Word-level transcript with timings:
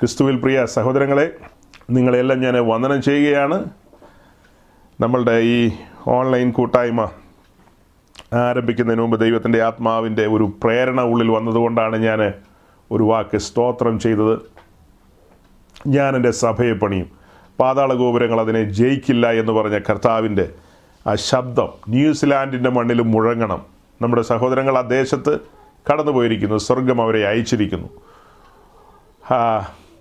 ക്രിസ്തുവിൽ 0.00 0.36
പ്രിയ 0.36 0.66
സഹോദരങ്ങളെ 0.66 1.32
നിങ്ങളെല്ലാം 1.90 2.40
ഞാൻ 2.40 2.54
വന്ദനം 2.68 3.02
ചെയ്യുകയാണ്. 3.02 3.64
നമ്മളുടെ 5.00 5.40
ഈ 5.40 5.70
ഓൺലൈൻ 6.06 6.50
കൂട്ടായ്മ 6.50 7.10
ആരംഭിക്കുന്നതിന് 8.34 9.02
മുമ്പ് 9.02 9.20
ദൈവത്തിന്റെ 9.20 9.62
ആത്മാവിന്റെ 9.62 10.26
ഒരു 10.26 10.52
പ്രേരണ 10.62 11.00
ഉള്ളിൽ 11.00 11.30
വന്നതുകൊണ്ടാണ് 11.30 11.96
ഞാൻ 11.96 12.32
ഒരു 12.90 13.02
വാക്ക് 13.02 13.38
സ്തോത്രം 13.38 14.00
ചെയ്തത്. 14.00 14.38
ഞാൻ 15.86 16.16
എന്റെ 16.16 16.30
സഭയെ 16.30 16.72
പണിയും. 16.72 17.10
പാതാള 17.60 17.94
ഗോപുരങ്ങൾ 17.94 18.40
അതിനെ 18.40 18.64
ജയിക്കില്ല 18.64 19.32
എന്ന് 19.32 19.52
പറഞ്ഞ 19.52 19.78
കർത്താവിന്റെ 19.78 20.48
ആ 21.06 21.14
ശബ്ദം 21.14 21.68
ന്യൂസിലാൻഡിന്റെ 21.88 22.70
മണ്ണിൽ 22.70 23.02
മുഴങ്ങണം. 23.02 23.62
നമ്മുടെ 24.02 24.22
സഹോദരങ്ങൾ 24.22 24.78
ആ 24.78 24.80
ദേശത്ത് 24.80 25.38
കടന്നു 25.92 26.12
പോയിരിക്കുന്നു 26.12 26.56
സ്വർഗം 26.56 27.02
അവരെ 27.02 27.28
അയച്ചിരിക്കുന്നു. 27.28 27.88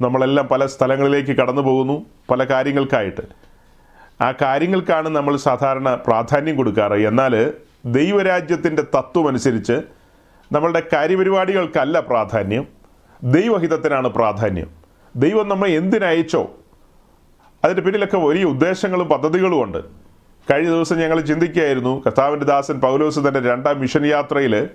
നമ്മളെല്ലാം 0.02 0.48
പല 0.48 0.66
സ്ഥലങ്ങളിലേക്ക് 0.66 1.32
കടന്നു 1.32 1.62
പോകുന്നു 1.62 2.06
പല 2.32 2.44
കാര്യങ്ങൾക്കായിട്ട്. 2.44 3.22
ആ 4.24 4.34
കാര്യങ്ങൾക്കാണ് 4.42 5.10
നമ്മൾ 5.10 5.38
സാധാരണ 5.38 5.96
പ്രാധാന്യം 6.08 6.56
കൊടുക്കാറ്. 6.56 6.94
എന്നാൽ 6.94 7.54
ദൈവരാജ്യത്തിന്റെ 7.86 8.82
തത്വം 8.82 9.28
അനുസരിച്ച് 9.28 9.82
നമ്മളുടെ 10.52 10.84
കാര്യപരിപാടികൾക്കല്ല 10.94 12.00
പ്രാധാന്യം 12.00 12.68
ദൈവഹിതത്തിനാണ് 13.24 14.08
പ്രാധാന്യം. 14.08 14.70
ദൈവം 15.16 15.50
നമ്മെ 15.50 15.70
എന്തിനയച്ചോ 15.70 16.52
അതിന്റെ 17.64 17.82
പിന്നിലൊക്കെ 17.82 18.18
വലിയ 18.18 18.44
ഉദ്ദേശങ്ങളും 18.44 19.08
പദ്ധതികളും 19.08 19.64
ഉണ്ട്. 19.64 19.78
കഴിഞ്ഞ 20.52 20.70
ദിവസം 20.70 20.98
ഞങ്ങൾ 21.00 21.22
ചിന്തിക്കുകയായിരുന്നു 21.22 22.04
കർത്താവിന്റെ 22.06 22.46
ദാസൻ 22.46 22.80
പൗലോസ് 22.80 23.20
തന്റെ 23.20 23.40
രണ്ടാം 23.40 23.80
മിഷൻ 23.80 24.06
യാത്രയിൽ 24.06 24.70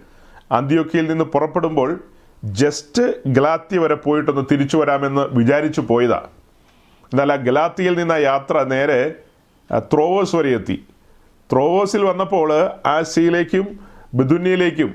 അന്ത്യോക്കിയിൽ 0.53 1.11
നിന്ന് 1.11 1.25
പുറപ്പെടുമ്പോൾ 1.25 2.01
ജസ്റ്റ് 2.45 3.15
ഗലാത്തി 3.27 3.77
വരെ 3.79 3.95
പോയിട്ടൊന്ന് 3.95 4.43
തിരിച്ചു 4.53 4.77
വരാമെന്ന് 4.77 5.21
വിചാരിച്ചു 5.21 5.81
പോയതാ. 5.81 6.23
എന്നാൽ 7.13 7.33
ആ 7.33 7.37
ഗലാത്തിയിൽ 7.37 7.99
നിന്ന് 7.99 8.15
ആ 8.15 8.17
യാത്ര 8.17 8.63
നേരെ 8.63 9.15
ത്രോവോസ് 9.79 10.37
വരെ 10.37 10.51
എത്തി. 10.51 10.85
ത്രോവോസിൽ 11.53 12.05
വന്നപ്പോൾ 12.05 12.53
ആസിയയിലേക്കും 12.87 13.81
ബിദുന്യയിലേക്കും 14.15 14.95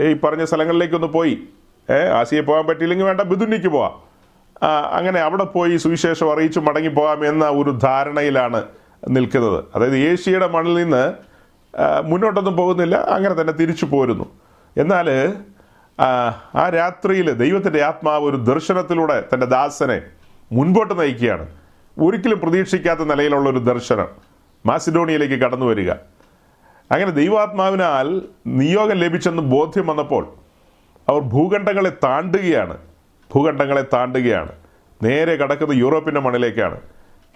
ഈ 0.00 0.12
പറഞ്ഞ 0.12 0.44
സ്ഥലങ്ങളിലേക്കൊന്ന് 0.44 1.06
പോയി. 1.06 1.38
ആസിയെ 2.12 2.40
പോകാൻ 2.40 2.66
പറ്റിയില്ലെങ്കിൽ 2.66 3.06
വേണ്ട 3.06 3.20
ബിദുന്യക്ക് 3.20 3.68
പോവാം. 3.68 3.94
അങ്ങനെ 4.92 5.20
അവിടെ 5.20 5.44
പോയി 5.44 5.76
സുവിശേഷം 5.76 6.32
അറിയിച്ചു 6.32 6.60
മടങ്ങി 6.60 6.88
പോകാം 6.88 7.28
എന്ന 7.28 7.48
ഒരു 7.48 7.70
ധാരണയിലാണ് 7.70 8.64
നിൽക്കുന്നത്. 9.08 9.64
അതായത് 9.74 9.96
ഏഷ്യയുടെ 9.96 10.46
മണ്ണിൽ 10.46 10.74
നിന്ന് 10.74 11.12
മുന്നോട്ടൊന്നും 12.04 12.56
പോകുന്നില്ല 12.56 12.96
അങ്ങനെ 12.96 13.40
തന്നെ 13.40 13.52
തിരിച്ചു 13.52 13.86
പോരുന്നു. 13.86 14.24
എന്നാൽ 14.76 15.34
ആ, 16.00 16.68
രാത്രിയിൽ 16.68 17.32
ദൈവത്തിന്റെ 17.32 17.82
ആത്മാവ് 17.82 18.24
ഒരു 18.24 18.36
ദർശനത്തിലൂടെ 18.36 19.24
തന്റെ 19.34 19.46
ദാസനെ 19.46 20.02
മുൻപോട്ട് 20.52 21.00
നയിക്കുകയാണ്. 21.00 21.46
ഒരിക്കലും 21.98 22.40
പ്രതീക്ഷിക്കാത്ത 22.40 23.00
നിലയിലുള്ള 23.00 23.50
ഒരു 23.50 23.58
ദർശനം 23.58 24.08
മാസിഡോണിയയിലേക്ക് 24.66 25.34
കടന്നു 25.34 25.66
വരിക. 25.66 25.90
അങ്ങനെ 26.92 27.10
ദൈവാത്മാവിനാൽ 27.10 28.22
നിയോഗം 28.46 28.94
ലഭിച്ചെന്ന് 28.94 29.42
ബോധ്യം 29.42 29.86
വന്നപ്പോൾ 29.86 30.34
അവർ 31.08 31.20
ഭൂഖണ്ഡങ്ങളെ 31.20 31.92
താണ്ടുകയാണ്. 32.04 32.76
ഭൂഖണ്ഡങ്ങളെ 33.34 33.84
താണ്ടുകയാണ്. 33.92 34.52
നേരെ 35.02 35.36
കടക്കുന്നത് 35.36 35.76
യൂറോപ്പിന്റെ 35.76 36.20
മണ്ണിലേക്കാണ്. 36.20 36.80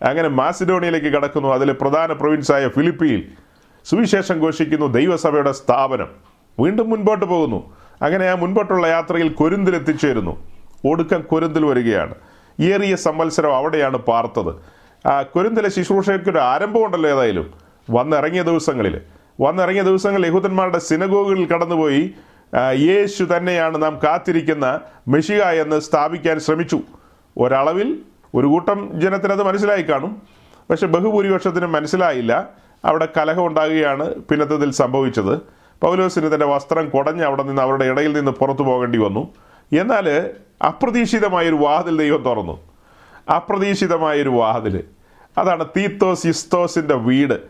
അങ്ങനെ 0.02 0.28
മാസിഡോണിയയിലേക്ക് 0.28 1.06
കടക്കുന്നു. 1.06 1.48
അതിലെ 1.48 1.72
പ്രധാന 1.72 2.12
പ്രൊവിൻസായ 2.12 2.68
ഫിലിപ്പിയിൽ 2.68 3.28
സുവിശേഷം 3.84 4.38
ഘോഷിക്കുന്നു 4.38 4.86
ദൈവസഭയുടെ 4.86 5.52
സ്ഥാപനം. 5.52 6.08
വീണ്ടും 6.60 6.90
മുൻപോട്ട് 6.90 7.24
പോകുന്നു. 7.24 7.77
അങ്ങനെ 8.02 8.26
ആ 8.28 8.34
മുൻപോട്ടുള്ള 8.34 8.86
യാത്രയിൽ 8.86 9.28
കൊരുന്തിൽ 9.28 9.76
എത്തിച്ചേരുന്നു. 9.76 10.46
ഒടുക്കം 10.88 11.22
കൊരുന്തിൽ 11.22 11.64
വരികയാണ്. 11.64 12.14
ഏറിയ 12.60 12.96
സംവത്സരം 12.96 13.56
അവിടെയാണ് 13.56 13.96
പാർത്തത്. 13.96 14.54
കൊരുന്തിലെ 15.22 15.70
ശുശ്രൂഷയ്ക്ക് 15.70 16.30
ഒരു 16.30 16.38
ആരംഭമുണ്ടല്ലോ 16.38 17.10
ഏതായാലും. 17.10 17.54
വന്നിറങ്ങിയ 17.90 18.42
ദിവസങ്ങളിൽ. 18.42 19.00
വന്നിറങ്ങിയ 19.40 19.82
ദിവസങ്ങളിൽ 19.82 20.26
യഹൂദന്മാരുടെ 20.26 20.78
സിനഗോഗുകളിൽ 20.78 21.46
കടന്നുപോയി 21.46 22.14
യേശു 22.76 23.24
തന്നെയാണ് 23.24 23.82
നാം 23.82 23.98
കാത്തിരിക്കുന്ന 24.04 24.80
മെഷിക 25.08 25.42
എന്ന് 25.42 25.80
സ്ഥാപിക്കാൻ 25.80 26.40
ശ്രമിച്ചു. 26.40 26.80
ഒരളവിൽ 27.38 27.98
ഒരു 28.34 28.46
കൂട്ടം 28.46 29.00
ജനത്തിനത് 29.00 29.42
മനസ്സിലായി 29.42 29.82
കാണും. 29.82 30.22
പക്ഷെ 30.70 30.86
ബഹുഭൂരിപക്ഷത്തിനും 30.86 31.72
മനസ്സിലായില്ല. 31.72 32.48
അവിടെ 32.84 33.08
കലഹം 33.16 33.46
ഉണ്ടാകുകയാണ് 33.46 34.14
പിന്നത്തതിൽ 34.14 34.70
സംഭവിച്ചത്. 34.70 35.57
പൗലോസിന് 35.82 36.34
തന്റെ 36.34 36.46
വസ്ത്രം 36.46 36.88
കുടഞ്ഞ് 36.88 37.22
അവിടെ 37.22 37.42
നിന്ന് 37.42 37.62
അവരുടെ 37.62 37.84
ഇടയിൽ 37.84 38.12
നിന്ന് 38.12 38.30
പുറത്തു 38.30 38.62
പോകേണ്ടി 38.62 38.98
വന്നു. 38.98 39.34
എന്നാൽ 39.80 40.30
അപ്രതീക്ഷിതമായൊരു 40.66 41.54
വാതിൽ 41.54 41.98
ദൈവം 41.98 42.22
തുറന്നു. 42.22 42.60
അപ്രതീക്ഷിതമായൊരു 43.36 44.28
വാതിൽ. 44.28 44.84
അതാണ് 45.38 45.64
തീത്തോസ് 45.64 46.26
ഇസ്തോസിന്റെ 46.26 46.94
വീട്. 46.94 47.40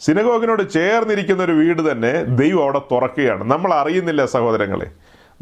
സിനഗോഗിനോട് 0.00 0.70
ചേർന്നിരിക്കുന്ന 0.70 1.42
ഒരു 1.42 1.52
വീട് 1.52 1.92
തന്നെ 1.92 2.24
ദൈവം 2.24 2.62
അവിടെ 2.62 2.78
തുറക്കുകയാണ്. 2.78 3.50
നമ്മൾ 3.50 3.74
അറിയുന്നില്ല 3.74 4.24
സഹോദരങ്ങളെ. 4.24 4.86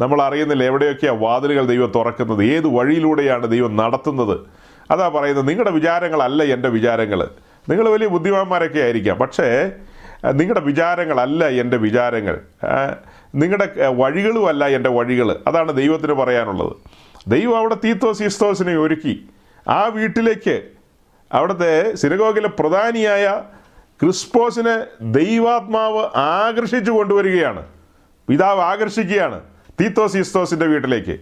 നമ്മൾ 0.01 0.23
അറിയുന്നില്ല 0.23 0.65
എവിടെയൊക്കെയാണ് 0.65 1.21
വാതിലുകൾ 1.21 1.67
ദൈവം 1.67 1.93
തുറക്കുന്നത്. 1.95 2.45
ഏത് 2.45 2.67
വഴിയിലൂടെയാണ് 2.67 3.51
ദൈവം 3.51 3.77
നടത്തുന്നത്? 3.77 4.41
അതാ 4.91 5.09
പറയുന്നത് 5.09 5.49
നിങ്ങളുടെ 5.49 5.71
വിചാരങ്ങളല്ല 5.71 6.43
എന്റെ 6.43 6.69
വിചാരങ്ങൾ 6.69 7.29
നിങ്ങൾ 7.69 7.89
വലിയ 7.89 8.07
ബുദ്ധിമാന്മാരൊക്കെ 8.07 8.81
ആയിരിക്കാം. 8.81 9.17
പക്ഷേ 9.17 9.73
നിങ്ങളുടെ 10.25 10.61
വിചാരങ്ങളല്ല 10.61 11.49
എന്റെ 11.49 11.77
വിചാരങ്ങൾ. 11.77 12.41
നിങ്ങളുടെ 13.35 13.89
വഴികളുമല്ല 13.89 14.67
എന്റെ 14.67 14.91
വഴികൾ 14.91 15.39
അതാണ് 15.47 15.77
ദൈവത്തിന് 15.77 16.13
പറയാനുള്ളത്. 16.13 16.73
ദൈവം 17.27 17.57
അവിടെ 17.57 17.75
തീത്തോസ് 17.75 18.23
ഈസ്തോസിനെ 18.23 18.77
ഒരുക്കി. 18.77 19.29
ആ 19.69 19.87
വീട്ടിലേക്ക് 19.87 20.63
അവിടുത്തെ 21.33 21.95
സിനഗോഗിലെ 21.95 22.49
പ്രധാനിയായ 22.49 23.43
ക്രിസ്പോസിനെ 24.03 24.85
ദൈവാത്മാവ് 25.01 26.09
ആകർഷിച്ചു 26.17 26.91
കൊണ്ടുവരികയാണ്. 26.91 27.67
പിതാവ് 28.29 28.61
ആകർഷിക്കുകയാണ് 28.61 29.41
തീത്തോസ് 29.81 30.17
ഇസ്തോസിന്റെ 30.17 30.67
വീട്ടിലേക്ക്. 30.67 31.21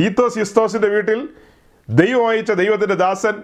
തീത്തോസ് 0.00 0.38
ഇസ്തോസിന്റെ 0.38 0.88
വീട്ടിൽ 0.88 1.28
ദൈവം 1.88 2.28
അയച്ച 2.28 2.52
ദൈവത്തിന്റെ 2.52 2.94
ദാസൻ 2.94 3.34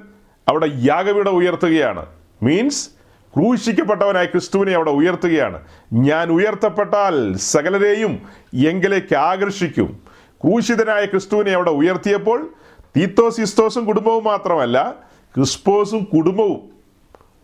അവിടെ 0.49 0.71
യാഗപീഠം 0.75 1.31
ഉയർത്തുകയാണ്. 1.31 2.07
മീൻസ് 2.43 2.91
ക്രൂശിക്കപ്പെട്ടവനായ 3.37 4.25
ക്രിസ്തുവിനെ 4.25 4.73
അവിടെ 4.73 4.91
ഉയർത്തുകയാണ്. 4.91 5.63
ഞാൻ 5.93 6.31
ഉയർത്തപ്പെട്ടാൽ 6.31 7.37
സകലരെയും 7.37 8.23
എങ്കിലേക്ക് 8.67 9.15
ആകർഷിക്കും. 9.15 9.99
ക്രൂശിതനായ 10.45 11.05
ക്രിസ്തുവിനെ 11.05 11.53
അവിടെ 11.53 11.71
ഉയർത്തിയപ്പോൾ 11.71 12.55
തീത്തോസ് 12.97 13.41
ഇസ്തോസും 13.41 13.85
കുടുംബവും 13.85 14.25
മാത്രമല്ല 14.25 14.95
ക്രിസ്പോസും 15.37 16.05
കുടുംബവും. 16.05 16.61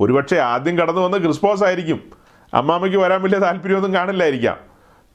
ഒരുപക്ഷെ 0.01 0.37
ആദ്യം 0.37 0.79
കടന്നു 0.79 1.01
വന്ന് 1.01 1.19
ക്രിസ്പോസ് 1.19 1.65
ആയിരിക്കും. 1.65 2.01
അമ്മാമ്മയ്ക്ക് 2.55 2.99
വരാൻ 2.99 3.23
വലിയ 3.23 3.39
താല്പര്യമൊന്നും 3.39 3.95
കാണില്ലായിരിക്കാം. 3.95 4.57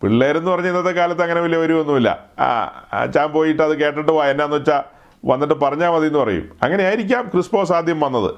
പിള്ളേരെന്ന് 0.02 0.52
പറഞ്ഞ 0.52 0.68
ഇന്നത്തെ 0.68 0.90
കാലത്ത് 0.90 1.22
അങ്ങനെ 1.22 1.42
വലിയ 1.42 1.58
വരുമൊന്നുമില്ല 1.58 2.26
ആ 2.40 3.06
ചാൻ 3.06 3.30
പോയിട്ട് 3.32 3.64
അത് 3.64 3.80
കേട്ടിട്ട് 3.80 4.12
പോയ 4.12 4.28
എന്നാന്ന് 4.28 4.56
വെച്ചാൽ 4.56 4.84
വന്നിട്ട് 5.26 5.54
പറഞ്ഞാൽ 5.54 5.90
മതി 5.90 6.08
എന്ന് 6.08 6.20
പറയും. 6.20 6.50
അങ്ങനെ 6.64 6.84
ആയിരിക്കാം 6.84 7.30
ക്രിസ്പോസ് 7.34 7.72
ആദ്യം 7.72 8.00
വന്നത്. 8.00 8.32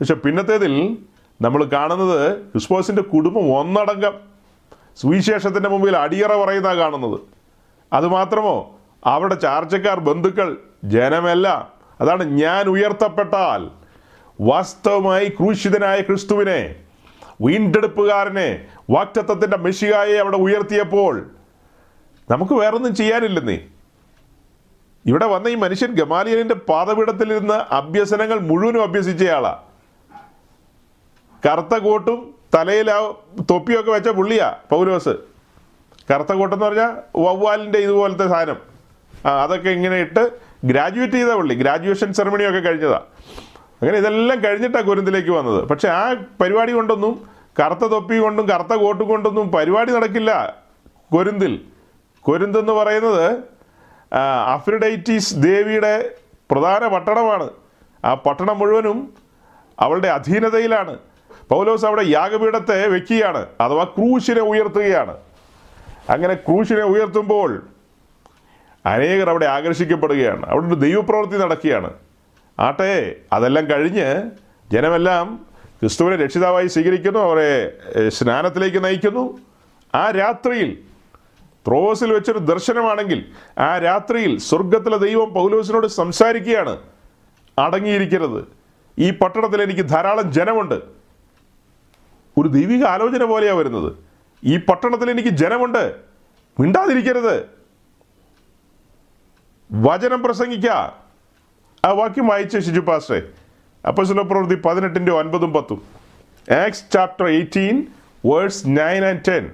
പക്ഷെ 0.00 0.14
പിന്നത്തേതിൽ 0.14 0.98
നമ്മൾ 1.40 1.64
കാണുന്നത് 1.64 2.38
ക്രിസ്മോസിന്റെ 2.38 3.02
കുടുംബം 3.02 3.58
ഒന്നടങ്കം. 3.58 4.14
സുവിശേഷത്തിന്റെ 4.96 5.68
മുമ്പിൽ 5.68 5.96
അടിയറ 5.96 6.34
പറയുന്ന 6.36 6.74
കാണുന്നത്. 6.74 7.20
അതുമാത്രമോ 7.92 8.78
അവരുടെ 9.04 9.34
ചാർച്ചക്കാർ 9.34 10.00
ബന്ധുക്കൾ 10.00 10.56
ജനമെല്ലാം 10.84 11.68
അതാണ് 12.00 12.24
ഞാൻ 12.24 12.66
ഉയർത്തപ്പെട്ടാൽ 12.66 13.70
വാസ്തവമായി 14.40 15.28
ക്രൂശിതനായ 15.28 16.00
ക്രിസ്തുവിനെ 16.00 16.74
വീണ്ടെടുപ്പുകാരനെ 17.40 18.66
വാക്റ്റത്വത്തിന്റെ 18.90 19.56
മെഷികായെ 19.56 20.16
അവിടെ 20.16 20.36
ഉയർത്തിയപ്പോൾ 20.36 21.30
നമുക്ക് 22.30 22.52
വേറൊന്നും 22.52 22.94
ചെയ്യാനില്ലെന്നേ. 22.94 23.58
ഇവിടെ 25.06 25.26
വന്ന 25.26 25.48
ഈ 25.48 25.54
മനുഷ്യൻ 25.54 25.92
ഗമാലിയലിന്റെ 25.92 26.54
പാതപീഠത്തിലിരുന്ന് 26.54 27.54
അഭ്യസനങ്ങൾ 27.54 28.38
മുഴുവനും 28.38 28.82
അഭ്യസിച്ചയാളാ. 28.82 29.62
കറുത്ത 31.44 31.74
കോട്ടും 31.78 32.34
തലയിൽ 32.54 32.90
ആ 32.90 33.12
തൊപ്പിയൊക്കെ 33.50 33.90
വെച്ച 33.90 34.08
പുള്ളിയാ 34.08 34.54
പൗലോസ്. 34.70 35.14
കറുത്ത 36.10 36.32
കോട്ടെന്ന് 36.32 36.64
പറഞ്ഞാൽ 36.66 36.96
വവ്വാലിന്റെ 37.16 37.78
ഇതുപോലത്തെ 37.78 38.28
സാധനം. 38.28 38.56
അതൊക്കെ 39.26 39.70
ഇങ്ങനെ 39.70 39.96
ഇട്ട് 40.00 40.30
ഗ്രാജുവേറ്റ് 40.64 41.14
ചെയ്ത 41.14 41.28
പുള്ളി. 41.28 41.54
ഗ്രാജുവേഷൻ 41.54 42.12
സെറമണിയൊക്കെ 42.12 42.58
കഴിഞ്ഞതാ. 42.58 43.00
അങ്ങനെ 43.82 43.98
ഇതെല്ലാം 43.98 44.44
കഴിഞ്ഞിട്ടാണ് 44.44 44.84
കുരുന്തിലേക്ക് 44.84 45.30
വന്നത്. 45.30 45.64
പക്ഷെ 45.64 45.88
ആ 45.88 46.12
പരിപാടി 46.12 46.72
കൊണ്ടൊന്നും 46.72 47.26
കറുത്ത 47.62 47.80
തൊപ്പി 47.80 48.18
കൊണ്ടും 48.18 48.48
കറുത്ത 48.48 48.74
കോട്ടും 48.74 49.08
കൊണ്ടൊന്നും 49.08 49.52
പരിപാടി 49.52 49.92
നടക്കില്ല 49.92 50.56
കൊരിന്തിൽ 51.12 51.64
കൊരിന്തെന്ന് 52.22 52.72
പറയുന്നത് 52.72 53.38
ആ, 54.14 54.52
അഫ്രിഡൈറ്റീസ് 54.54 55.34
ദേവിയുടെ 55.34 56.10
പ്രധാന 56.50 56.86
പട്ടണമാണ്. 56.86 57.50
ആ 58.04 58.14
പട്ടണം 58.14 58.58
മുഴുവനും 58.58 59.14
അവളുടെ 59.80 60.08
അധീനതയിലാണ്. 60.08 60.98
പൗലോസ് 61.50 61.84
അവിടെ 61.84 62.02
യാഗപീഠത്തെ 62.06 62.86
വെക്കുകയാണ് 62.86 63.46
അഥവാ 63.60 63.84
ക്രൂശിനെ 63.84 64.40
ഉയർത്തുകയാണ്. 64.40 65.16
അങ്ങനെ 66.10 66.34
ക്രൂശിനെ 66.34 66.82
ഉയർത്തുമ്പോൾ 66.82 67.66
അനേകർ 68.86 69.30
അവിടെ 69.30 69.46
ആകർഷിക്കപ്പെടുകയാണ്. 69.46 70.46
അവിടെ 70.46 70.66
ഒരു 70.66 70.74
ദൈവപ്രവൃത്തി 70.74 71.38
നടക്കുകയാണ്. 71.38 71.90
ആട്ടെ 72.58 73.16
അതെല്ലാം 73.32 73.70
കഴിഞ്ഞ് 73.70 74.30
ജനമെല്ലാം 74.72 75.46
ക്രിസ്തുവിനെ 75.80 76.16
രക്ഷിതാവായി 76.16 76.66
സ്വീകരിക്കുന്നു 76.66 77.18
അവരെ 77.18 77.72
സ്നാനത്തിലേക്ക് 78.08 78.84
നയിക്കുന്നു. 78.84 79.38
ആ 79.94 80.10
രാത്രിയിൽ 80.10 80.78
ത്രോസിൽ 81.68 82.12
വെച്ചൊരു 82.12 82.38
ദർശനമാണെങ്കിൽ 82.38 83.24
ആ 83.58 83.78
രാത്രിയിൽ 83.78 84.38
സ്വർഗത്തിലെ 84.38 84.96
ദൈവം 84.96 85.34
പൗലോസിനോട് 85.34 85.86
സംസാരിക്കുകയാണ് 85.86 86.78
അടങ്ങിയിരിക്കരുത് 87.58 88.48
ഈ 88.98 89.10
പട്ടണത്തിൽ 89.10 89.62
എനിക്ക് 89.62 89.88
ധാരാളം 89.88 90.32
ജനമുണ്ട്. 90.32 90.95
ഒരു 92.38 92.48
ദൈവിക 92.48 92.84
ആലോചന 92.84 93.24
പോലെയാണ് 93.24 93.58
വരുന്നത്. 93.58 93.92
ഈ 94.44 94.56
പട്ടണത്തിൽ 94.56 95.10
എനിക്ക് 95.10 95.28
ജനമുണ്ട്. 95.28 95.96
മിണ്ടാതിരിക്കരുത്. 96.60 97.46
വചനം 99.72 100.22
പ്രസംഗിക്ക. 100.22 100.70
ആ 101.84 101.90
വാക്യം 101.92 102.26
വായിച്ച 102.26 102.58
ഷിജു 102.58 102.80
പാസ്റ്റേ 102.80 103.22
അപ്പസ്വല 103.88 104.20
പ്രവൃത്തി 104.20 104.54
പതിനെട്ടിന്റെ 104.54 105.12
ഒൻപതും 105.12 105.52
പത്തും. 105.52 105.82
Acts 106.52 106.92
chapter 106.92 107.28
eighteen 107.28 107.86
verse 108.26 108.66
nine 108.66 109.04
and 109.04 109.20
ten 109.28 109.50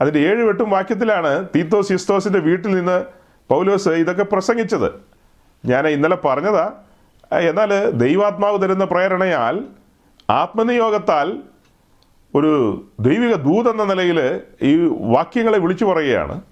അതിന്റെ 0.00 0.20
ഏഴ് 0.20 0.44
വെട്ടും 0.44 0.70
വാക്യത്തിലാണ് 0.70 1.48
തീത്തോസ് 1.56 1.92
ഇസ്തോസിന്റെ 1.92 2.38
വീട്ടിൽ 2.38 2.74
നിന്ന് 2.76 3.04
പൗലോസ് 3.48 3.88
ഇതൊക്കെ 3.88 4.22
പ്രസംഗിച്ചത്. 4.22 4.92
ഞാൻ 5.66 5.86
ഇന്നലെ 5.86 6.16
പറഞ്ഞതാ. 6.16 6.72
എന്നാൽ 7.32 7.90
ദൈവാത്മാവ് 7.90 8.62
തരുന്ന 8.62 8.84
പ്രേരണയാൽ 8.84 9.64
ആത്മനിയോഗത്താൽ 10.30 11.42
ഒരു 12.34 12.84
ദൈവിക 13.00 13.34
ദൂത് 13.34 13.68
എന്ന 13.70 13.84
നിലയിൽ 13.84 14.40
ഈ 14.62 14.76
വാക്യങ്ങളെ 15.16 15.58
വിളിച്ചു 15.58 15.84
പറയുകയാണ്. 15.84 16.42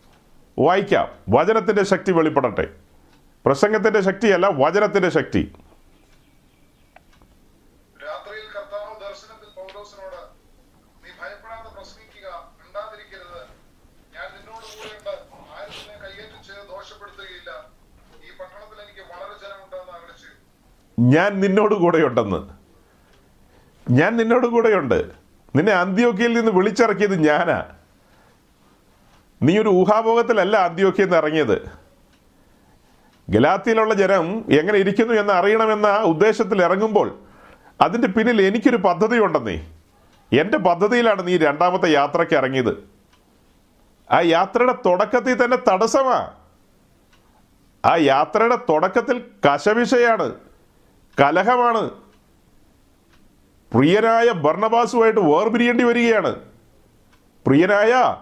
വായിക്കാം. 0.58 1.08
വചനത്തിന്റെ 1.29 1.84
ശക്തി 1.84 2.12
വെളിപ്പെടട്ടെ. 2.12 2.75
പ്രസംഗത്തിന്റെ 3.46 4.00
ശക്തിയല്ല 4.00 4.46
വചനത്തിന്റെ 4.46 5.08
ശക്തി. 5.08 5.52
ഞാൻ 21.00 21.40
നിന്നോട് 21.40 21.75
കൂടെയുണ്ടെന്ന്. 21.75 22.49
ഞാൻ 23.90 24.17
നിന്നോട് 24.17 24.46
കൂടെയുണ്ട്. 24.46 25.21
നിന്നെ 25.56 25.72
അന്ത്യോക്കിയിൽ 25.72 26.32
നിന്ന് 26.32 26.52
വിളിച്ചിറക്കിയത് 26.52 27.20
ഞാനാ. 27.20 27.64
നീ 29.43 29.58
ഒരു 29.58 29.69
ഊഹാഭോഗത്തിലല്ല 29.69 30.56
അന്ത്യോക്കിയിൽ 30.56 31.04
നിന്ന് 31.04 31.16
ഇറങ്ങിയത്. 31.16 31.70
ഗലാത്തിയിലുള്ള 33.31 33.94
ജനം 33.94 34.44
എങ്ങനെ 34.52 34.78
ഇരിക്കുന്നു 34.78 35.14
എന്ന് 35.14 35.32
അറിയണമെന്ന 35.32 35.96
ഉദ്ദേശത്തിൽ 35.96 36.62
ഇറങ്ങുമ്പോൾ 36.62 37.19
അതിന്റെ 37.81 38.08
പിന്നിൽ 38.08 38.43
എനിക്കൊരു 38.43 38.76
പദ്ധതി 38.76 39.19
ഉണ്ടെന്നേ 39.19 39.70
എന്റെ 40.32 40.58
പദ്ധതിയിലാണ് 40.58 41.26
നീ 41.26 41.37
രണ്ടാമത്തെ 41.37 41.88
യാത്രയ്ക്ക് 41.88 42.34
ഇറങ്ങിയത്. 42.34 42.88
ആ 44.10 44.20
യാത്രയുടെ 44.20 44.75
തുടക്കത്തിൽ 44.87 45.44
തന്നെ 45.44 45.56
തടസ്സമാ. 45.56 46.31
ആ 47.84 47.96
യാത്രയുടെ 47.96 48.56
തുടക്കത്തിൽ 48.56 49.25
കശവിഷയാണ് 49.46 50.34
കലഹമാണ് 51.20 51.90
പ്രിയനായ 53.74 54.32
ഭർണബാസുമായിട്ട് 54.32 55.20
വേർപിരിയേണ്ടി 55.20 55.84
വരികയാണ്. 55.84 56.36
പ്രിയനായ 57.46 58.16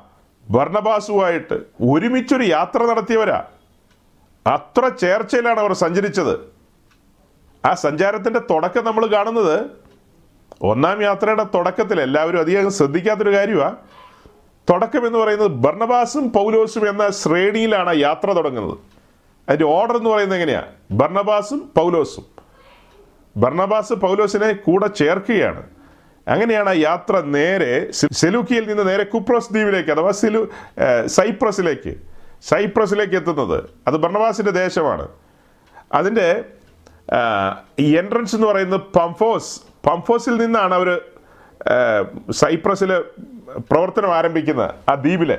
ഭർണബാസുമായിട്ട് 0.51 1.55
ഒരുമിച്ചൊരു 1.91 2.43
യാത്ര 2.43 2.87
നടത്തിയവരാ. 2.87 3.45
അത്ര 4.47 4.89
ചേർച്ചയിലാണ് 4.89 5.61
അവർ 5.61 5.73
സഞ്ചരിച്ചത്. 5.73 6.53
ആ 7.67 7.75
സഞ്ചാരത്തിന്റെ 7.75 8.41
തുടക്കം 8.41 8.85
നമ്മൾ 8.85 9.07
കാണുന്നത് 9.07 9.67
ഒന്നാം 10.63 11.03
യാത്രയുടെ 11.03 11.45
തുടക്കത്തിൽ 11.45 12.01
എല്ലാവരും 12.01 12.39
അധികം 12.39 12.71
ശ്രദ്ധിക്കാത്തൊരു 12.71 13.37
കാര്യമാണ് 13.37 13.77
തുടക്കം 14.71 15.07
എന്ന് 15.07 15.19
പറയുന്നത് 15.19 15.49
ഭർണബാസും 15.49 16.31
പൗലോസും 16.31 16.89
എന്ന 16.89 17.11
ശ്രേണിയിലാണ് 17.11 17.97
യാത്ര 17.97 18.33
തുടങ്ങുന്നത്. 18.33 18.79
അതിന്റെ 19.49 19.65
ഓർഡർ 19.65 19.97
എന്ന് 19.97 20.11
പറയുന്നത് 20.11 20.37
എങ്ങനെയാണ് 20.37 20.67
ഭർണബാസും 20.91 21.73
പൗലോസും. 21.77 22.40
ബർണബാസ് 23.37 23.93
പൗലോസിനെ 23.93 24.53
കൂടെ 24.53 24.87
ചേർക്കുകയാണ്. 24.87 25.63
അങ്ങനെയാണ് 26.29 26.69
ആ 26.69 26.73
യാത്ര 26.73 27.21
നേരെ 27.21 27.93
സെലൂക്കിയിൽ 27.93 28.69
നിന്ന് 28.69 28.89
നേരെ 28.89 29.05
കുപ്രസ് 29.05 29.53
ദ്വീപിലേക്ക് 29.53 29.91
അഥവാ 29.91 30.11
സെലു 30.11 30.49
സൈപ്രസിലേക്ക്. 31.07 31.95
സൈപ്രസിലേക്ക് 32.43 33.15
എത്തുന്നത്. 33.15 33.65
അത് 33.87 33.95
ബർണബാസിന്റെ 33.95 34.51
ദേശമാണ്. 34.51 35.09
അതിന്റെ 35.93 36.45
എൻട്രൻസ് 37.79 38.35
എന്ന് 38.35 38.47
പറയുന്നത് 38.47 38.81
പംഫോസ്. 38.81 39.61
പംഫോസിൽ 39.89 40.37
നിന്നാണ് 40.37 40.75
അവർ 40.75 41.01
സൈപ്രസിൽ 42.31 42.99
പ്രവർത്തനം 43.71 44.15
ആരംഭിക്കുന്നത് 44.15 44.75
ആ 44.89 44.95
ദ്വീപിലെ. 44.95 45.39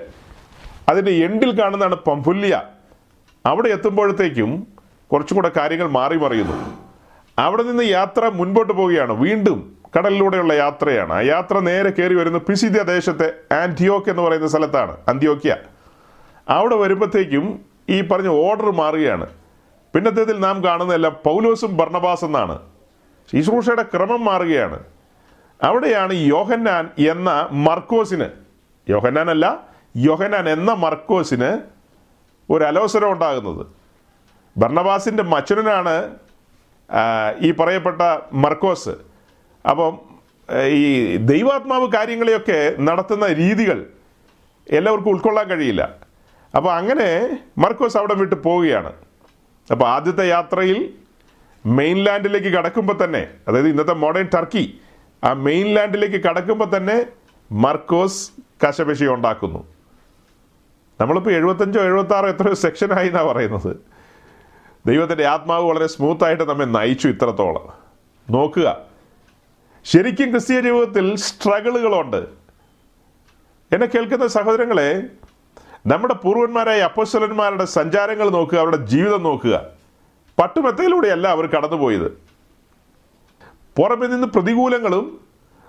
അതിന്റെ 0.89 1.11
എൻഡിൽ 1.11 1.61
കാണുന്നതാണ് 1.61 1.95
പംഫുല്യ 1.95 2.63
അവിടെ 3.45 3.69
എത്തുമ്പോഴത്തേക്കും 3.69 4.67
കുറച്ചും 5.11 5.35
കൂടെ 5.35 5.51
കാര്യങ്ങൾ 5.57 5.87
മാറി 5.89 6.17
മറിയുന്നു. 6.17 6.80
അവിടെ 7.41 7.63
നിന്ന് 7.63 7.83
യാത്ര 7.83 8.27
മുൻപോട്ട് 8.27 8.73
പോവുകയാണ്. 8.73 9.13
വീണ്ടും 9.13 9.77
കടലിലൂടെയുള്ള 9.97 10.53
യാത്രയാണ്. 10.53 11.13
ആ 11.13 11.21
യാത്ര 11.21 11.59
നേരെ 11.59 11.89
കയറി 11.89 12.13
വരുന്ന 12.13 12.37
പിസിദ്യ 12.37 12.83
ദേശത്തെ 12.83 13.53
ആന്റിയോക്ക് 13.53 14.09
എന്ന് 14.09 14.21
പറയുന്ന 14.21 14.47
സ്ഥലത്താണ് 14.47 14.97
അന്ത്യോക്യ. 15.07 15.57
അവിടെ 16.49 16.75
വരുമ്പോഴത്തേക്കും 16.75 17.65
ഈ 17.89 18.01
പറഞ്ഞ 18.01 18.27
ഓർഡർ 18.27 18.71
മാറുകയാണ്. 18.71 19.27
പിന്നത്തേതിൽ 19.95 20.39
നാം 20.39 20.63
കാണുന്നതെല്ലാം 20.63 21.15
പൗലോസും 21.25 21.77
ഭർണബാസ് 21.77 22.25
എന്നാണ്. 22.25 22.59
ശുശ്രൂഷയുടെ 23.31 23.83
ക്രമം 23.83 24.25
മാറുകയാണ്. 24.25 24.79
അവിടെയാണ് 25.63 26.13
യോഹന്നാൻ 26.13 26.89
എന്ന 27.11 27.47
മർക്കോസിന് 27.51 28.25
യോഹന്നാൻ 28.89 29.29
അല്ല 29.29 29.67
യോഹന്നാൻ 29.97 30.49
എന്ന 30.49 30.73
മർക്കോസിന് 30.73 31.57
ഒരു 32.49 32.63
അലോസരം 32.63 33.11
ഉണ്ടാകുന്നത്. 33.11 33.65
ഭർണബാസിന്റെ 34.57 35.23
മച്ചുരനാണ് 35.23 35.89
ആ, 35.89 36.30
ഈ 37.41 37.51
പറയപ്പെട്ട 37.51 38.01
മർക്കോസ്. 38.33 38.93
അപ്പം 39.69 39.99
ഈ 40.67 41.17
ദൈവാത്മാവ് 41.17 41.91
കാര്യങ്ങളെയൊക്കെ 41.91 42.75
നടത്തുന്ന 42.79 43.27
രീതികൾ 43.27 43.89
എല്ലാവർക്കും 44.69 45.11
ഉൾക്കൊള്ളാൻ 45.11 45.47
കഴിയില്ല. 45.47 45.95
അപ്പോൾ 46.55 46.71
അങ്ങനെ 46.73 47.37
മർക്കോസ് 47.57 47.97
അവിടെ 47.97 48.13
വിട്ട് 48.13 48.35
പോവുകയാണ്. 48.35 48.93
അപ്പോൾ 49.71 49.87
ആദ്യത്തെ 49.87 50.27
യാത്രയിൽ 50.29 50.93
മെയിൻലാൻഡിലേക്ക് 51.65 52.47
കടക്കുമ്പോൾ 52.47 53.03
തന്നെ 53.03 53.27
അതായത് 53.47 53.67
ഇന്നത്തെ 53.67 53.93
മോഡേൺ 53.93 54.29
ടർക്കി 54.33 54.79
ആ 55.23 55.33
മെയിൻലാൻഡിലേക്ക് 55.33 56.23
കടക്കുമ്പോൾ 56.23 56.77
തന്നെ 56.77 57.05
മർക്കോസ് 57.51 58.31
കശപശി 58.63 59.05
ഉണ്ടാക്കുന്നു. 59.05 59.65
നമ്മളിപ്പോൾ 60.99 61.31
എഴുപത്തഞ്ചോ 61.31 61.81
എഴുപത്താറോ 61.81 62.27
എത്രയോ 62.29 62.53
സെക്ഷനായി 62.53 63.07
എന്നാണ് 63.07 63.27
പറയുന്നത്. 63.27 63.90
ദൈവത്തിന്റെ 64.85 65.25
ആത്മാവ് 65.25 65.63
വളരെ 65.63 65.87
സ്മൂത്തായിട്ട് 65.87 66.43
നമ്മെ 66.43 66.65
നയിച്ചു 66.65 67.07
ഇത്രത്തോളം. 67.07 67.67
നോക്കുക. 68.29 68.77
ശരിക്കും 69.85 70.31
ക്രിസ്തീയ 70.31 70.61
ജീവിതത്തിൽ 70.61 71.15
സ്ട്രഗിളുകളുണ്ട്. 71.15 72.17
എന്നെ 73.73 73.85
കേൾക്കുന്ന 73.85 74.27
സഹോദരങ്ങളെ 74.27 75.03
നമ്മുടെ 75.87 76.13
പൂർവന്മാരായ 76.13 76.79
അപ്പോസ്തലന്മാരുടെ 76.79 77.65
സഞ്ചാരങ്ങൾ 77.65 78.29
നോക്കുക 78.29 78.57
അവരുടെ 78.57 78.77
ജീവിതം 78.77 79.23
നോക്കുക. 79.23 79.61
പട്ടുമെത്തയിലൂടെയല്ല 80.41 81.27
അവർ 81.27 81.47
കടന്നുപോയത്. 81.47 82.21
പുറമെ 83.77 84.07
നിന്ന് 84.07 84.27
പ്രതികൂലങ്ങളും 84.27 85.19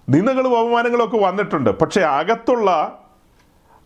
നിന്ദകളും 0.09 0.59
അപമാനങ്ങളും 0.59 1.05
ഒക്കെ 1.05 1.17
വന്നിട്ടുണ്ട്. 1.17 1.71
പക്ഷേ 1.71 2.01
അകത്തുള്ള 2.01 2.99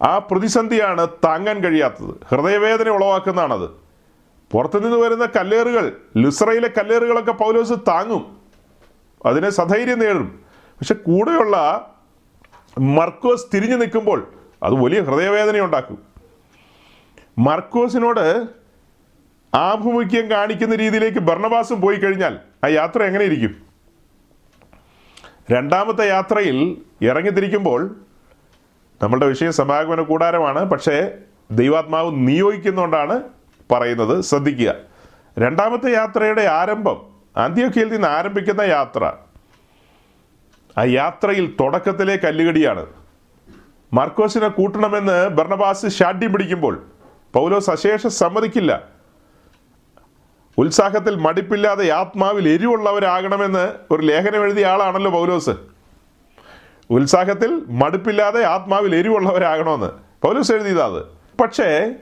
ആ 0.03 0.19
പ്രതിസന്ധിയാണ് 0.19 1.09
താങ്ങാൻ 1.09 1.59
കഴിയാത്തത്. 1.65 2.15
ഹൃദയവേദന 2.29 2.89
ഉളവാക്കുന്നതാണത്. 2.89 3.86
പുറത്തുനിന്ന് 4.53 4.97
വരുന്ന 4.97 5.29
കല്ലേറുകൾ 5.37 5.97
ലുസ്രയിലെ 6.17 6.71
കല്ലേറുകളൊക്കെ 6.79 7.33
പൗലോസ് 7.33 7.73
താങ്ങും. 7.89 8.37
അതിനെ 9.27 9.51
സധൈര്യം 9.51 9.99
നേടും. 9.99 10.41
പക്ഷെ 10.51 10.95
കൂടെയുള്ള 10.95 11.57
മർക്കോസ് 12.79 13.47
തിരിഞ്ഞു 13.55 13.77
നിൽക്കുമ്പോൾ 13.77 14.33
അത് 14.63 14.75
വലിയ 14.75 15.01
ഹൃദയവേദന 15.01 15.61
ഉണ്ടാക്കും. 15.61 15.99
മർക്കോസിനോട് 17.39 18.47
ആഭിമുഖ്യം 19.55 20.31
കാണിക്കുന്ന 20.31 20.75
രീതിയിലേക്ക് 20.75 21.19
ഭരണവാസം 21.19 21.81
പോയി 21.81 21.97
കഴിഞ്ഞാൽ 21.97 22.39
ആ 22.65 22.69
യാത്ര 22.69 23.03
എങ്ങനെ 23.03 23.25
ഇരിക്കും 23.25 23.57
രണ്ടാമത്തെ 25.51 26.09
യാത്രയിൽ 26.09 26.83
ഇറങ്ങിത്തിരിക്കുമ്പോൾ 27.03 27.97
നമ്മളുടെ 29.03 29.27
വിഷയം 29.27 29.53
സമാഗമന 29.53 30.03
കൂടാരമാണ്. 30.03 30.65
പക്ഷേ 30.65 31.15
ദൈവാത്മാവ് 31.51 32.11
നിയോഗിക്കുന്നുകൊണ്ടാണ് 32.15 33.23
പറയുന്നത് 33.71 34.21
ശ്രദ്ധിക്കുക. 34.21 34.75
രണ്ടാമത്തെ 35.39 35.93
യാത്രയുടെ 35.93 36.43
ആരംഭം 36.43 37.07
അന്ത്യോക്കയിൽ 37.37 37.93
നിന്ന് 37.93 38.09
ആരംഭിക്കുന്ന 38.09 38.61
യാത്ര. 38.61 39.13
ആ 40.79 40.85
യാത്രയിൽ 40.85 41.57
തുടക്കത്തിലെ 41.61 42.17
കല്ലുകടിയാണ്. 42.17 42.87
മാർക്കോസിനെ 43.93 44.49
കൂട്ടണമെന്ന് 44.49 45.29
ബർണബാസ് 45.29 45.87
ഷാഡ്യം 45.87 46.33
പിടിക്കുമ്പോൾ 46.33 46.87
പൗലോസ് 47.35 47.71
അശേഷം 47.71 48.11
സമ്മതിക്കില്ല. 48.11 48.83
ഉത്സാഹത്തിൽ 50.59 51.15
മടിപ്പില്ലാതെ 51.15 51.91
ആത്മാവിൽ 51.91 52.49
എരിവുള്ളവരാകണമെന്ന് 52.49 53.73
ഒരു 53.91 54.03
ലേഖനം 54.03 54.43
എഴുതിയ 54.43 54.67
ആളാണല്ലോ 54.67 55.11
പൗലോസ്. 55.11 55.51
ഉത്സാഹത്തിൽ 56.91 57.63
മടുപ്പില്ലാതെ 57.69 58.45
ആത്മാവിൽ 58.45 58.97
എരിവുള്ളവരാകണമെന്ന്. 58.97 59.91
പൗലോസ് 60.23 60.53
എഴുതിയതാ 60.53 60.87
അത്. 60.87 61.03
പക്ഷേ 61.43 61.95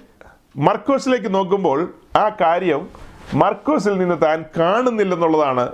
മർക്കോസിലേക്ക് 0.56 1.34
നോക്കുമ്പോൾ 1.34 1.94
ആ 2.16 2.28
കാര്യം 2.40 2.88
മർക്കോസിൽ 3.34 3.98
നിന്ന് 3.98 4.22
താൻ 4.22 4.44
കാണുന്നില്ലെന്നുള്ളതാണ് 4.58 5.72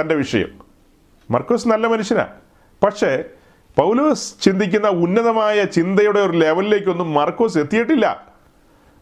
തന്റെ 0.00 0.14
വിഷയം. 0.14 0.50
മർക്കോസ് 1.30 1.68
നല്ല 1.68 1.86
മനുഷ്യനാണ് 1.86 2.34
പക്ഷേ 2.84 3.24
പൗലോസ് 3.78 4.42
ചിന്തിക്കുന്ന 4.42 4.88
ഉന്നതമായ 4.88 5.64
ചിന്തയുടെ 5.64 6.20
ഒരു 6.20 6.32
ലെവലിലേക്കൊന്നും 6.32 7.14
മർക്കോസ് 7.14 7.58
എത്തിയിട്ടില്ല. 7.58 8.24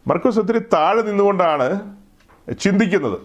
മർക്കോസ് 0.07 0.39
ഒത്തിരി 0.39 0.59
താഴെ 0.59 1.01
നിന്നുകൊണ്ടാണ് 1.01 1.79
ചിന്തിക്കുന്നത്. 2.59 3.19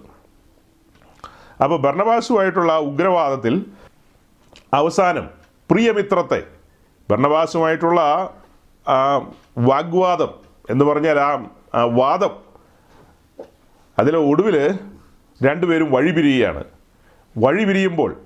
അപ്പോൾ 1.65 1.83
ഭരണവാസുമായിട്ടുള്ള 1.83 2.79
ഉഗ്രവാദത്തിൽ 2.79 3.67
അവസാനം 4.75 5.31
പ്രിയമിത്രത്തെ 5.71 6.43
ഭരണവാസുമായിട്ടുള്ള 7.11 8.01
വാഗ്വാദം 9.59 10.31
എന്ന് 10.71 10.85
പറഞ്ഞാൽ 10.85 11.19
ആ 11.19 11.47
വാദം. 11.85 12.31
അതിലെ 13.99 14.19
ഒടുവിൽ 14.19 14.79
രണ്ടുപേരും 15.43 15.93
വഴിപിരിയുകയാണ് 15.93 16.65
വഴിപിരിയുമ്പോൾ 17.39 18.21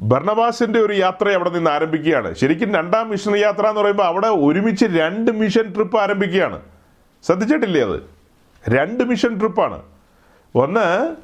ഭർണബാസിന്റെ 0.00 0.80
ഒരു 0.80 0.92
യാത്ര 0.92 1.28
അവിടെ 1.28 1.50
നിന്ന് 1.50 1.70
ആരംഭിക്കുകയാണ്. 1.70 2.34
ശരിക്കും 2.34 2.74
രണ്ടാം 2.74 3.10
മിഷൻ 3.10 3.36
യാത്ര 3.36 3.66
എന്ന് 3.66 3.80
പറയുമ്പോൾ 3.80 4.04
അവിടെ 4.04 4.28
ഒരുമിച്ച് 4.28 4.86
രണ്ട് 4.86 5.30
മിഷൻ 5.30 5.74
ട്രിപ്പ് 5.74 5.98
ആരംഭിക്കുകയാണ്. 5.98 6.62
ശ്രദ്ധിച്ചിട്ടില്ലേ 7.22 7.80
അത്? 7.80 8.00
രണ്ട് 8.68 9.04
മിഷൻ 9.04 9.38
ട്രിപ്പാണ്. 9.38 9.82
ഒന്ന് 10.54 11.16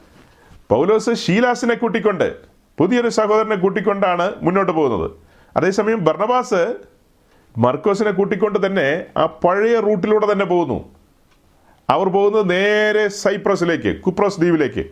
പൗലോസ് 0.68 1.14
ഷീലാസിനെ 1.14 1.74
കൂട്ടിക്കൊണ്ട് 1.74 2.36
പുതിയൊരു 2.78 3.08
സഹോദരനെ 3.08 3.56
കൂട്ടിക്കൊണ്ടാണ് 3.56 4.32
മുന്നോട്ട് 4.42 4.72
പോകുന്നത്. 4.72 5.10
അതേസമയം 5.56 6.04
ബർണബാസ് 6.04 6.76
മർക്കോസിനെ 7.58 8.10
കൂട്ടിക്കൊണ്ട് 8.10 8.66
തന്നെ 8.66 9.06
ആ 9.16 9.26
പഴയ 9.26 9.80
റൂട്ടിലൂടെ 9.80 10.32
തന്നെ 10.32 10.44
പോകുന്നു. 10.44 10.95
അവർ 11.90 12.08
പോകുന്നത് 12.08 12.50
നേരെ 12.50 13.08
സൈപ്രസിലേക്ക് 13.08 14.00
കുപ്രസ് 14.00 14.40
ദ്വീപിലേക്ക്. 14.40 14.84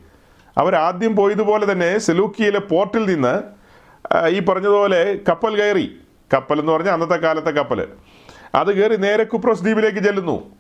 അവർ 0.58 0.74
ആദ്യം 0.74 1.16
പോയതുപോലെ 1.16 1.72
തന്നെ 1.72 1.98
സെലൂക്കിയിലെ 1.98 2.58
പോർട്ടിൽ 2.58 3.04
നിന്ന് 3.06 3.42
ഈ 4.28 4.40
പറഞ്ഞതുപോലെ 4.40 5.18
കപ്പൽ 5.28 5.56
കയറി. 5.56 6.00
കപ്പൽ 6.34 6.58
എന്ന് 6.60 6.72
പറഞ്ഞാൽ 6.72 6.92
അന്നത്തെ 6.92 7.14
കാലത്തെ 7.14 7.50
കപ്പൽ. 7.50 7.88
അത് 8.54 8.70
കയറി 8.76 8.96
നേരെ 8.96 9.24
കുപ്രസ് 9.24 9.62
ദ്വീപിലേക്ക് 9.62 9.98
ചെല്ലുന്നു. 9.98 10.50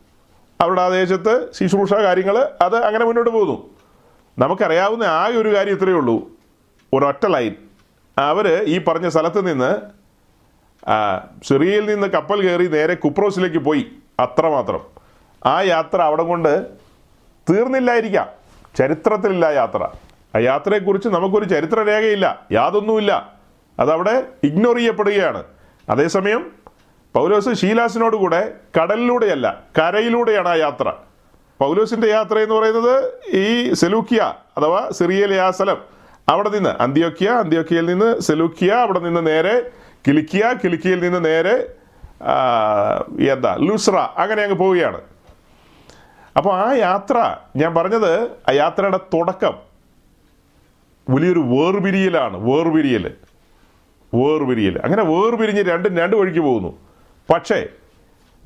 അവരുടെ 0.60 0.82
ആ 0.82 0.88
ദേശത്ത് 0.88 1.52
ശുശ്രൂഷ 1.52 1.92
കാര്യങ്ങൾ 1.92 2.38
അത് 2.60 2.76
അങ്ങനെ 2.76 3.04
മുന്നോട്ട് 3.04 3.30
പോകുന്നു. 3.30 3.70
നമുക്കറിയാവുന്ന 4.38 5.04
ആകെ 5.04 5.38
ഒരു 5.38 5.54
കാര്യം 5.56 5.74
ഇത്രയേ 5.74 5.94
ഉള്ളൂ. 5.94 6.30
ഒരൊറ്റ 6.94 7.26
ലൈൻ. 7.26 7.54
അവർ 8.18 8.48
ഈ 8.62 8.78
പറഞ്ഞ 8.78 9.08
സ്ഥലത്ത് 9.08 9.46
നിന്ന് 9.46 9.72
സിറിയയിൽ 11.44 11.86
നിന്ന് 11.86 12.06
കപ്പൽ 12.06 12.40
കയറി 12.40 12.66
നേരെ 12.66 12.94
കുപ്രോസിലേക്ക് 12.94 13.58
പോയി. 13.58 13.86
അത്രമാത്രം. 14.20 14.93
ആ 15.46 15.62
യാത്ര 15.62 16.02
അവിടെ 16.02 16.22
കൊണ്ട് 16.22 16.66
തീർന്നില്ലായിരിക്കാം. 17.50 18.28
ചരിത്രത്തിലില്ല 18.78 19.44
യാത്ര. 19.44 19.88
ആ 20.34 20.38
യാത്രയെക്കുറിച്ച് 20.38 21.08
നമുക്കൊരു 21.08 21.44
ചരിത്രരേഖയില്ല. 21.44 22.46
യാതൊന്നുമില്ല. 22.52 23.32
അതവിടെ 23.80 24.26
ഇഗ്നോർ 24.44 24.76
ചെയ്യപ്പെടുകയാണ്. 24.76 25.44
അതേസമയം 25.90 26.52
പൗലോസ് 27.14 27.60
ഷീലാസിനോട് 27.60 28.16
കൂടെ 28.16 28.52
കടലിലൂടെയല്ല 28.80 29.60
കരയിലൂടെയാണ് 29.78 30.48
ആ 30.48 30.54
യാത്ര. 30.54 30.92
പൗലോസിന്റെ 31.60 32.08
യാത്ര 32.08 32.38
എന്ന് 32.38 32.54
പറയുന്നത് 32.54 33.12
ഈ 33.36 33.72
സെലൂക്കിയ 33.72 34.32
അഥവാ 34.58 34.88
സിറിയയിലെ 34.90 35.40
ആ 35.40 35.50
സ്ഥലം 35.50 35.78
അവിടെ 36.28 36.48
നിന്ന് 36.48 36.70
അന്ത്യോക്കിയ 36.70 37.30
അന്ത്യോക്കിയയിൽ 37.30 37.86
നിന്ന് 37.86 38.20
സെലൂക്കിയ 38.20 38.70
അവിടെ 38.72 38.98
നിന്ന് 38.98 39.26
നേരെ 39.26 39.70
കിലിക്കിയ 40.08 40.54
കിലിക്കിയയിൽ 40.64 41.00
നിന്ന് 41.00 41.24
നേരെ 41.24 41.72
എന്താ 43.32 43.56
ലുസ്ര 43.60 43.96
അങ്ങനെ 43.96 44.42
അങ്ങ് 44.42 44.56
പോവുകയാണ്. 44.56 45.00
അപ്പോൾ 46.36 46.54
ആ 46.54 46.74
യാത്ര 46.74 47.36
ഞാൻ 47.56 47.74
പറഞ്ഞത് 47.74 48.22
ആ 48.22 48.52
യാത്രയുടെ 48.52 48.96
തുടക്കം 48.96 49.54
വലിയൊരു 51.10 51.38
വേർപിരിയലാണ് 51.38 52.36
വേർപിരിയൽ 52.36 53.14
വേർപിരിയൽ 54.14 54.78
അങ്ങനെ 54.78 55.02
വേർപിരിഞ്ഞ് 55.04 55.62
രണ്ടും 55.62 55.96
രണ്ട് 55.96 56.16
വഴിക്ക് 56.16 56.40
പോകുന്നു. 56.40 56.78
പക്ഷേ 57.34 57.68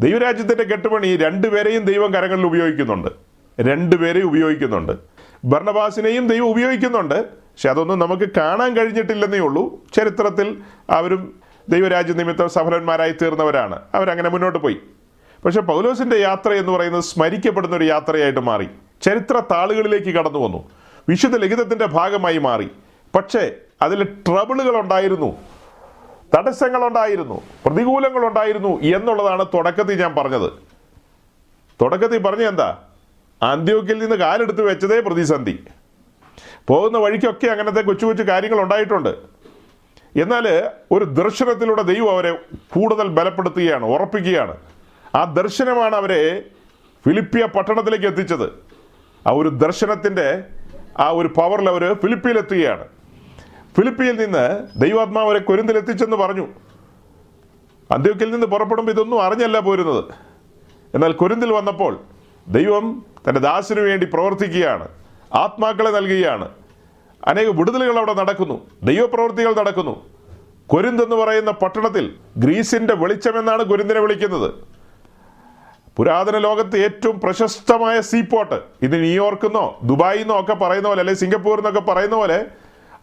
ദൈവരാജ്യത്തിന്റെ 0.00 0.64
കെട്ടുപണി 0.64 1.16
രണ്ടുപേരെയും 1.16 1.85
ദൈവം 1.85 2.14
കരങ്ങളിൽ 2.14 2.47
ഉപയോഗിക്കുന്നുണ്ട്. 2.47 3.09
രണ്ടുപേരെയും 3.61 4.25
ഉപയോഗിക്കുന്നുണ്ട്. 4.25 4.92
ഭരണബാസിനെയും 5.45 6.28
ദൈവം 6.28 6.47
ഉപയോഗിക്കുന്നുണ്ട്. 6.47 7.28
പക്ഷെ 7.28 7.71
അതൊന്നും 7.71 7.99
നമുക്ക് 7.99 8.28
കാണാൻ 8.37 8.76
കഴിഞ്ഞിട്ടില്ലെന്നേ 8.76 9.38
ഉള്ളൂ. 9.38 9.85
ചരിത്രത്തിൽ 9.95 10.61
അവരും 10.90 11.40
ദൈവരാജ്യ 11.68 12.12
നിമിത്തം 12.12 12.49
സഫലന്മാരായി 12.49 13.14
തീർന്നവരാണ്. 13.23 13.83
അവരങ്ങനെ 13.95 14.28
മുന്നോട്ട് 14.28 14.59
പോയി. 14.59 14.80
പക്ഷെ 15.45 15.61
പൗലോസിന്റെ 15.61 16.16
യാത്ര 16.16 16.52
എന്ന് 16.52 16.73
പറയുന്നത് 16.73 17.02
സ്മരിക്കപ്പെടുന്ന 17.02 17.76
ഒരു 17.76 17.85
യാത്രയായിട്ട് 17.85 18.40
മാറി. 18.40 18.68
ചരിത്ര 19.02 19.42
താളുകളിലേക്ക് 19.50 20.07
കടന്നു 20.07 20.38
വന്നു. 20.38 20.71
വിശുദ്ധ 21.09 21.37
ലിഖിതത്തിന്റെ 21.37 21.87
ഭാഗമായി 21.87 22.38
മാറി. 22.38 22.71
പക്ഷേ 23.14 23.50
അതിൽ 23.83 24.04
ട്രബിളുകൾ 24.04 24.80
ഉണ്ടായിരുന്നു 24.80 25.37
തടസ്സങ്ങളുണ്ടായിരുന്നു. 26.37 27.42
പ്രതികൂലങ്ങളുണ്ടായിരുന്നു 27.66 28.80
എന്നുള്ളതാണ് 28.80 29.47
തുടക്കത്തിൽ 29.47 30.00
ഞാൻ 30.00 30.14
പറഞ്ഞത്. 30.14 30.50
തുടക്കത്തിൽ 31.83 32.18
പറഞ്ഞ 32.18 32.42
എന്താ? 32.42 32.76
അന്ത്യോക്കിൽ 33.42 33.99
നിന്ന് 33.99 34.16
കാലെടുത്ത് 34.16 34.62
വെച്ചതേ 34.62 35.00
പ്രതിസന്ധി. 35.00 35.64
പോകുന്ന 36.68 36.99
വഴിക്കൊക്കെ 36.99 37.47
അങ്ങനത്തെ 37.47 37.80
കൊച്ചു 37.80 38.07
കൊച്ചു 38.07 38.23
കാര്യങ്ങൾ 38.23 38.61
ഉണ്ടായിട്ടുണ്ട്. 38.61 39.18
എന്നാൽ 40.16 40.71
ഒരു 40.92 41.04
ദർശനത്തിലൂടെ 41.04 41.83
ദൈവം 41.83 42.11
അവരെ 42.11 42.38
കൂടുതൽ 42.71 43.07
ബലപ്പെടുത്തുകയാണ് 43.09 43.85
ഉറപ്പിക്കുകയാണ്. 43.85 44.57
ആ 45.15 45.25
ദർശനമാണ് 45.25 45.97
അവരെ 45.97 46.45
ഫിലിപ്പിയ 47.07 47.47
പട്ടണത്തിലേക്ക് 47.47 48.07
എത്തിച്ചത്. 48.07 48.50
ആ 49.27 49.31
ഒരു 49.31 49.49
ദർശനത്തിന്റെ 49.49 50.45
ആ 50.99 51.11
ഒരു 51.11 51.29
പവറിൽ 51.29 51.69
അവർ 51.69 51.95
ഫിലിപ്പിയിലെത്തുകയാണ്. 51.95 52.85
ഫിലിപ്പിയിൽ 53.77 54.25
നിന്ന് 54.25 54.67
ദൈവാത്മാവ് 54.77 55.27
അവരെ 55.27 55.38
കൊരിന്തിലെത്തിച്ചെന്ന് 55.38 56.17
പറഞ്ഞു. 56.17 56.49
അന്ത്യോക്കിൽ 57.91 58.31
നിന്ന് 58.31 58.47
പുറപ്പെടുമ്പോൾ 58.47 58.93
ഇതൊന്നും 58.93 59.23
അറിഞ്ഞല്ല 59.23 59.59
പോരുന്നത്. 59.59 60.05
എന്നാൽ 60.95 61.12
കുരുന്തിൽ 61.12 61.53
വന്നപ്പോൾ 61.53 62.00
ദൈവം 62.49 63.07
തന്റെ 63.29 63.41
ദാസിനു 63.41 63.81
വേണ്ടി 63.81 64.07
പ്രവർത്തിക്കുകയാണ്. 64.07 64.88
ആത്മാക്കളെ 65.35 65.91
നൽകുകയാണ്. 65.91 66.49
അനേക 67.27 67.49
വിടുതലുകൾ 67.49 67.97
അവിടെ 67.97 68.12
നടക്കുന്നു. 68.12 68.67
ദൈവപ്രവൃത്തികൾ 68.83 69.55
നടക്കുന്നു. 69.55 70.07
കൊരിന്ത് 70.67 71.03
എന്ന് 71.03 71.17
പറയുന്ന 71.17 71.50
പട്ടണത്തിൽ 71.50 72.15
ഗ്രീസിന്റെ 72.37 72.95
വെളിച്ചമെന്നാണ് 72.95 73.62
കൊരിന്തിനെ 73.62 74.00
വിളിക്കുന്നത്. 74.00 74.77
പുരാതന 75.99 76.38
ലോകത്ത് 76.38 76.76
ഏറ്റവും 76.76 77.21
പ്രശസ്തമായ 77.21 78.00
സീപോർട്ട് 78.00 78.61
ഇത് 78.83 79.00
ന്യൂയോർക്കെന്നോ 79.00 79.78
ദുബായിൽ 79.83 80.19
നിന്നോ 80.19 80.40
ഒക്കെ 80.40 80.55
പറയുന്ന 80.55 80.88
പോലെ 80.88 81.00
അല്ലെങ്കിൽ 81.00 81.21
സിംഗപ്പൂർ 81.21 81.59
എന്നൊക്കെ 81.59 81.81
പറയുന്ന 81.81 82.17
പോലെ 82.17 82.47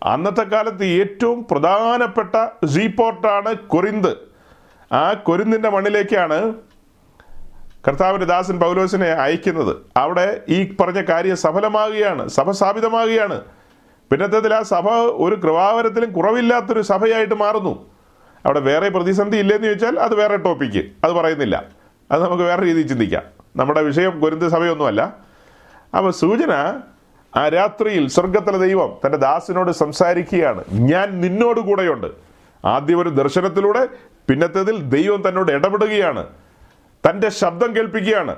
അന്നത്തെ 0.03 0.41
കാലത്ത് 0.41 0.85
ഏറ്റവും 0.85 1.47
പ്രധാനപ്പെട്ട 1.51 2.65
സീപോർട്ടാണ് 2.65 3.55
കൊരിന്ത് 3.55 4.17
ആ 4.93 5.13
കൊരിന്തിന്റെ 5.13 5.69
മണ്ണിലേക്കാണ് 5.69 6.53
കർത്താവിന്റെ 7.87 8.25
ദാസൻ 8.25 8.59
പൗലോസിനെ 8.59 9.07
അയക്കുന്നത്. 9.07 9.77
അവിടെ 9.97 10.41
ഈ 10.49 10.75
പറഞ്ഞ 10.75 11.01
കാര്യം 11.09 11.37
സഫലമാകുകയാണ് 11.37 12.29
സഭ 12.29 12.51
സ്ഥാപിതമാകുകയാണ്. 12.51 13.41
പിന്നത്തതിൽ 14.11 14.53
ആ 14.53 14.61
സഭ 14.61 14.89
ഒരു 14.93 15.35
കൃപാവരത്തിലും 15.35 16.11
കുറവില്ലാത്തൊരു 16.13 16.81
സഭയായിട്ട് 16.81 17.35
മാറുന്നു. 17.35 17.87
അവിടെ 18.45 18.59
വേറെ 18.59 18.89
പ്രതിസന്ധി 18.89 19.37
ഇല്ലെന്ന് 19.37 19.67
ചോദിച്ചാൽ 19.67 19.99
അത് 19.99 20.15
വേറെ 20.15 20.37
ടോപ്പിക്ക് 20.37 20.91
അത് 21.03 21.11
പറയുന്നില്ല. 21.13 21.74
അത് 22.11 22.23
നമുക്ക് 22.23 22.43
വേറെ 22.43 22.65
രീതിയിൽ 22.65 22.87
ചിന്തിക്കാം. 22.87 23.23
നമ്മുടെ 23.55 23.81
വിഷയം 23.81 24.19
ഗുരുന്ത 24.19 24.43
സഭയൊന്നുമല്ല. 24.43 25.01
അപ്പോൾ 25.97 26.11
സൂചന 26.11 26.79
ആ 27.35 27.47
രാത്രിയിൽ 27.47 28.07
സ്വർഗത്തിലെ 28.07 28.57
ദൈവം 28.57 28.97
തന്റെ 29.05 29.17
ദാസിനോട് 29.17 29.71
സംസാരിക്കുകയാണ്. 29.71 30.63
ഞാൻ 30.71 31.21
നിന്നോട് 31.21 31.59
കൂടെയുണ്ട്. 31.59 32.07
ആദ്യം 32.65 32.99
ഒരു 32.99 33.09
ദർശനത്തിലൂടെ 33.09 33.87
പിന്നത്തേതിൽ 34.27 34.81
ദൈവം 34.81 35.29
തന്നോട് 35.29 35.51
ഇടപെടുകയാണ്. 35.51 36.27
തന്റെ 37.09 37.29
ശബ്ദം 37.29 37.75
കേൾപ്പിക്കുകയാണ്. 37.75 38.35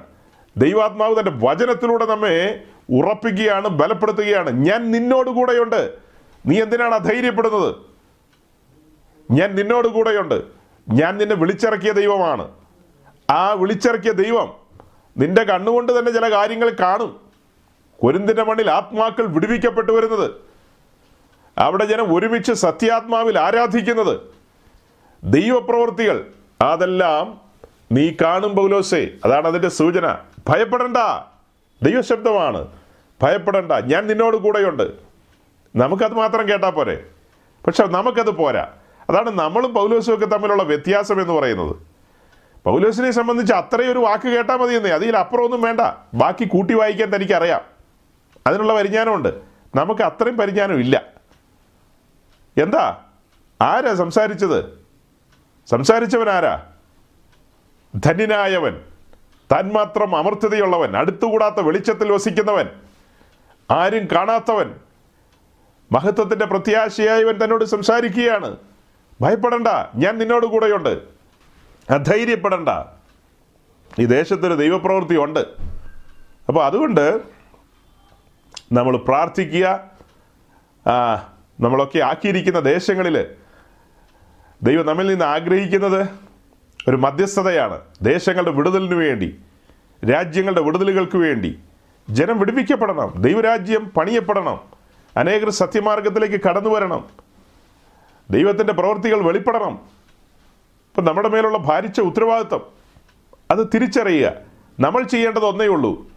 ദൈവാത്മാവ് 0.58 1.20
തന്റെ 1.20 1.32
വചനത്തിലൂടെ 1.48 2.06
നമ്മെ 2.06 2.64
ഉറപ്പിക്കുകയാണ് 2.90 3.68
ബലപ്പെടുത്തുകയാണ്. 3.68 4.50
ഞാൻ 4.50 4.92
നിന്നോട് 4.92 5.30
കൂടെയുണ്ട്. 5.30 5.94
നീ 6.46 6.62
എന്തിനാണ് 6.62 6.96
അധൈര്യപ്പെടുന്നത്? 6.96 7.76
ഞാൻ 9.32 9.56
നിന്നോട് 9.56 9.88
കൂടെയുണ്ട്. 9.88 10.42
ഞാൻ 10.90 11.18
നിന്നെ 11.18 11.36
വിളിച്ചിറക്കിയ 11.36 11.92
ദൈവമാണ്. 11.92 12.52
ആ 13.30 13.52
വിളിച്ചിറക്കിയ 13.52 14.12
ദൈവം 14.12 14.54
നിന്റെ 15.18 15.44
കണ്ണുകൊണ്ട് 15.44 16.00
തന്നെ 16.00 16.12
ചില 16.12 16.32
കാര്യങ്ങൾ 16.32 16.70
കാണും. 16.80 17.20
കൊരിന്തിന്റെ 18.02 18.44
മണ്ണിൽ 18.44 18.72
ആത്മാക്കൾ 18.72 19.26
വിടുവിക്കപ്പെട്ടു 19.26 19.92
വരുന്നത്. 19.92 20.32
അവിടെ 21.58 21.86
ജനം 21.86 22.16
ഒരുമിച്ച് 22.16 22.54
സത്യാത്മാവിൽ 22.54 23.40
ആരാധിക്കുന്നത്. 23.40 24.20
ദൈവപ്രവൃത്തികൾ 25.24 26.28
അതെല്ലാം 26.62 27.42
നീ 27.92 28.12
കാണും 28.22 28.56
പൗലോസേ. 28.56 29.08
അതാണ് 29.26 29.48
അതിന്റെ 29.48 29.70
സൂചന. 29.70 30.18
ഭയപ്പെടണ്ട. 30.50 30.98
ദൈവശബ്ദമാണ്. 31.84 32.68
ഭയപ്പെടണ്ട. 33.24 33.72
ഞാൻ 33.72 34.08
നിന്നോട് 34.08 34.38
കൂടെയുണ്ട്. 34.38 34.84
നമുക്കത് 35.76 36.14
മാത്രം 36.14 36.50
കേട്ടാൽ 36.50 36.70
പോരെ. 36.70 37.06
പക്ഷെ 37.68 37.86
നമുക്കത് 37.86 38.32
പോരാ. 38.32 38.68
അതാണ് 39.10 39.30
നമ്മളും 39.30 39.74
പൗലോസും 39.74 40.14
ഒക്കെ 40.14 40.26
തമ്മിലുള്ള 40.26 40.64
വ്യത്യാസം 40.64 41.22
എന്ന് 41.22 41.34
പറയുന്നത്. 41.34 41.87
പൗലോസിനെ 42.68 43.12
സംബന്ധിച്ച് 43.12 43.54
അത്രയും 43.54 43.92
ഒരു 43.92 44.00
വാക്ക് 44.00 44.28
കേട്ടാൽ 44.28 44.56
മതിയെന്നേ. 44.56 44.90
അതിൽ 44.90 45.18
ഒന്നും 45.44 45.62
വേണ്ട. 45.62 45.82
ബാക്കി 46.14 46.48
കൂട്ടി 46.48 46.74
വായിക്കാൻ 46.74 47.16
തനിക്കറിയാം. 47.16 47.62
അതിനുള്ള 48.48 48.74
പരിജ്ഞാനമുണ്ട്. 48.74 49.42
നമുക്ക് 49.76 50.02
അത്രയും 50.02 50.38
പരിജ്ഞാനം 50.38 50.80
ഇല്ല. 50.80 51.04
എന്താ? 52.62 52.98
ആരാ 53.62 53.94
സംസാരിച്ചത്? 53.94 54.86
സംസാരിച്ചവൻ 55.70 56.30
ആരാ? 56.30 56.64
ധന്യനായവൻ. 57.96 58.82
താൻ 59.52 59.74
മാത്രം 59.74 60.16
അടുത്തുകൂടാത്ത 60.98 61.60
വെളിച്ചത്തിൽ 61.60 62.12
വസിക്കുന്നവൻ. 62.12 62.70
ആരും 63.72 64.08
കാണാത്തവൻ. 64.16 64.76
മഹത്വത്തിന്റെ 65.92 66.46
പ്രത്യാശയായവൻ 66.46 67.44
തന്നോട് 67.44 67.66
സംസാരിക്കുകയാണ്. 67.66 68.58
ഭയപ്പെടണ്ട. 69.22 69.68
ഞാൻ 69.96 70.18
നിന്നോട് 70.18 70.46
കൂടെയുണ്ട് 70.46 71.17
അധൈര്യപ്പെടണ്ട 71.89 72.70
ഈ 74.00 74.06
ദേശത്തൊരു 74.06 74.53
ദൈവപ്രവൃത്തി 74.53 75.15
ഉണ്ട് 75.15 75.39
അപ്പോൾ 76.48 76.65
അതുകൊണ്ട് 76.65 77.22
നമ്മൾ 78.72 78.98
പ്രാർത്ഥിക്കുക 78.98 79.84
നമ്മളൊക്കെ 81.60 82.00
ആക്കിയിരിക്കുന്ന 82.00 82.60
ദേശങ്ങളിൽ 82.60 83.36
ദൈവം 84.63 84.86
നമ്മിൽ 84.86 85.08
നിന്ന് 85.08 85.25
ആഗ്രഹിക്കുന്നത് 85.25 86.08
ഒരു 86.89 86.96
മധ്യസ്ഥതയാണ്. 86.96 87.82
ദേശങ്ങളുടെ 88.01 88.51
വിടുതലിന് 88.51 88.96
വേണ്ടി 88.96 89.39
രാജ്യങ്ങളുടെ 90.12 90.62
വിടുതലുകൾക്ക് 90.62 91.17
വേണ്ടി 91.17 91.60
ജനം 92.10 92.39
വിടുവിക്കപ്പെടണം 92.39 93.13
ദൈവരാജ്യം 93.22 93.91
പണിയപ്പെടണം 93.98 94.60
അനേകർ 95.17 95.50
സത്യമാർഗത്തിലേക്ക് 95.50 96.41
കടന്നു 96.41 96.70
വരണം 96.70 97.08
ദൈവത്തിന്റെ 98.29 98.74
പ്രവൃത്തികൾ 98.74 99.22
വെളിപ്പെടണം 99.22 99.97
ഇപ്പം 100.98 101.06
നമ്മുടെ 101.06 101.30
മേലുള്ള 101.30 101.58
ഭാരിച്ച 101.58 102.00
ഉത്തരവാദിത്വം. 102.00 102.62
അത് 103.51 103.68
തിരിച്ചറിയുക. 103.74 104.34
നമ്മൾ 104.80 105.04
ചെയ്യേണ്ടത് 105.04 105.46
ഒന്നേ 105.46 105.66
ഉള്ളൂ. 105.66 106.10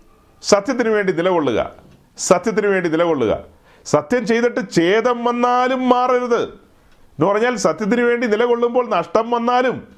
സത്യത്തിന് 0.42 0.88
വേണ്ടി 0.88 1.12
നിലകൊള്ളുക. 1.12 1.72
സത്യത്തിന് 2.18 2.66
വേണ്ടി 2.66 2.90
നിലകൊള്ളുക. 2.90 3.38
സത്യം 3.84 4.26
ചെയ്തിട്ട് 4.26 4.72
ഛേദം 4.72 5.24
വന്നാലും 5.24 5.88
മാറരുത്. 5.88 6.42
എന്ന് 6.42 7.26
പറഞ്ഞാൽ 7.26 7.56
സത്യത്തിന് 7.56 8.00
വേണ്ടി 8.00 8.26
നിലകൊള്ളുമ്പോൾ 8.26 8.88
നഷ്ടം 8.88 9.30
വന്നാലും 9.30 9.88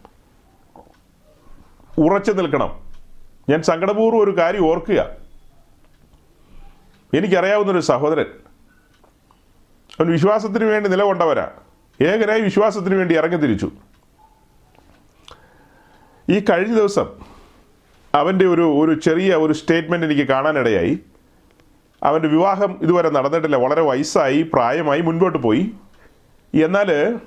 ഉറച്ചു 1.98 2.32
നിൽക്കണം. 2.32 2.80
ഞാൻ 3.48 3.62
സങ്കടപൂർവം 3.62 4.20
ഒരു 4.20 4.36
കാര്യം 4.38 4.66
ഓർക്കുക. 4.66 5.10
എനിക്കറിയാവുന്നൊരു 7.14 7.80
സഹോദരൻ. 7.80 8.26
അവൻ 10.00 10.12
വിശ്വാസത്തിന് 10.12 10.64
വേണ്ടി 10.64 10.90
നിലകൊണ്ടവരാ. 10.90 11.50
ഏകനായി 12.02 12.40
വിശ്വാസത്തിന് 12.40 12.94
വേണ്ടി 12.94 13.16
ഇറങ്ങി 13.16 13.36
തിരിച്ചു. 13.36 13.70
ഈ 16.30 16.44
കഴിഞ്ഞ 16.50 16.74
ദിവസം 16.74 17.06
അവന്റെ 18.14 18.46
ഒരു 18.46 18.62
ഒരു 18.62 19.00
ചെറിയ 19.00 19.34
ഒരു 19.34 19.52
സ്റ്റേറ്റ്മെന്റ് 19.52 20.06
എനിക്ക് 20.06 20.22
കാണാനിടയായി. 20.22 20.98
അവന്റെ 22.02 22.28
വിവാഹം 22.28 22.78
ഇതുവരെ 22.82 23.10
നടന്നിട്ടില്ല. 23.10 23.56
വളരെ 23.56 23.80
വയസ്സായി 23.80 24.42
പ്രായമായി 24.52 25.00
മുൻപോട്ട് 25.00 25.38
പോയി. 25.38 25.70
എന്നാൽ 26.54 27.18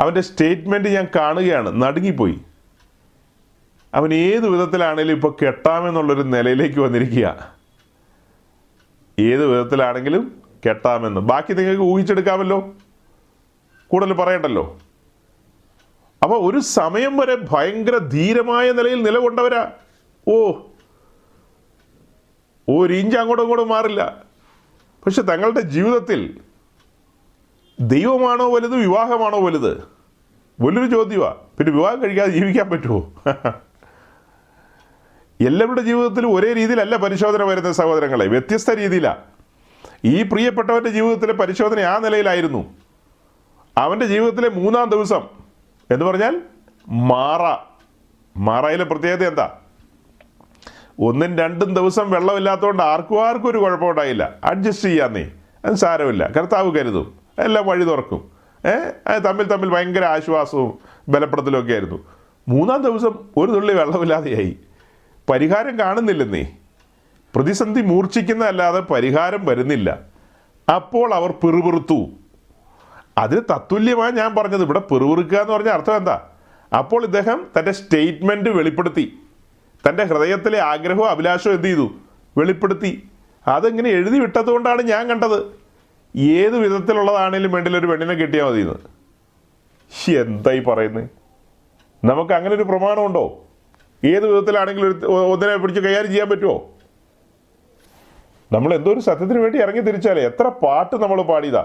അവന്റെ 0.00 0.20
സ്റ്റേറ്റ്മെന്റ് 0.20 0.88
ഞാൻ 0.88 1.06
കാണുകയാണ്. 1.16 1.82
നടുങ്ങിപ്പോയി. 1.82 2.40
അവൻ 3.94 4.14
ഏത് 4.14 4.48
വിധത്തിലാണെങ്കിലും 4.48 5.14
ഇപ്പോൾ 5.14 5.36
കെട്ടാമെന്നുള്ളൊരു 5.42 6.22
നിലയിലേക്ക് 6.22 6.80
വന്നിരിക്കുക. 6.80 7.54
ഏത് 9.18 9.46
വിധത്തിലാണെങ്കിലും 9.46 10.42
കെട്ടാമെന്ന്. 10.68 11.20
ബാക്കി 11.20 11.52
നിങ്ങൾക്ക് 11.52 11.82
ഊഹിച്ചെടുക്കാമല്ലോ. 11.82 12.74
കൂടുതൽ 13.88 14.12
പറയണ്ടല്ലോ. 14.12 14.78
അപ്പോൾ 16.22 16.50
ഒരു 16.50 16.60
സമയം 16.60 17.16
വരെ 17.16 17.36
ഭയങ്കര 17.50 17.96
ധീരമായ 17.96 18.72
നിലയിൽ 18.72 19.02
നിലകൊണ്ടവരാ. 19.02 19.72
ഓ 20.28 20.52
ഒരു 22.68 22.92
ഇഞ്ച് 22.94 23.16
അങ്ങോട്ടും 23.16 23.42
ഇങ്ങോട്ടും 23.42 23.68
മാറില്ല. 23.68 24.22
പക്ഷെ 25.04 25.22
തങ്ങളുടെ 25.22 25.60
ജീവിതത്തിൽ 25.60 26.40
ദൈവമാണോ 27.80 28.54
വലുത് 28.54 28.76
വിവാഹമാണോ 28.76 29.40
വലുത്? 29.40 29.84
വലിയൊരു 30.60 30.90
ചോദ്യമാ. 30.90 31.36
പിന്നെ 31.58 31.72
വിവാഹം 31.72 32.02
കഴിക്കാതെ 32.02 32.30
ജീവിക്കാൻ 32.30 32.70
പറ്റുമോ? 32.70 33.12
എല്ലാവരുടെ 35.40 35.80
ജീവിതത്തിൽ 35.80 36.26
ഒരേ 36.26 36.52
രീതിയിലല്ല 36.52 36.96
പരിശോധന 36.96 37.42
വരുന്ന 37.42 37.72
സഹോദരങ്ങളെ. 37.72 38.26
വ്യത്യസ്ത 38.26 38.70
രീതിയിലാണ് 38.70 39.22
ഈ 40.04 40.22
പ്രിയപ്പെട്ടവന്റെ 40.22 40.90
ജീവിതത്തിലെ 40.90 41.32
പരിശോധന 41.32 41.80
ആ 41.80 41.98
നിലയിലായിരുന്നു. 41.98 42.74
അവന്റെ 43.76 44.06
ജീവിതത്തിലെ 44.06 44.48
മൂന്നാം 44.48 44.90
ദിവസം 44.90 45.47
എന്ന് 45.90 46.04
പറഞ്ഞാൽ 46.04 46.42
മാറ. 46.88 47.56
മാറയിലെ 48.36 48.84
പ്രത്യേകത 48.84 49.28
എന്താ? 49.28 49.50
ഒന്നും 51.00 51.38
രണ്ടും 51.38 51.74
ദിവസം 51.74 52.10
വെള്ളമില്ലാത്തതുകൊണ്ട് 52.10 52.82
ആർക്കും 52.82 53.28
ആർക്കും 53.28 53.50
ഒരു 53.50 53.58
കുഴപ്പമുണ്ടായില്ല. 53.58 54.34
അഡ്ജസ്റ്റ് 54.44 54.88
ചെയ്യാന്നേ 54.88 55.30
അത് 55.64 55.74
സാരമില്ല. 55.74 56.26
കർത്താവ് 56.26 56.74
കരുതും. 56.74 57.18
എല്ലാം 57.38 57.66
വഴി 57.66 57.84
തുറക്കും. 57.84 58.30
ഏഹ് 58.66 59.20
തമ്മിൽ 59.24 59.46
തമ്മിൽ 59.46 59.68
ഭയങ്കര 59.68 60.04
ആശ്വാസവും 60.04 60.78
ബലപ്പെടുത്തലും 61.08 61.60
ഒക്കെ 61.60 61.72
ആയിരുന്നു. 61.72 62.04
മൂന്നാം 62.48 62.82
ദിവസം 62.82 63.18
ഒരു 63.36 63.50
തുള്ളി 63.50 63.74
വെള്ളമില്ലാതെയായി. 63.74 64.56
പരിഹാരം 65.30 65.78
കാണുന്നില്ലെന്നേ 65.78 66.56
പ്രതിസന്ധി 67.34 67.80
മൂർച്ഛിക്കുന്നതല്ലാതെ 67.80 68.80
പരിഹാരം 68.80 69.46
വരുന്നില്ല. 69.46 69.98
അപ്പോൾ 70.74 71.14
അവർ 71.14 71.30
പിറുപിറുത്തു. 71.30 72.10
അതിന് 73.22 73.42
തത്തുല്യമായി 73.52 74.12
ഞാൻ 74.20 74.30
പറഞ്ഞത് 74.38 74.64
ഇവിടെ 74.66 74.82
പെറുവിറുക്കുക 74.90 75.38
എന്ന് 75.42 75.52
പറഞ്ഞ 75.54 75.70
അർത്ഥം 75.76 75.96
എന്താ? 76.00 76.16
അപ്പോൾ 76.72 77.00
ഇദ്ദേഹം 77.08 77.38
തന്റെ 77.54 77.72
സ്റ്റേറ്റ്മെന്റ് 77.78 78.50
വെളിപ്പെടുത്തി. 78.58 79.06
തന്റെ 79.84 80.04
ഹൃദയത്തിലെ 80.10 80.58
ആഗ്രഹവും 80.72 81.08
അഭിലാഷവും 81.14 81.54
എന്ത് 81.58 81.68
ചെയ്തു? 81.68 81.86
വെളിപ്പെടുത്തി. 82.36 82.92
അതിങ്ങനെ 83.46 83.90
എഴുതി 83.98 84.18
വിട്ടതുകൊണ്ടാണ് 84.24 84.82
ഞാൻ 84.92 85.02
കണ്ടത്? 85.10 85.38
ഏത് 86.38 86.56
വിധത്തിലുള്ളതാണേലും 86.64 87.50
വേണ്ടിൽ 87.54 87.74
ഒരു 87.80 87.86
പെണ്ണിനെ 87.90 88.14
കിട്ടിയാൽ 88.22 88.46
മതി 88.48 88.62
എന്തായി 90.22 90.60
പറയുന്നത് 90.68 91.06
നമുക്ക് 92.02 92.32
അങ്ങനെ 92.38 92.52
ഒരു 92.58 92.64
പ്രമാണമുണ്ടോ 92.70 93.22
ഏത് 94.02 94.24
വിധത്തിലാണെങ്കിലും 94.30 94.90
ഒന്നിനെ 95.32 95.54
പിടിച്ച് 95.62 95.80
കൈകാര്യം 95.86 96.10
ചെയ്യാൻ 96.14 96.28
പറ്റുമോ 96.32 96.56
നമ്മൾ 98.50 98.70
എന്തോ 98.78 98.90
ഒരു 98.94 99.02
സത്യത്തിന് 99.06 99.40
വേണ്ടി 99.44 99.58
ഇറങ്ങി 99.64 99.82
തിരിച്ചാലേ? 99.88 100.22
എത്ര 100.30 100.46
പാട്ട് 100.62 100.96
നമ്മൾ 101.02 101.18
പാടിയതാ? 101.30 101.62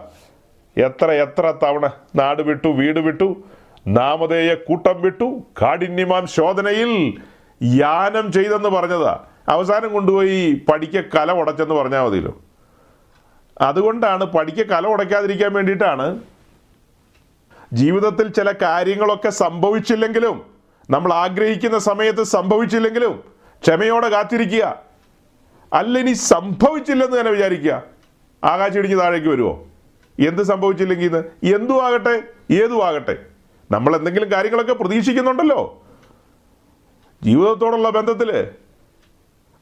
എത്ര 0.77 1.11
എത്ര 1.11 1.53
തവണ 1.63 1.91
നാട് 2.15 2.41
വിട്ടു 2.41 2.67
വീട് 2.67 2.99
വിട്ടു 2.99 3.43
നാമധേയ 3.87 4.53
കൂട്ടം 4.53 5.01
വിട്ടു 5.01 5.43
കാഠിന്യമാം 5.61 6.27
ശോധനയിൽ 6.27 7.13
യാനം 7.63 8.31
ചെയ്തെന്ന് 8.31 8.69
പറഞ്ഞതാ. 8.69 9.25
അവസാനം 9.49 9.93
കൊണ്ടുപോയി 9.93 10.65
പഠിക്ക 10.69 11.01
കല 11.01 11.31
ഉടച്ചെന്ന് 11.31 11.75
പറഞ്ഞാൽ 11.75 12.03
മതിയല്ലോ. 12.03 12.41
അതുകൊണ്ടാണ് 13.61 14.23
പഠിക്ക 14.23 14.63
കല 14.63 14.87
ഉടയ്ക്കാതിരിക്കാൻ 14.87 15.53
വേണ്ടിയിട്ടാണ് 15.53 16.19
ജീവിതത്തിൽ 17.73 18.27
ചില 18.27 18.51
കാര്യങ്ങളൊക്കെ 18.51 19.29
സംഭവിച്ചില്ലെങ്കിലും 19.29 20.45
നമ്മൾ 20.89 21.13
ആഗ്രഹിക്കുന്ന 21.13 21.77
സമയത്ത് 21.77 22.23
സംഭവിച്ചില്ലെങ്കിലും 22.23 23.23
ക്ഷമയോടെ 23.63 24.09
കാത്തിരിക്കുക. 24.09 24.77
അല്ല 25.73 25.99
ഇനി 25.99 26.13
സംഭവിച്ചില്ലെന്ന് 26.13 27.19
തന്നെ 27.19 27.31
വിചാരിക്കുക. 27.31 27.83
ആകാശം 28.43 28.79
ഇടിഞ്ഞ് 28.79 28.99
താഴേക്ക് 28.99 29.27
വരുമോ 29.27 29.72
എന്ത് 30.19 30.41
സംഭവിച്ചില്ലെങ്കിൽ 30.41 31.05
ഇത്? 31.05 31.19
എന്തു 31.55 31.73
ആകട്ടെ 31.81 32.23
ഏതു 32.51 32.81
ആകട്ടെ. 32.83 33.25
നമ്മൾ 33.71 33.95
എന്തെങ്കിലും 33.95 34.31
കാര്യങ്ങളൊക്കെ 34.31 34.73
പ്രതീക്ഷിക്കുന്നുണ്ടല്ലോ. 34.73 35.83
ജീവിതത്തോടുള്ള 37.23 37.89
ബന്ധത്തിൽ 37.89 38.47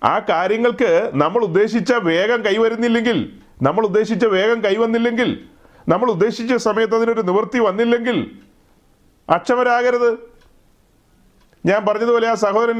ആ 0.03 0.19
കാര്യങ്ങൾക്ക് 0.19 1.11
നമ്മൾ 1.13 1.43
ഉദ്ദേശിച്ച 1.43 1.93
വേഗം 1.93 2.45
കൈവരുന്നില്ലെങ്കിൽ 2.45 3.41
നമ്മൾ 3.61 3.85
ഉദ്ദേശിച്ച 3.85 4.25
വേഗം 4.25 4.63
കൈവന്നില്ലെങ്കിൽ 4.63 5.45
നമ്മൾ 5.87 6.09
ഉദ്ദേശിച്ച 6.09 6.53
സമയത്ത് 6.53 6.95
അതിനൊരു 6.95 7.21
നിവൃത്തി 7.21 7.59
വന്നില്ലെങ്കിൽ 7.59 8.31
അക്ഷമരാകരുത്. 9.29 10.17
ഞാൻ 11.65 11.85
പറഞ്ഞതുപോലെ 11.85 12.27
ആ 12.27 12.33
സഹോദരൻ 12.33 12.79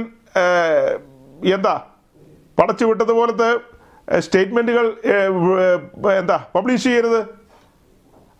എന്താ 1.54 1.82
പടച്ചു 2.60 2.86
വിട്ടതുപോലത്തെ 2.86 3.60
സ്റ്റേറ്റ്മെന്റുകൾ 4.20 4.94
എന്താ 6.20 6.46
പബ്ലിഷ് 6.56 6.84
ചെയ്യരുത്. 6.84 7.41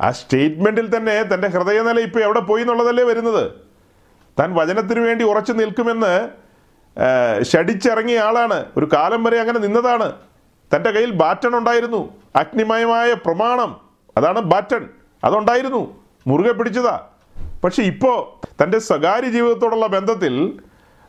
ആ 0.02 0.12
സ്റ്റേറ്റ്മെന്റിൽ 0.12 0.98
തന്നെ 0.98 1.24
തന്റെ 1.24 1.48
ഹൃദയനില 1.48 2.00
ഇപ്പോൾ 2.00 2.24
എവിടെ 2.24 2.40
പോയി 2.40 2.62
എന്നുള്ളതല്ലേ 2.62 3.04
വരുന്നത്? 3.04 3.52
താൻ 4.40 4.56
വചനത്തിന് 4.56 5.00
വേണ്ടി 5.00 5.26
ഉറച്ചു 5.26 5.54
നിൽക്കുമെന്ന് 5.54 6.30
ഷടിച്ചിറങ്ങിയ 7.44 8.20
ആളാണ്. 8.20 8.66
ഒരു 8.78 8.90
കാലം 8.94 9.24
വരെ 9.24 9.40
അങ്ങനെ 9.40 9.60
നിന്നതാണ്. 9.60 10.14
തന്റെ 10.76 10.92
കയ്യിൽ 10.92 11.12
ബാറ്റൺ 11.12 11.58
ഉണ്ടായിരുന്നു. 11.58 12.14
അഗ്നിമയമായ 12.36 13.14
പ്രമാണം. 13.14 13.82
അതാണ് 14.18 14.40
ബാറ്റൺ. 14.40 14.90
അതുണ്ടായിരുന്നു. 15.24 16.04
മുറുകെ 16.28 16.52
പിടിച്ചതാ. 16.52 17.00
പക്ഷെ 17.64 17.84
ഇപ്പോൾ 17.84 18.46
തന്റെ 18.64 18.80
സ്വകാര്യ 18.80 19.28
ജീവിതത്തോടുള്ള 19.28 19.88
ബന്ധത്തിൽ 19.88 20.60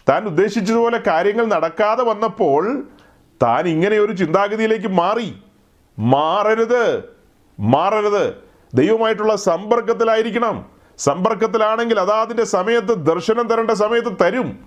താൻ 0.08 0.24
ഉദ്ദേശിച്ചതുപോലെ 0.24 1.00
കാര്യങ്ങൾ 1.06 1.44
നടക്കാതെ 1.44 2.02
വന്നപ്പോൾ 2.02 2.88
താൻ 3.42 3.68
ഇങ്ങനെ 3.68 3.98
ഒരു 3.98 4.12
ചിന്താഗതിയിലേക്ക് 4.12 4.88
മാറി. 4.88 5.42
മാറരുത്. 5.98 7.04
മാറരുത്. 7.60 8.51
ദൈവമായിട്ടുള്ള 8.74 9.36
സമ്പർക്കത്തിലായിരിക്കണം. 9.36 10.66
സമ്പർക്കത്തിലാണെങ്കിൽ 10.98 12.00
അതാതിന്റെ 12.00 12.44
സമയത്ത് 12.44 12.94
ദർശനം 12.94 13.48
തരേണ്ട 13.48 13.70
സമയത്ത് 13.70 14.08
തരും. 14.20 14.58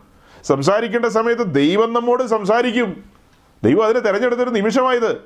സംസാരിക്കേണ്ട 0.44 1.06
സമയത്ത് 1.06 1.41
ദൈവം 1.41 1.94
നമ്മോട് 1.94 2.24
സംസാരിക്കും. 2.24 3.04
ദൈവം 3.63 3.86
അതിനെ 3.86 4.00
തിരഞ്ഞെടുത്തൊരു 4.00 4.50
നിമിഷമായത്. 4.50 5.22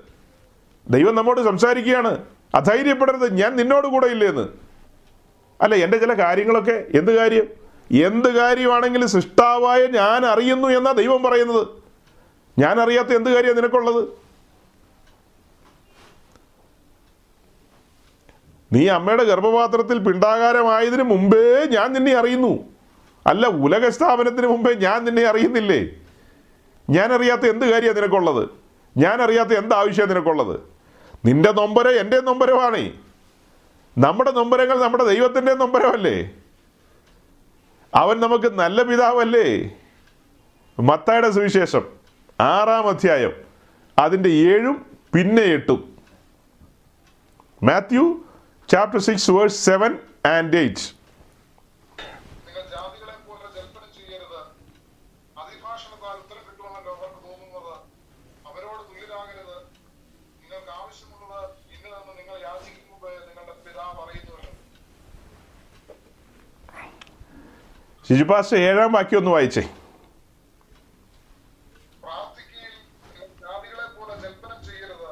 ദൈവം 0.90 1.16
നമ്മോട് 1.16 1.42
സംസാരിക്കുകയാണ്. 1.42 2.18
അധൈര്യപ്പെടരുത് 2.56 3.34
ഞാൻ 3.34 3.56
നിന്നോട് 3.56 3.88
കൂടെ 3.88 4.08
ഇല്ലേന്ന്. 4.08 4.48
അല്ല 5.62 5.76
എന്റെ 5.76 5.98
ചില 5.98 6.14
കാര്യങ്ങളൊക്കെ 6.14 6.86
എന്ത് 6.98 7.16
കാര്യം? 7.16 7.48
എന്ത് 7.92 8.36
കാര്യമാണെങ്കിലും 8.36 9.08
സൃഷ്ടാവായ 9.08 9.86
ഞാൻ 9.86 10.26
അറിയുന്നു 10.26 10.68
എന്നാ 10.68 10.92
ദൈവം 10.92 11.24
പറയുന്നത്. 11.24 11.68
ഞാൻ 12.60 12.80
അറിയാത്ത 12.80 13.08
എന്ത് 13.08 13.30
കാര്യമാണ് 13.30 13.58
നിനക്കുള്ളത്? 13.58 14.19
നീ 18.74 18.88
അമ്മയുടെ 18.88 19.24
ഗർഭപാത്രത്തിൽ 19.24 19.98
പിണ്ടാകാരമായതിനു 19.98 21.04
മുമ്പേ 21.04 21.66
ഞാൻ 21.66 21.94
നിന്നെ 21.94 22.14
അറിയുന്നു. 22.14 22.60
അല്ല 23.28 23.48
ഉലക 23.48 23.90
സ്ഥാപനത്തിന് 23.90 24.48
മുമ്പേ 24.48 24.74
ഞാൻ 24.74 25.04
നിന്നെ 25.04 25.24
അറിയുന്നില്ലേ? 25.24 25.88
ഞാൻ 26.90 27.14
അറിയാത്ത 27.14 27.42
എന്ത് 27.42 27.66
കാര്യമാണ് 27.66 27.98
നിനക്കുള്ളത്? 27.98 28.50
ഞാൻ 28.98 29.22
അറിയാത്ത 29.22 29.50
എന്ത് 29.50 29.76
ആവശ്യമാണ് 29.76 30.12
നിനക്കുള്ളത്? 30.12 30.60
നിന്റെ 31.26 31.52
നൊമ്പര 31.52 31.88
എന്റെ 31.88 32.22
നൊമ്പരമാണേ. 32.22 32.94
നമ്മുടെ 33.98 34.32
നൊമ്പരങ്ങൾ 34.32 34.80
നമ്മുടെ 34.80 35.04
ദൈവത്തിന്റെ 35.04 35.54
നൊമ്പരമല്ലേ? 35.54 36.30
അവൻ 37.96 38.20
നമുക്ക് 38.20 38.52
നല്ല 38.52 38.84
പിതാവല്ലേ? 38.84 39.70
മത്തായുടെ 40.80 41.32
സുവിശേഷം 41.32 41.88
ആറാം 42.40 42.88
അധ്യായം 42.88 43.32
അതിന്റെ 44.00 44.30
ഏഴും 44.30 44.86
പിന്നെ 45.14 45.42
എട്ടും. 45.42 45.98
Matthew 47.64 48.22
chapter 48.70 49.02
six 49.02 49.32
verse 49.32 49.60
seven 49.66 49.92
and 50.28 50.58
eight 50.58 50.86
ശിജുപാസ് 52.46 52.96
ഏഴാം 52.98 53.22
പോലെ 53.28 53.46
ഒന്ന് 53.46 53.88
ചെയ്യരുത് 53.98 54.40
അതിഭാഷണത്താൽ 55.42 56.16
ഉത്തരം 56.24 56.44
കിട്ടുമെന്നല്ലോ 56.48 56.94
അവർക്ക് 56.98 57.22
തോന്നുന്നത് 57.28 57.74
അവരോട് 58.50 58.84
തുല്യരാകരുത് 58.90 59.58
നിങ്ങൾക്ക് 60.42 60.72
ആവശ്യമുള്ളത് 60.78 61.42
ഇന്നതെന്ന് 61.74 62.14
നിങ്ങൾ 62.20 62.38
യാചിക്കും 62.42 62.86
മുമ്പേ 62.92 63.14
നിങ്ങളുടെ 63.28 63.56
പിതാവ് 63.66 64.02
അറിയുന്നുവല്ലോ 64.04 64.54
ശിശുപാസ്റ്റർ 68.06 68.60
ഏഴാം 68.64 68.92
വാക്യം 68.94 69.20
ഒന്ന് 69.20 69.32
വായിച്ചേ 69.32 69.64
പ്രാർത്ഥിക്കുകയിൽ 72.04 72.76
നിങ്ങൾ 73.04 73.28
ജാതികളെ 73.42 73.88
പോലെ 73.98 74.16
ജൽപ്പനം 74.24 74.60
ചെയ്യരുത് 74.68 75.10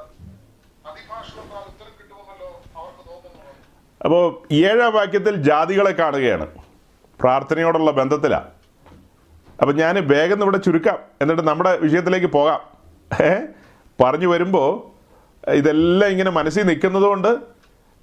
അതിഭാഷണത്താൽ 0.88 1.66
ഉത്തരം 1.72 1.94
കിട്ടുമെന്നല്ലോ 2.00 2.50
അവർക്ക് 2.76 3.04
തോന്നുന്നത് 3.10 3.54
അപ്പോൾ 4.06 4.54
ഏഴാം 4.54 4.94
വാക്യത്തിൽ 4.94 5.36
ജാതികളെ 5.36 5.92
കാണുകയാണ്. 5.92 6.48
പ്രാർത്ഥനയോടുള്ള 7.20 7.92
ബന്ധത്തിലാണ് 7.92 8.48
അപ്പം 9.62 9.76
ഞാൻ 9.76 10.08
വേഗം 10.08 10.42
ഇവിടെ 10.42 10.58
ചുരുക്കാം. 10.58 11.00
എന്നിട്ട് 11.22 11.48
നമ്മുടെ 11.48 11.78
വിഷയത്തിലേക്ക് 11.78 12.28
പോകാം. 12.28 12.60
പറഞ്ഞു 14.02 14.28
വരുമ്പോൾ 14.28 14.98
ഇതെല്ലാം 15.52 16.12
ഇങ്ങനെ 16.12 16.32
മനസ്സിൽ 16.32 16.64
നിൽക്കുന്നതുകൊണ്ട് 16.64 17.38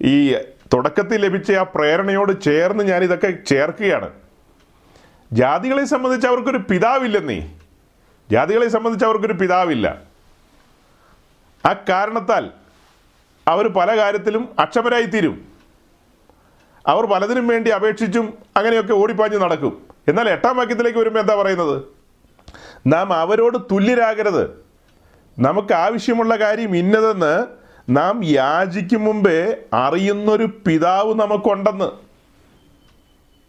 ഈ 0.02 0.34
തുടക്കത്തിൽ 0.72 1.24
ലഭിച്ച 1.24 1.52
ആ 1.52 1.62
പ്രേരണയോട് 1.62 2.42
ചേർന്ന് 2.42 2.84
ഞാൻ 2.84 3.04
ഇതൊക്കെ 3.04 3.30
ചേർക്കുകയാണ്. 3.30 4.10
ജാതികളെ 5.32 5.84
സംബന്ധിച്ച് 5.84 6.26
അവർക്കൊരു 6.28 6.58
പിതാവില്ലെന്നേ. 6.58 7.50
ജാതികളെ 8.30 8.68
സംബന്ധിച്ച് 8.68 9.06
അവർക്കൊരു 9.06 9.32
പിതാവില്ല. 9.32 10.00
ആ 11.66 11.72
കാരണത്താൽ 11.88 12.50
അവർ 13.48 13.68
പല 13.68 13.96
കാര്യത്തിലും 13.96 14.48
അക്ഷമരായിത്തീരും. 14.58 15.53
അവർ 16.86 17.06
പലതിനും 17.06 17.46
വേണ്ടി 17.46 17.70
അപേക്ഷിച്ചും 17.70 18.34
അങ്ങനെയൊക്കെ 18.56 18.92
ഓടിപ്പാഞ്ഞ് 18.92 19.38
നടക്കും. 19.38 19.86
എന്നാൽ 20.08 20.28
എട്ടാം 20.28 20.56
വാക്യത്തിലേക്ക് 20.56 20.98
വരുമ്പോൾ 20.98 21.20
എന്താ 21.20 21.34
പറയുന്നത്? 21.34 21.82
നാം 22.86 23.12
അവരോട് 23.12 23.58
തുല്യരാകരുത്. 23.58 24.64
നമുക്ക് 25.38 25.74
ആവശ്യമുള്ള 25.74 26.36
കാര്യം 26.36 26.76
ഇന്നതെന്ന് 26.76 27.46
നാം 27.88 28.24
യാചിക്കും 28.24 29.04
മുമ്പേ 29.04 29.56
അറിയുന്നൊരു 29.72 30.48
പിതാവ് 30.66 31.14
നമുക്കുണ്ടെന്ന്. 31.14 31.90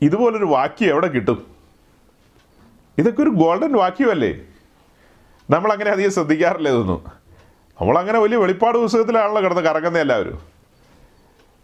ഇതുപോലൊരു 0.01 0.45
വാക്യം 0.45 0.89
എവിടെ 0.89 1.07
കിട്ടും? 1.07 1.47
ഇതൊക്കെ 2.97 3.21
ഒരു 3.21 3.29
ഗോൾഡൻ 3.29 3.73
വാക്യമല്ലേ? 3.73 4.41
നമ്മളങ്ങനെ 5.49 5.91
അധികം 5.91 6.11
ശ്രദ്ധിക്കാറില്ല 6.11 6.69
ഇതൊന്നും. 6.69 7.03
നമ്മളങ്ങനെ 7.81 8.19
വലിയ 8.19 8.37
വെളിപ്പാട് 8.37 8.77
പുസ്തകത്തിലാണല്ലോ 8.77 9.43
കിടന്ന് 9.43 9.61
കറങ്ങുന്ന 9.61 9.97
എല്ലാവരും. 9.97 10.54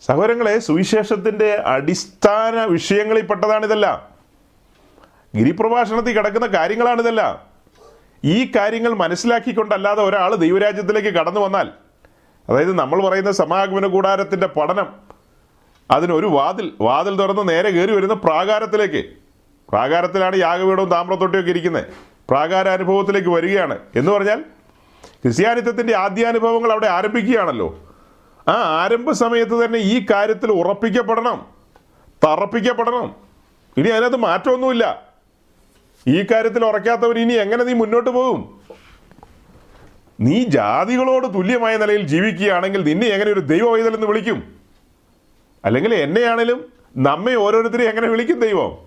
സഹോദരങ്ങളെ 0.01 0.59
സുവിശേഷത്തിന്റെ 0.59 1.53
അടിസ്ഥാന 1.65 2.63
വിഷയങ്ങളിൽ 2.63 3.25
പെട്ടതാണിതല്ല 3.25 4.09
ഗിരിപ്രഭാഷണത്തിൽ 5.35 6.17
കിടക്കുന്ന 6.17 6.47
കാര്യങ്ങളാണിതെല്ലാം. 6.47 7.39
ഈ 8.23 8.51
കാര്യങ്ങൾ 8.55 8.93
മനസ്സിലാക്കിക്കൊണ്ടല്ലാതെ 8.93 10.03
ഒരാൾ 10.03 10.35
ദൈവരാജ്യത്തിലേക്ക് 10.35 11.07
കടന്നു 11.07 11.39
വന്നാൽ 11.39 11.69
അതായത് 12.49 12.73
നമ്മൾ 12.73 13.03
പറയുന്ന 13.03 13.31
സമാഗമന 13.31 13.87
കൂടാരത്തിന്റെ 13.87 14.47
പഠനം 14.47 14.95
അതിനൊരു 15.91 16.27
വാതിൽ 16.27 16.71
വാതിൽ 16.81 17.17
തുറന്ന് 17.17 17.49
നേരെ 17.49 17.69
കയറി 17.69 17.91
വരുന്ന 17.91 18.13
പ്രാകാരത്തിലേക്ക് 18.13 19.03
പ്രാകാരത്തിലാണ് 19.69 20.35
യാഗവീടവും 20.35 20.89
താമ്രത്തൊട്ടിയൊക്കെ 20.89 21.49
ഇരിക്കുന്നത് 21.49 21.85
പ്രാകാര 22.29 22.69
അനുഭവത്തിലേക്ക് 22.69 23.29
വരികയാണ്. 23.29 23.79
എന്ന് 23.95 24.11
പറഞ്ഞാൽ 24.11 24.41
ക്രിസ്ത്യാനിത്വത്തിന്റെ 25.23 25.97
ആദ്യാനുഭവങ്ങൾ 25.97 26.71
അവിടെ 26.71 26.87
ആരംഭിക്കുകയാണല്ലോ. 26.87 27.90
ആ 28.47 28.53
ആരംഭ 28.53 29.11
സമയത്ത് 29.11 29.65
തന്നെ 29.65 29.79
ഈ 29.79 30.05
കാര്യത്തിൽ 30.11 30.51
ഉറപ്പിക്കപ്പെടണം. 30.51 31.45
തറപ്പിക്കപ്പെടണം. 32.23 33.15
ഇനി 33.77 33.89
അതിനകത്ത് 33.89 34.17
മാറ്റമൊന്നുമില്ല. 34.17 35.11
ഈ 36.07 36.25
കാര്യത്തിൽ 36.31 36.65
ഉറക്കാത്തവർ 36.65 37.19
ഇനി 37.19 37.33
എങ്ങനെ 37.33 37.63
നീ 37.63 37.73
മുന്നോട്ട് 37.73 38.09
പോകും? 38.09 38.61
നീ 40.19 40.43
ജാതികളോട് 40.43 41.33
തുല്യമായ 41.33 41.77
നിലയിൽ 41.77 42.07
ജീവിക്കുകയാണെങ്കിൽ 42.07 42.83
നിന്നെ 42.83 43.07
എങ്ങനെ 43.07 43.31
ഒരു 43.31 43.39
ദൈവ 43.39 43.69
വൈതൽ 43.69 43.93
എന്ന് 43.93 44.07
വിളിക്കും? 44.07 44.55
അല്ലെങ്കിൽ 45.65 45.95
എന്നെയാണേലും 45.95 46.73
നമ്മെ 46.97 47.35
ഓരോരുത്തരെയും 47.35 47.89
എങ്ങനെ 47.89 48.07
വിളിക്കും 48.07 48.39
ദൈവം? 48.39 48.77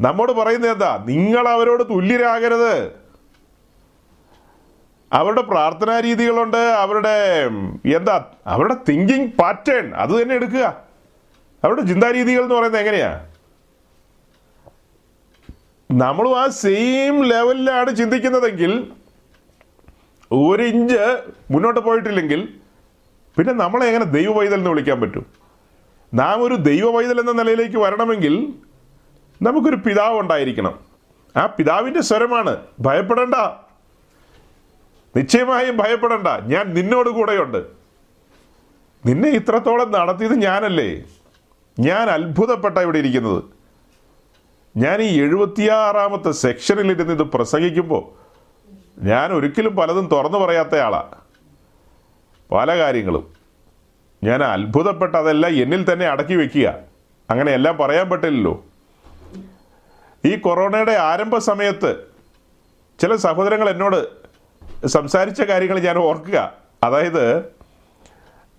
നമ്മോട് 0.00 0.32
പറയുന്നത് 0.32 0.70
എന്താ? 0.70 1.04
നിങ്ങൾ 1.08 1.48
അവരോട് 1.48 1.82
തുല്യരാകരുത്. 1.82 2.99
അവരുടെ 5.12 5.40
പ്രാർത്ഥനാ 5.40 6.00
രീതികളുണ്ട് 6.00 6.56
അവരുടെ 6.56 7.44
എന്താ 7.96 8.24
അവരുടെ 8.46 8.76
തിങ്കിങ് 8.88 9.28
പാറ്റേൺ 9.28 9.94
അത് 9.94 10.22
തന്നെ 10.22 10.34
എടുക്കുക. 10.34 10.84
അവരുടെ 11.64 11.80
ചിന്താരീതികൾ 11.80 12.42
എന്ന് 12.42 12.54
പറയുന്നത് 12.54 12.80
എങ്ങനെയാ? 12.80 13.26
നമ്മളും 15.90 16.40
ആ 16.40 16.48
സെയിം 16.48 17.24
ലെവലിലാണ് 17.24 17.96
ചിന്തിക്കുന്നതെങ്കിൽ 17.96 18.92
ഒരു 20.32 20.62
ഇഞ്ച് 20.62 21.22
മുന്നോട്ട് 21.50 21.80
പോയിട്ടില്ലെങ്കിൽ 21.80 22.48
പിന്നെ 23.38 23.54
നമ്മളെ 23.54 23.86
എങ്ങനെ 23.86 24.04
ദൈവ 24.04 24.38
പൈതൽ 24.38 24.54
എന്ന് 24.54 24.70
വിളിക്കാൻ 24.70 25.00
പറ്റും? 25.00 25.26
നാം 26.14 26.42
ഒരു 26.42 26.54
ദൈവ 26.54 26.90
പൈതൽ 26.90 27.20
എന്ന 27.20 27.32
നിലയിലേക്ക് 27.32 27.76
വരണമെങ്കിൽ 27.76 28.54
നമുക്കൊരു 29.42 29.76
പിതാവ് 29.76 30.20
ഉണ്ടായിരിക്കണം. 30.20 30.78
ആ 31.36 31.46
പിതാവിന്റെ 31.46 32.00
സ്വരമാണ് 32.00 32.56
ഭയപ്പെടേണ്ട. 32.80 33.34
നിശ്ചയമായും 35.16 35.76
ഭയപ്പെടണ്ട. 35.76 36.28
ഞാൻ 36.28 36.74
നിന്നോട് 36.74 37.08
കൂടെയുണ്ട്. 37.08 37.64
നിന്നെ 39.06 39.28
ഇത്രത്തോളം 39.28 39.92
നടത്തിയത് 39.92 40.34
ഞാനല്ലേ? 40.34 41.02
ഞാൻ 41.80 42.10
അത്ഭുതപ്പെട്ട 42.10 42.78
ഇവിടെ 42.78 42.98
ഇരിക്കുന്നത്. 42.98 43.44
ഞാൻ 44.76 45.02
ഈ 45.02 45.20
എഴുപത്തിയാറാമത്തെ 45.20 46.30
സെക്ഷനിൽ 46.30 46.90
ഇരുന്ന് 46.90 47.12
ഇത് 47.12 47.22
പ്രസംഗിക്കുമ്പോൾ 47.22 48.20
ഞാൻ 49.04 49.32
ഒരിക്കലും 49.32 49.76
പലതും 49.76 50.08
തുറന്നു 50.12 50.38
പറയാത്ത 50.38 50.74
ആളാ. 50.74 51.10
പല 52.52 52.78
കാര്യങ്ങളും. 52.78 53.26
ഞാൻ 54.24 54.42
അത്ഭുതപ്പെട്ട 54.42 55.16
അതെല്ലാം 55.16 55.52
എന്നിൽ 55.52 55.92
തന്നെ 55.92 56.06
അടക്കി 56.06 56.34
വെക്കുക. 56.34 56.74
അങ്ങനെ 57.30 57.52
എല്ലാം 57.52 57.76
പറയാൻ 57.76 58.10
പറ്റില്ലല്ലോ. 58.10 58.64
ഈ 60.24 60.36
കൊറോണയുടെ 60.36 60.92
ആരംഭ 60.92 61.38
സമയത്ത് 61.38 62.06
ചില 62.98 63.16
സഹോദരങ്ങൾ 63.16 63.70
എന്നോട് 63.70 64.19
സംസാരിച്ച 64.86 65.40
കാര്യങ്ങൾ 65.40 65.78
ഞാൻ 65.78 65.98
ഓർക്കുക. 65.98 66.52
അതായത് 66.84 67.44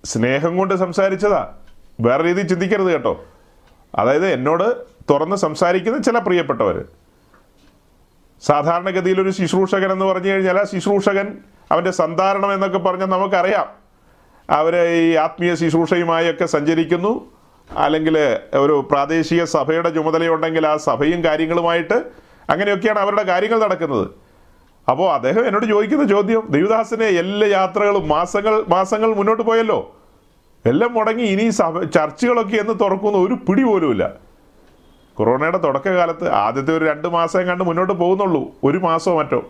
സ്നേഹം 0.05 0.57
കൊണ്ട് 0.57 0.73
സംസാരിച്ചതാ. 0.73 1.53
വേറെ 2.01 2.23
രീതിയിൽ 2.23 2.47
ചിന്തിക്കരുത് 2.47 2.91
കേട്ടോ. 2.91 3.23
അതായത് 3.95 4.27
എന്നോട് 4.27 4.75
തുറന്ന് 5.09 5.35
സംസാരിക്കുന്ന 5.35 6.01
ചില 6.01 6.19
പ്രിയപ്പെട്ടവർ 6.19 6.85
സാധാരണഗതിയിൽ 8.41 9.21
ഒരു 9.21 9.29
ശുശ്രൂഷകൻ 9.29 9.91
എന്ന് 9.91 10.05
പറഞ്ഞു 10.05 10.29
കഴിഞ്ഞാൽ 10.29 10.59
ആ 10.59 10.63
ശുശ്രൂഷകൻ 10.63 11.37
അവന്റെ 11.71 11.91
സന്താരണം 11.91 12.53
എന്നൊക്കെ 12.53 12.77
പറഞ്ഞാൽ 12.77 13.07
നമുക്കറിയാം. 13.07 13.69
അവർ 14.49 14.87
ഈ 14.87 15.15
ആത്മീയ 15.15 15.55
ശുശ്രൂഷയുമായൊക്കെ 15.55 16.45
സഞ്ചരിക്കുന്നു. 16.45 17.31
അല്ലെങ്കിൽ 17.77 18.39
ഒരു 18.53 18.87
പ്രാദേശിക 18.91 19.43
സഭയുടെ 19.43 19.89
ചുമതലയുണ്ടെങ്കിൽ 19.89 20.67
ആ 20.67 20.77
സഭയും 20.77 21.23
കാര്യങ്ങളുമായിട്ട് 21.23 21.93
അങ്ങനെയൊക്കെയാണ് 22.49 22.99
അവരുടെ 22.99 23.23
കാര്യങ്ങൾ 23.23 23.59
നടക്കുന്നത്. 23.59 24.20
അപ്പോൾ 24.89 25.13
അദ്ദേഹം 25.13 25.47
എന്നോട് 25.47 25.65
ചോദിക്കുന്ന 25.65 26.03
ചോദ്യം 26.03 26.43
ദേവദാസിനെ 26.49 27.05
എല്ലാ 27.05 27.47
യാത്രകളും 27.47 28.07
മാസങ്ങൾ 28.07 28.63
മാസങ്ങൾ 28.69 29.13
മുന്നോട്ട് 29.13 29.43
പോയല്ലോ. 29.43 29.95
എല്ലാം 30.65 30.93
മുടങ്ങി 30.93 31.23
ഇനി 31.23 31.49
സഭ 31.49 31.83
ചർച്ചുകളൊക്കെ 31.83 32.55
എന്ന് 32.55 32.73
തുറക്കുന്ന 32.81 33.17
ഒരു 33.17 33.33
പിടി 33.33 33.63
പോലുമില്ല. 33.63 34.13
കൊറോണയുടെ 35.13 35.57
തുടക്കകാലത്ത് 35.57 36.29
ആദ്യത്തെ 36.29 36.77
ഒരു 36.77 36.85
രണ്ട് 36.85 37.07
മാസം 37.07 37.47
കണ്ട് 37.47 37.63
മുന്നോട്ട് 37.63 37.93
പോകുന്നുള്ളൂ 37.93 38.51
ഒരു 38.63 38.77
മാസമോ 38.77 39.17
മറ്റോ. 39.17 39.41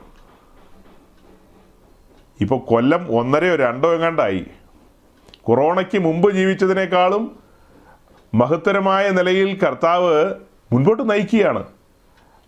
ഇപ്പോൾ 2.41 2.59
കൊല്ലം 2.59 3.19
ഒന്നരയോ 3.19 3.55
രണ്ടോ 3.55 3.93
എങ്ങാണ്ടായി. 3.93 4.45
കൊറോണയ്ക്ക് 5.41 5.99
മുമ്പ് 5.99 6.31
ജീവിച്ചതിനേക്കാളും 6.31 7.39
മഹത്തരമായ 8.35 9.09
നിലയിൽ 9.09 9.59
കർത്താവ് 9.59 10.35
മുൻപോട്ട് 10.73 11.09
നയിക്കുകയാണ്. 11.09 11.63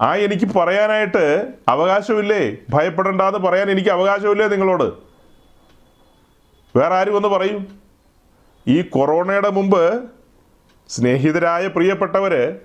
ആ 0.03 0.15
എനിക്ക് 0.15 0.47
പറയാനായിട്ട് 0.55 1.47
അവകാശമില്ലേ? 1.67 2.57
ഭയപ്പെടണ്ടെന്ന് 2.69 3.39
പറയാൻ 3.39 3.71
എനിക്ക് 3.71 3.89
അവകാശമില്ലേ 3.89 4.47
നിങ്ങളോട്? 4.47 4.83
വേറെ 6.75 6.95
ആരും 6.95 7.15
ഒന്ന് 7.15 7.27
പറയും? 7.27 7.79
ഈ 8.67 8.81
കൊറോണയുടെ 8.81 9.49
മുമ്പ് 9.49 10.03
സ്നേഹിതരായ 10.89 11.67
പ്രിയപ്പെട്ടവർ 11.67 12.55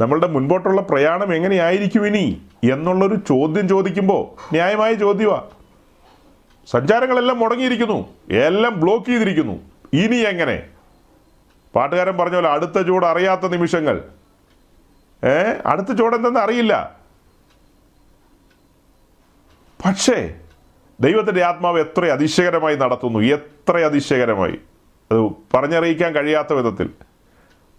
നമ്മളുടെ 0.00 0.26
മുൻപോട്ടുള്ള 0.26 0.80
പ്രയാണം 0.80 1.34
എങ്ങനെയായിരിക്കും 1.34 2.06
ഇനി 2.06 2.42
എന്നുള്ളൊരു 2.72 3.14
ചോദ്യം 3.14 3.68
ചോദിക്കുമ്പോൾ 3.68 4.52
ന്യായമായ 4.52 4.94
ചോദ്യമാ 4.94 5.42
സഞ്ചാരങ്ങളെല്ലാം 6.66 7.40
മുടങ്ങിയിരിക്കുന്നു. 7.40 8.08
എല്ലാം 8.30 8.80
ബ്ലോക്ക് 8.80 9.06
ചെയ്തിരിക്കുന്നു. 9.06 9.56
ഇനി 9.92 10.16
എങ്ങനെ? 10.16 10.62
പാട്ടുകാരൻ 11.74 12.16
പറഞ്ഞ 12.16 12.34
പോലെ 12.34 12.48
അടുത്ത 12.48 12.82
ചൂട് 12.82 13.06
അറിയാത്ത 13.06 13.46
നിമിഷങ്ങൾ. 13.46 14.02
അടുത്ത 15.66 15.92
ചുവടെന്തെന്ന് 15.92 16.40
അറിയില്ല. 16.40 16.96
പക്ഷേ 19.86 20.34
ദൈവത്തിന്റെ 21.00 21.44
ആത്മാവ് 21.44 21.80
എത്ര 21.80 22.04
അതിശയകരമായി 22.04 22.76
നടത്തുന്നു. 22.76 23.18
എത്ര 23.18 23.78
അതിശയകരമായി. 23.78 24.58
അത് 25.12 25.30
പറഞ്ഞറിയിക്കാൻ 25.54 26.14
കഴിയാത്ത 26.14 26.52
വിധത്തിൽ. 26.52 26.90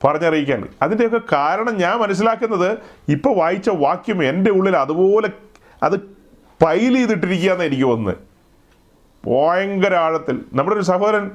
പറഞ്ഞറിയിക്കാൻ. 0.03 0.67
അതിന്റെയൊക്കെ 0.81 1.21
കാരണം 1.31 1.77
ഞാൻ 1.77 1.97
മനസ്സിലാക്കുന്നത് 1.97 2.77
ഇപ്പോൾ 3.09 3.37
വായിച്ച 3.37 3.69
വാക്യം 3.69 4.23
എന്റെ 4.23 4.51
ഉള്ളിൽ 4.51 4.77
അതുപോലെ 4.77 5.29
അത് 5.83 5.99
പൈൽ 6.65 6.95
ചെയ്തിട്ടിരിക്കുകയെന്ന് 6.95 7.63
എനിക്ക് 7.63 7.83
വന്ന് 7.83 8.11
ഭയങ്കര 9.27 9.95
ആഴത്തിൽ. 9.95 10.45
നമ്മുടെ 10.53 10.77
ഒരു 10.77 10.83
സഹോദരൻ 10.83 11.31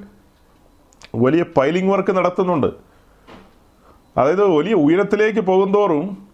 വലിയ 1.15 1.43
പൈലിംഗ് 1.43 1.93
വർക്ക് 1.93 2.13
നടത്തുന്നുണ്ട്. 2.13 2.90
അതായത് 4.17 4.45
വലിയ 4.45 4.75
ഉയരത്തിലേക്ക് 4.75 5.41
പോകുന്തോറും 5.41 6.29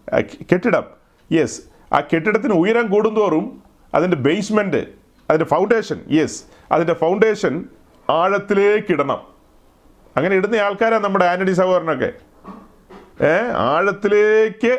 കെട്ടിടം. 0.52 0.84
യെസ് 1.32 1.60
ആ 1.92 2.00
കെട്ടിടത്തിന് 2.00 2.52
ഉയരം 2.52 2.90
കൂടുന്തോറും 2.90 3.62
അതിന്റെ 3.94 4.16
ബേസ്മെന്റ് 4.16 4.76
അതിന്റെ 5.30 5.44
ഫൗണ്ടേഷൻ 5.44 6.00
യെസ് 6.10 6.44
അതിന്റെ 6.72 6.94
ഫൗണ്ടേഷൻ 6.94 7.64
ആഴത്തിലേക്ക് 8.10 8.92
ഇടണം 8.92 9.22
അങ്ങനെ 10.16 10.36
ഇടുന്ന 10.36 10.56
ആൾക്കാരാണ് 10.56 11.04
നമ്മുടെ 11.04 11.24
ആന്റണി 11.24 11.52
സഹോദരനൊക്കെ. 11.52 12.12
ഏ? 13.24 13.38
ആഴത്തിലേക്ക് 13.56 14.78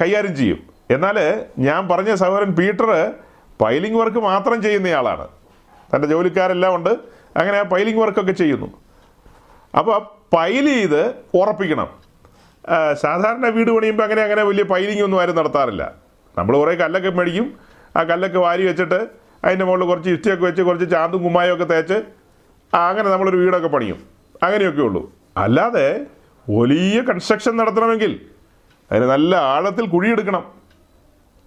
കൈകാര്യം 0.00 0.36
ചെയ്യും. 0.36 0.58
എന്നാൽ 0.90 1.46
ഞാൻ 1.58 1.88
പറഞ്ഞ 1.88 2.14
സഹോദരൻ 2.14 2.56
പീറ്റർ 2.56 3.12
പൈലിംഗ് 3.60 3.98
വർക്ക് 3.98 4.18
മാത്രം 4.18 4.62
ചെയ്യുന്നയാളാണ്. 4.62 5.28
തന്റെ 5.94 6.08
ജോലിക്കാരെല്ലാം 6.08 6.74
ഉണ്ട്. 6.74 6.90
അങ്ങനെ 7.36 7.58
ആ 7.58 7.62
പൈലിംഗ് 7.62 8.00
വർക്കൊക്കെ 8.00 8.32
ചെയ്യുന്നു. 8.32 8.66
അപ്പോൾ 9.78 10.19
പൈൽ 10.32 10.66
ചെയ്ത് 10.66 11.14
ഉറപ്പിക്കണം. 11.34 11.88
സാധാരണ 12.92 13.48
വീട് 13.48 13.70
പണിയുമ്പോൾ 13.70 14.02
അങ്ങനെ 14.02 14.22
അങ്ങനെ 14.22 14.42
വലിയ 14.42 14.64
പൈലിംഗ് 14.64 15.02
ഒന്നും 15.02 15.20
ആരും 15.20 15.36
നടത്താറില്ല. 15.36 15.92
നമ്മൾ 16.38 16.56
കുറേ 16.56 16.74
കല്ലൊക്കെ 16.74 17.10
മേടിക്കും. 17.10 17.58
ആ 17.96 18.02
കല്ലൊക്കെ 18.02 18.38
വാരി 18.38 18.66
വെച്ചിട്ട് 18.66 19.06
അതിന്റെ 19.44 19.64
മുകളിൽ 19.64 19.84
കുറച്ച് 19.84 20.10
ഇഷ്ടിയൊക്കെ 20.10 20.44
വെച്ച് 20.44 20.62
കുറച്ച് 20.62 20.90
ചാന്തും 20.90 21.22
കുമ്മായും 21.22 21.54
ഒക്കെ 21.54 21.64
തേച്ച് 21.64 22.02
അങ്ങനെ 22.74 23.10
നമ്മളൊരു 23.10 23.36
വീടൊക്കെ 23.36 23.68
പണിയും. 23.68 23.98
അങ്ങനെയൊക്കെ 24.42 24.82
ഉള്ളൂ. 24.82 25.12
അല്ലാതെ 25.36 26.00
വലിയ 26.50 27.00
കൺസ്ട്രക്ഷൻ 27.00 27.56
നടത്തണമെങ്കിൽ 27.56 28.20
അതിന് 28.92 29.04
നല്ല 29.04 29.36
ആഴത്തിൽ 29.36 29.86
കുഴിയെടുക്കണം. 29.86 30.44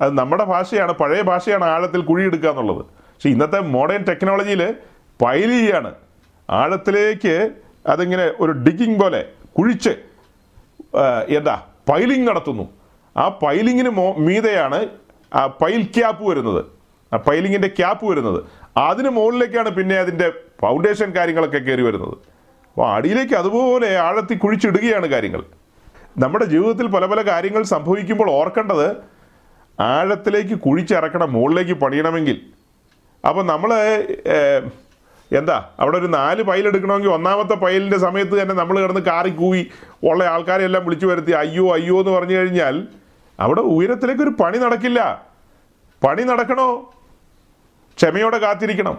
അത് 0.01 0.17
നമ്മുടെ 0.17 0.43
ഭാഷയാണ് 0.43 0.91
പഴയ 0.91 1.21
ഭാഷയാണ് 1.21 1.65
ആഴത്തിൽ 1.65 2.01
കുഴിയെടുക്കുക 2.01 2.49
എന്നുള്ളത്. 2.49 2.85
പക്ഷേ 2.85 3.29
ഇന്നത്തെ 3.29 3.59
മോഡേൺ 3.59 4.03
ടെക്നോളജിയിൽ 4.03 4.75
പൈൽ 5.21 5.49
ചെയ്യാണ്. 5.49 5.93
ആഴത്തിലേക്ക് 6.49 7.51
അതിങ്ങനെ 7.87 8.31
ഒരു 8.39 8.51
ഡിഗിങ് 8.51 8.99
പോലെ 8.99 9.25
കുഴിച്ച് 9.57 9.93
എന്താ 11.37 11.55
പൈലിംഗ് 11.89 12.27
നടത്തുന്നു. 12.27 12.65
ആ 13.17 13.29
പൈലിങ്ങിന് 13.29 13.89
മോ 13.89 14.13
മീതെയാണ് 14.13 14.79
ആ 15.35 15.47
പൈൽ 15.47 15.81
ക്യാപ്പ് 15.83 16.23
വരുന്നത്. 16.29 16.65
ആ 17.13 17.17
പൈലിങ്ങിന്റെ 17.17 17.67
ക്യാപ്പ് 17.67 18.05
വരുന്നത്. 18.11 18.43
അതിന് 18.77 19.09
മുകളിലേക്കാണ് 19.09 19.69
പിന്നെ 19.69 19.95
അതിന്റെ 19.95 20.27
ഫൗണ്ടേഷൻ 20.61 21.11
കാര്യങ്ങളൊക്കെ 21.11 21.57
കയറി 21.57 21.81
വരുന്നത്. 21.81 22.17
അപ്പോൾ 22.71 22.95
അടിയിലേക്ക് 22.95 23.33
അതുപോലെ 23.33 23.97
ആഴത്തിൽ 23.97 24.37
കുഴിച്ചിടുകയാണ് 24.37 25.07
കാര്യങ്ങൾ. 25.07 25.43
നമ്മുടെ 26.17 26.45
ജീവിതത്തിൽ 26.45 26.87
പല 26.87 27.05
പല 27.05 27.21
കാര്യങ്ങൾ 27.21 27.63
സംഭവിക്കുമ്പോൾ 27.63 28.29
ഓർക്കേണ്ടത് 28.31 28.87
ആഴത്തിലേക്ക് 29.81 30.55
കുഴിച്ചിറക്കണം 30.59 31.33
മുകളിലേക്ക് 31.33 31.73
പണിയണമെങ്കിൽ. 31.73 32.37
അപ്പോൾ 33.27 33.43
നമ്മൾ 33.45 33.71
എന്താ? 35.37 35.69
അവിടെ 35.79 35.97
ഒരു 35.97 36.07
നാല് 36.07 36.43
പൈൽ 36.43 36.67
എടുക്കണമെങ്കിൽ 36.67 37.09
ഒന്നാമത്തെ 37.09 37.53
പൈലിന്റെ 37.53 37.97
സമയത്ത് 37.97 38.41
തന്നെ 38.41 38.55
നമ്മൾ 38.55 38.79
കിടന്ന് 38.79 39.01
കാറി 39.01 39.29
കൂവി. 39.29 39.67
ഉള്ള 40.03 40.23
ആൾക്കാരെ 40.23 40.63
എല്ലാം 40.63 40.85
വിളിച്ചു 40.85 41.07
വരുത്തി 41.07 41.31
അയ്യോ 41.31 41.73
അയ്യോ 41.73 41.99
എന്ന് 41.99 42.11
പറഞ്ഞു 42.11 42.35
കഴിഞ്ഞാൽ 42.35 42.87
അവിടെ 43.39 43.61
ഉയരത്തിലേക്ക് 43.61 44.21
ഒരു 44.21 44.29
പണി 44.29 44.57
നടക്കില്ല. 44.57 45.25
പണി 46.07 46.21
നടക്കണോ? 46.21 46.93
ക്ഷമയോടെ 47.97 48.37
കാത്തിരിക്കണം. 48.37 48.97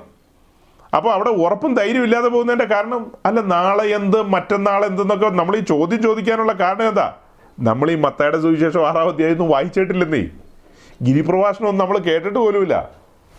അപ്പോൾ 0.96 1.12
അവിടെ 1.12 1.28
ഉറപ്പും 1.28 1.74
ധൈര്യം 1.74 2.04
ഇല്ലാതെ 2.04 2.28
പോകുന്നതിന്റെ 2.28 2.74
കാരണം 2.74 3.12
അല്ല 3.26 3.40
നാളെ 3.40 3.84
എന്ത്? 3.84 4.22
മറ്റന്നാൾ 4.22 4.84
എന്തെന്നൊക്കെ 4.84 5.28
നമ്മൾ 5.28 5.56
ഈ 5.56 5.60
ചോദ്യം 5.60 6.02
ചോദിക്കാനുള്ള 6.02 6.52
കാരണം 6.52 6.88
എന്താ? 6.88 7.14
നമ്മൾ 7.60 7.90
ഈ 7.90 7.94
മത്തയുടെ 7.94 8.40
സുവിശേഷം 8.40 8.88
ആറാം 8.88 9.08
അധ്യായം 9.08 9.48
വായിച്ചിട്ടില്ലെന്നേ. 9.48 10.22
ഗിരിപ്രഭാഷണമൊന്നും 11.02 11.86
നമ്മൾ 11.86 11.98
കേട്ടിട്ട് 11.98 12.38
പോലുമില്ല. 12.38 12.90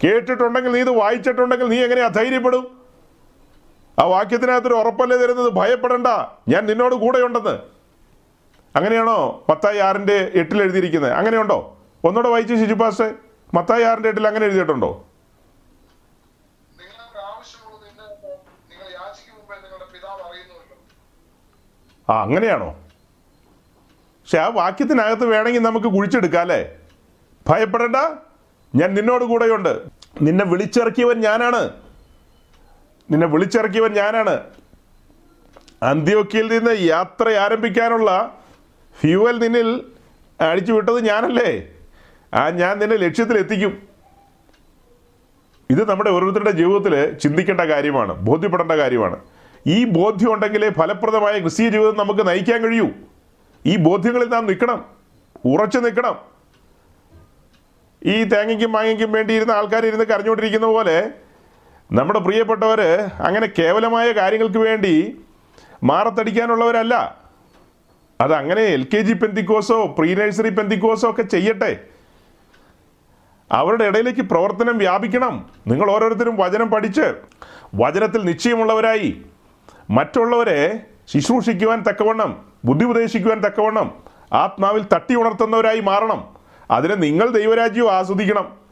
കേട്ടിട്ടുണ്ടെങ്കിൽ 0.04 0.72
നീ 0.72 0.80
ഇത് 0.80 0.90
വായിച്ചിട്ടുണ്ടെങ്കിൽ 0.90 1.66
നീ 1.66 1.84
എങ്ങനെ 1.84 2.02
അധൈര്യപ്പെടും? 2.02 2.85
ആ 4.00 4.04
വാക്യത്തിനകത്തൊരു 4.04 4.74
ഉറപ്പല്ലേ 4.74 5.18
തരുന്നത്? 5.18 5.50
ഭയപ്പെടണ്ട. 5.50 6.08
ഞാൻ 6.48 6.66
നിന്നോട് 6.66 6.96
കൂടെയുണ്ടെന്ന്. 6.96 7.60
അങ്ങനെയാണോ 8.76 9.46
മത്തായി 9.50 9.78
ആറിന്റെ 9.78 10.32
എട്ടിൽ 10.36 10.62
എഴുതിയിരിക്കുന്നത്? 10.62 11.14
അങ്ങനെയുണ്ടോ? 11.14 11.78
ഒന്നുകൂടെ 12.04 12.30
വായിച്ച് 12.30 12.74
പാസ് 12.74 13.14
മത്തായി 13.54 13.84
ആറിന്റെ 13.84 14.10
എട്ടിൽ 14.10 14.28
അങ്ങനെ 14.28 14.46
എഴുതിയിട്ടുണ്ടോ? 14.46 15.06
ആ 22.10 22.22
അങ്ങനെയാണോ? 22.22 22.80
പക്ഷെ 24.22 24.38
ആ 24.38 24.48
വാക്യത്തിനകത്ത് 24.48 25.26
വേണമെങ്കിൽ 25.26 25.60
നമുക്ക് 25.60 25.88
കുഴിച്ചെടുക്കാം 25.88 26.42
അല്ലേ? 26.42 26.76
ഭയപ്പെടണ്ട. 27.48 27.96
ഞാൻ 28.76 28.94
നിന്നോട് 28.94 29.26
കൂടെയുണ്ട്. 29.26 29.84
നിന്നെ 30.22 30.46
വിളിച്ചിറക്കിയവൻ 30.46 31.20
ഞാനാണ്. 31.20 31.85
നിന്നെ 33.12 33.28
വിളിച്ചിറക്കിയവൻ 33.28 33.94
ഞാനാണ്. 33.94 34.44
അന്ത്യോക്കിയിൽ 35.84 36.60
നിന്ന് 36.60 36.76
യാത്ര 36.80 37.30
ആരംഭിക്കാനുള്ള 37.30 38.42
ഫ്യൂവൽ 39.00 39.38
നിന്നിൽ 39.40 39.82
അടിച്ചു 40.42 40.74
വിട്ടത് 40.74 41.06
ഞാനല്ലേ? 41.06 41.70
ആ 42.34 42.50
ഞാൻ 42.50 42.80
നിന്നെ 42.80 42.96
ലക്ഷ്യത്തിൽ 42.96 43.38
എത്തിക്കും. 43.38 43.88
ഇത് 45.70 45.90
നമ്മുടെ 45.90 46.10
ഓരോരുത്തരുടെ 46.10 46.52
ജീവിതത്തിൽ 46.52 47.14
ചിന്തിക്കേണ്ട 47.14 47.62
കാര്യമാണ് 47.62 48.14
ബോധ്യപ്പെടേണ്ട 48.14 48.72
കാര്യമാണ്. 48.72 49.20
ഈ 49.68 49.86
ബോധ്യം 49.86 50.34
ഉണ്ടെങ്കിലേ 50.34 50.70
ഫലപ്രദമായ 50.70 51.40
ക്രിസ്തീയ 51.40 51.70
ജീവിതം 51.70 51.98
നമുക്ക് 51.98 52.28
നയിക്കാൻ 52.28 52.62
കഴിയൂ. 52.62 52.88
ഈ 53.66 53.78
ബോധ്യങ്ങളിൽ 53.78 54.30
നാം 54.30 54.46
നിൽക്കണം 54.46 54.86
ഉറച്ചു 55.46 55.80
നിൽക്കണം. 55.80 56.20
ഈ 58.06 58.24
തേങ്ങയ്ക്കും 58.24 58.72
മാങ്ങയ്ക്കും 58.72 59.12
വേണ്ടി 59.12 59.34
ഇരുന്ന 59.34 59.52
ആൾക്കാർ 59.52 59.86
ഇരുന്ന് 59.86 60.06
കരഞ്ഞുകൊണ്ടിരിക്കുന്ന 60.06 60.66
പോലെ 60.66 61.12
നമ്മുടെ 61.92 62.20
പ്രിയപ്പെട്ടവർ 62.20 62.82
അങ്ങനെ 63.20 63.50
കേവലമായ 63.60 64.12
കാര്യങ്ങൾക്ക് 64.12 64.58
വേണ്ടി 64.58 65.22
മാറത്തടിക്കാനുള്ളവരല്ല. 65.84 67.18
അതങ്ങനെ 68.22 68.62
എൽ 68.62 68.88
കെ 68.94 68.98
ജി 68.98 69.14
പെന്തിക്കോസോ 69.14 69.86
പ്രീ 69.86 70.16
നഴ്സറി 70.16 70.50
പെന്തിക്കോസോ 70.50 71.10
ഒക്കെ 71.10 71.22
ചെയ്യട്ടെ. 71.22 71.80
അവരുടെ 73.52 73.84
ഇടയിലേക്ക് 73.84 74.22
പ്രവർത്തനം 74.22 74.78
വ്യാപിക്കണം. 74.78 75.50
നിങ്ങൾ 75.68 75.92
ഓരോരുത്തരും 75.92 76.36
വചനം 76.38 76.72
പഠിച്ച് 76.72 77.14
വചനത്തിൽ 77.76 78.26
നിശ്ചയമുള്ളവരായി. 78.26 79.22
മറ്റുള്ളവരെ 79.90 80.80
ശുശ്രൂഷിക്കുവാൻ 81.08 81.84
തക്കവണ്ണം 81.90 82.46
ബുദ്ധി 82.66 82.86
ഉപദേശിക്കുവാൻ 82.86 83.40
തക്കവണ്ണം 83.40 83.94
ആത്മാവിൽ 84.34 84.86
തട്ടി 84.94 85.16
ഉണർത്തുന്നവരായി 85.16 85.80
മാറണം. 85.80 86.36
അതിനെ 86.72 86.96
നിങ്ങൾ 86.96 87.30
ദൈവരാജ്യവും 87.30 87.94
ആസ്വദിക്കണം. 87.94 88.65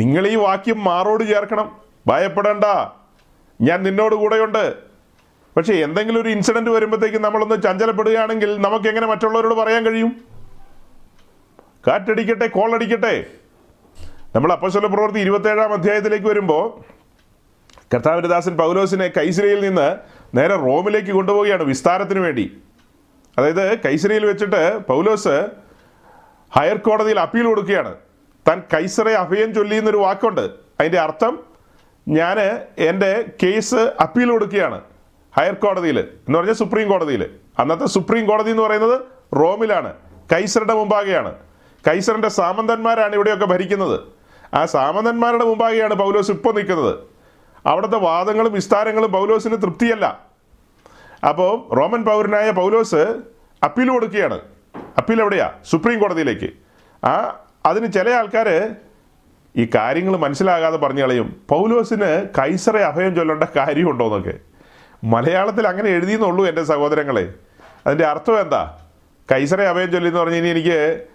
നിങ്ങൾ 0.00 0.26
ഈ 0.26 0.34
വാക്യം 0.34 0.84
മാറോട് 0.84 1.24
ചേർക്കണം. 1.24 1.76
ഭയപ്പെടേണ്ട. 2.06 2.64
ഞാൻ 3.60 3.82
നിന്നോട് 3.82 4.14
കൂടെയുണ്ട്. 4.14 4.74
പക്ഷേ 5.56 5.74
എന്തെങ്കിലും 5.74 6.22
ഒരു 6.22 6.28
ഇൻസിഡന്റ് 6.28 6.70
വരുമ്പോഴത്തേക്ക് 6.70 7.18
നമ്മളൊന്ന് 7.18 7.62
ചഞ്ചലപ്പെടുകയാണെങ്കിൽ 7.62 8.60
നമുക്ക് 8.60 8.88
എങ്ങനെ 8.88 9.06
മറ്റുള്ളവരോട് 9.06 9.54
പറയാൻ 9.54 9.84
കഴിയും? 9.84 10.24
കാറ്റടിക്കട്ടെ 11.86 12.46
കോളടിക്കട്ടെ. 12.46 13.26
നമ്മൾ 14.34 14.52
അപ്പസ്വല 14.52 14.86
പ്രവൃത്തി 14.86 15.18
ഇരുപത്തേഴാം 15.18 15.72
അധ്യായത്തിലേക്ക് 15.72 16.26
വരുമ്പോൾ 16.26 16.80
കർത്താവിന്റെ 17.94 18.28
ദാസൻ 18.28 18.56
പൗലോസിനെ 18.56 19.08
കൈസരയിൽ 19.08 19.60
നിന്ന് 19.60 19.96
നേരെ 20.34 20.56
റോമിലേക്ക് 20.56 21.10
കൊണ്ടുപോവുകയാണ് 21.10 21.62
വിസ്താരത്തിന് 21.62 22.20
വേണ്ടി. 22.20 22.58
അതായത് 23.38 23.78
കൈസരയിൽ 23.78 24.26
വെച്ചിട്ട് 24.26 24.78
പൗലോസ് 24.78 25.46
ഹയർ 26.56 26.76
കോടതിയിൽ 26.76 27.20
അപ്പീൽ 27.20 27.44
കൊടുക്കുകയാണ്. 27.44 27.94
താൻ 28.48 28.62
കൈസറെ 28.74 29.14
അഭയം 29.14 29.54
ചൊല്ലി 29.54 29.76
എന്നൊരു 29.76 29.96
വാക്കുണ്ട്. 29.96 30.50
അതിന്റെ 30.80 31.00
അർത്ഥം 31.00 31.38
ഞാൻ 32.08 32.38
എന്റെ 32.78 33.24
കേസ് 33.42 33.74
അപ്പീൽ 33.74 34.30
കൊടുക്കുകയാണ് 34.30 34.80
ഹയർ 35.38 35.54
കോടതിയിൽ 35.54 35.98
എന്ന് 35.98 36.38
പറഞ്ഞാൽ 36.38 36.54
സുപ്രീം 36.54 36.88
കോടതിയിൽ 36.88 37.30
അന്നത്തെ 37.58 37.86
സുപ്രീം 37.86 38.26
കോടതി 38.26 38.50
എന്ന് 38.50 38.62
പറയുന്നത് 38.62 39.00
റോമിലാണ്. 39.36 39.92
കൈസറുടെ 40.32 40.74
മുമ്പാകെയാണ്. 40.74 41.34
കൈസറിന്റെ 41.88 42.28
സാമന്തന്മാരാണ് 42.28 43.14
ഇവിടെയൊക്കെ 43.14 43.44
ഭരിക്കുന്നത്. 43.44 44.00
ആ 44.54 44.64
സാമന്തന്മാരുടെ 44.64 45.44
മുമ്പാകെയാണ് 45.44 45.94
പൗലോസ് 45.94 46.30
ഇപ്പോൾ 46.30 46.54
നിൽക്കുന്നത്. 46.54 46.96
അവിടുത്തെ 47.66 47.98
വാദങ്ങളും 47.98 48.52
വിസ്താരങ്ങളും 48.52 49.12
പൗലോസിന് 49.12 49.62
തൃപ്തിയല്ല. 49.62 50.20
അപ്പോൾ 51.28 51.74
റോമൻ 51.74 52.04
പൗരനായ 52.04 52.50
പൗലോസ് 52.50 53.16
അപ്പീൽ 53.62 53.88
കൊടുക്കുകയാണ്. 53.88 54.40
അപ്പീൽ 54.98 55.20
എവിടെയാ? 55.20 55.52
സുപ്രീം 55.70 55.98
കോടതിയിലേക്ക്. 55.98 56.50
ആ 57.06 57.43
അതിന് 57.66 57.92
ചില 57.92 58.10
ആൾക്കാർ 58.10 58.70
ഈ 59.56 59.68
കാര്യങ്ങൾ 59.74 60.16
മനസ്സിലാകാതെ 60.16 60.76
പറഞ്ഞു 60.76 61.02
കളയും. 61.02 61.42
പൗലോസിന് 61.48 62.28
കൈസറെ 62.38 62.84
അഭയം 62.84 63.14
ചൊല്ലേണ്ട 63.14 63.44
കാര്യമുണ്ടോ 63.56 64.06
എന്നൊക്കെ. 64.06 64.34
മലയാളത്തിൽ 65.04 65.68
അങ്ങനെ 65.68 65.88
എഴുതിയെന്നുള്ളൂ 65.88 66.46
എന്റെ 66.46 66.64
സഹോദരങ്ങളെ. 66.64 67.34
അതിന്റെ 67.86 68.06
അർത്ഥം 68.06 68.40
എന്താ? 68.40 68.78
കൈസറെ 69.32 69.68
അഭയം 69.68 69.92
ചൊല്ലി 69.92 70.08
എന്ന് 70.08 70.20
പറഞ്ഞു 70.20 70.34
കഴിഞ്ഞാൽ 70.34 70.52
എനിക്ക് 70.52 71.06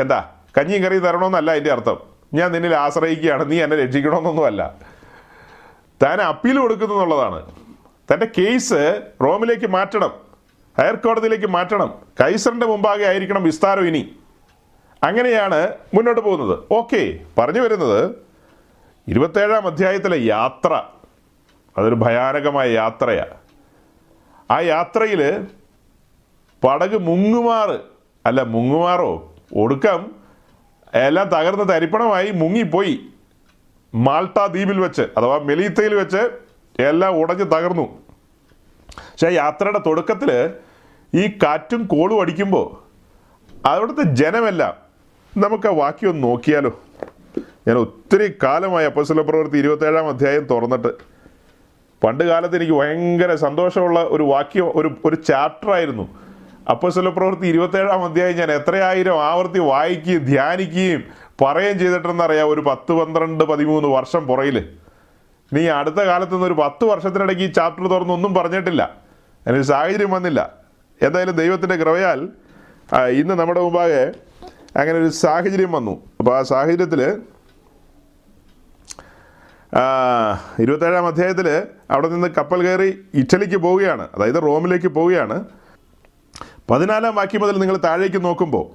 എന്താ? 0.00 0.30
കഞ്ഞിയും 0.58 0.82
കറി 0.82 0.98
തരണമെന്നല്ല 0.98 1.50
അതിന്റെ 1.50 1.72
അർത്ഥം. 1.72 1.96
ഞാൻ 2.34 2.52
നിന്നിൽ 2.52 2.74
ആശ്രയിക്കുകയാണ്. 2.74 3.50
നീ 3.50 3.62
എന്നെ 3.62 3.76
രക്ഷിക്കണമെന്നൊന്നുമല്ല. 3.76 4.74
താൻ 6.02 6.20
അപ്പീൽ 6.20 6.58
കൊടുക്കുന്നു 6.58 6.94
എന്നുള്ളതാണ്. 6.94 7.46
തന്റെ 8.12 8.26
കേസ് 8.38 9.02
റോമിലേക്ക് 9.22 9.66
മാറ്റണം. 9.66 10.12
ഹയർ 10.78 10.94
കോടതിയിലേക്ക് 10.94 11.46
മാറ്റണം. 11.46 11.94
കൈസറിന്റെ 12.20 12.66
മുമ്പാകെ 12.66 13.04
ആയിരിക്കണം 13.04 13.42
വിസ്താരം 13.42 13.86
ഇനി. 13.86 14.16
അങ്ങനെയാണ് 15.04 15.74
മുന്നോട്ട് 15.94 16.20
പോകുന്നത്. 16.20 16.58
ഓക്കെ 16.70 17.18
പറഞ്ഞു 17.38 17.60
വരുന്നത് 17.60 18.14
ഇരുപത്തേഴാം 19.08 19.66
അധ്യായത്തിലെ 19.66 20.26
യാത്ര. 20.26 20.82
അതൊരു 21.78 21.94
ഭയാനകമായ 21.94 22.68
യാത്രയാണ് 22.70 23.36
ആ 24.50 24.60
യാത്രയിൽ 24.60 25.46
പടക് 26.66 26.98
മുങ്ങുമാറ് 26.98 27.80
അല്ല 28.26 28.42
മുങ്ങുമാറോ 28.42 29.34
ഒടുക്കം 29.56 30.10
എല്ലാം 30.94 31.28
തകർന്ന് 31.28 31.74
തരിപ്പണമായി 31.74 32.30
മുങ്ങിപ്പോയി. 32.30 33.00
മാൾട്ട 33.94 34.46
ദ്വീപിൽ 34.46 34.80
വെച്ച് 34.80 35.02
അഥവാ 35.02 35.38
മെലീത്തയിൽ 35.38 35.94
വെച്ച് 35.94 36.22
എല്ലാം 36.82 37.18
ഉടഞ്ഞ് 37.20 37.44
തകർന്നു. 37.44 37.82
പക്ഷേ 38.96 39.28
യാത്രയുടെ 39.28 39.78
തുടക്കത്തിൽ 39.78 40.30
ഈ 41.14 41.38
കാറ്റും 41.42 41.86
കോളും 41.86 42.20
അടിക്കുമ്പോൾ 42.20 42.66
അവിടുത്തെ 43.66 44.02
ജനമെല്ലാം 44.02 44.83
നമുക്ക് 45.36 45.66
ആ 45.68 45.70
വാക്യം 45.72 46.08
ഒന്ന് 46.10 46.22
നോക്കിയാലോ? 46.22 46.70
ഞാൻ 47.68 47.76
ഒത്തിരി 47.76 48.34
കാലമായി 48.42 48.86
അപ്പസ്വല 48.86 49.20
പ്രവൃത്തി 49.20 49.58
ഇരുപത്തേഴാം 49.58 50.08
അധ്യായം 50.08 50.44
തുറന്നിട്ട് 50.44 50.90
പണ്ട് 52.04 52.24
കാലത്ത് 52.24 52.56
എനിക്ക് 52.56 52.72
ഭയങ്കര 52.72 53.34
സന്തോഷമുള്ള 53.34 54.00
ഒരു 54.02 54.22
വാക്യം 54.22 54.66
ഒരു 54.78 54.90
ഒരു 55.04 55.16
ചാപ്റ്റർ 55.16 55.70
ആയിരുന്നു. 55.72 56.04
അപ്പസ്വല 56.70 57.08
പ്രവൃത്തി 57.08 57.46
ഇരുപത്തേഴാം 57.46 58.04
അധ്യായം 58.04 58.36
ഞാൻ 58.36 58.52
എത്രയായിരം 58.52 59.22
ആവർത്തി 59.22 59.58
വായിക്കുകയും 59.58 60.24
ധ്യാനിക്കുകയും 60.24 61.02
പറയുകയും 61.42 61.78
ചെയ്തിട്ടെന്നറിയാം 61.78 62.48
ഒരു 62.48 62.60
പത്ത് 62.66 62.92
പന്ത്രണ്ട് 62.92 63.44
പതിമൂന്ന് 63.44 63.88
വർഷം 63.88 64.26
പുറയിൽ 64.26 64.58
നീ 65.52 65.66
അടുത്ത 65.68 65.96
കാലത്ത് 65.96 66.34
നിന്ന് 66.34 66.46
ഒരു 66.46 66.54
പത്ത് 66.54 66.84
വർഷത്തിനിടയ്ക്ക് 66.84 67.42
ഈ 67.42 67.52
ചാപ്റ്റർ 67.52 67.86
തുറന്നൊന്നും 67.86 68.34
പറഞ്ഞിട്ടില്ല. 68.34 68.82
അതിനൊരു 69.46 69.66
സാഹചര്യം 69.72 70.10
വന്നില്ല. 70.10 70.52
എന്തായാലും 71.02 71.36
ദൈവത്തിന്റെ 71.36 71.76
കൃപയാൽ 71.76 72.28
ഇന്ന് 73.20 73.34
നമ്മുടെ 73.34 73.60
മുമ്പാകെ 73.60 74.12
അങ്ങനെ 74.76 74.98
ഒരു 74.98 75.08
സാഹചര്യം 75.08 75.72
വന്നു. 75.72 76.00
അപ്പോൾ 76.18 76.38
ആ 76.38 76.42
സാഹചര്യത്തിൽ 76.42 77.02
ഇരുപത്തേഴാം 80.60 81.06
അധ്യായത്തിൽ 81.06 81.62
അവിടെ 81.90 82.08
നിന്ന് 82.08 82.28
കപ്പൽ 82.28 82.62
കയറി 82.62 83.04
ഇറ്റലിക്ക് 83.14 83.56
പോവുകയാണ്. 83.56 84.08
അതായത് 84.14 84.42
റോമിലേക്ക് 84.42 84.88
പോവുകയാണ്. 84.88 85.44
പതിനാലാം 86.70 87.14
വാക്യം 87.14 87.40
മുതൽ 87.40 87.58
നിങ്ങൾ 87.58 87.76
താഴേക്ക് 87.76 88.24
നോക്കുമ്പോൾ 88.24 88.66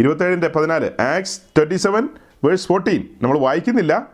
ഇരുപത്തേഴിന്റെ 0.00 0.48
പതിനാല് 0.48 0.90
Acts 1.00 1.40
twenty 1.56 1.74
seven 1.74 2.08
verse 2.44 2.68
fourteen. 2.68 3.04
നമ്മൾ 3.22 3.38
വായിക്കുന്നില്ല. 3.38 4.08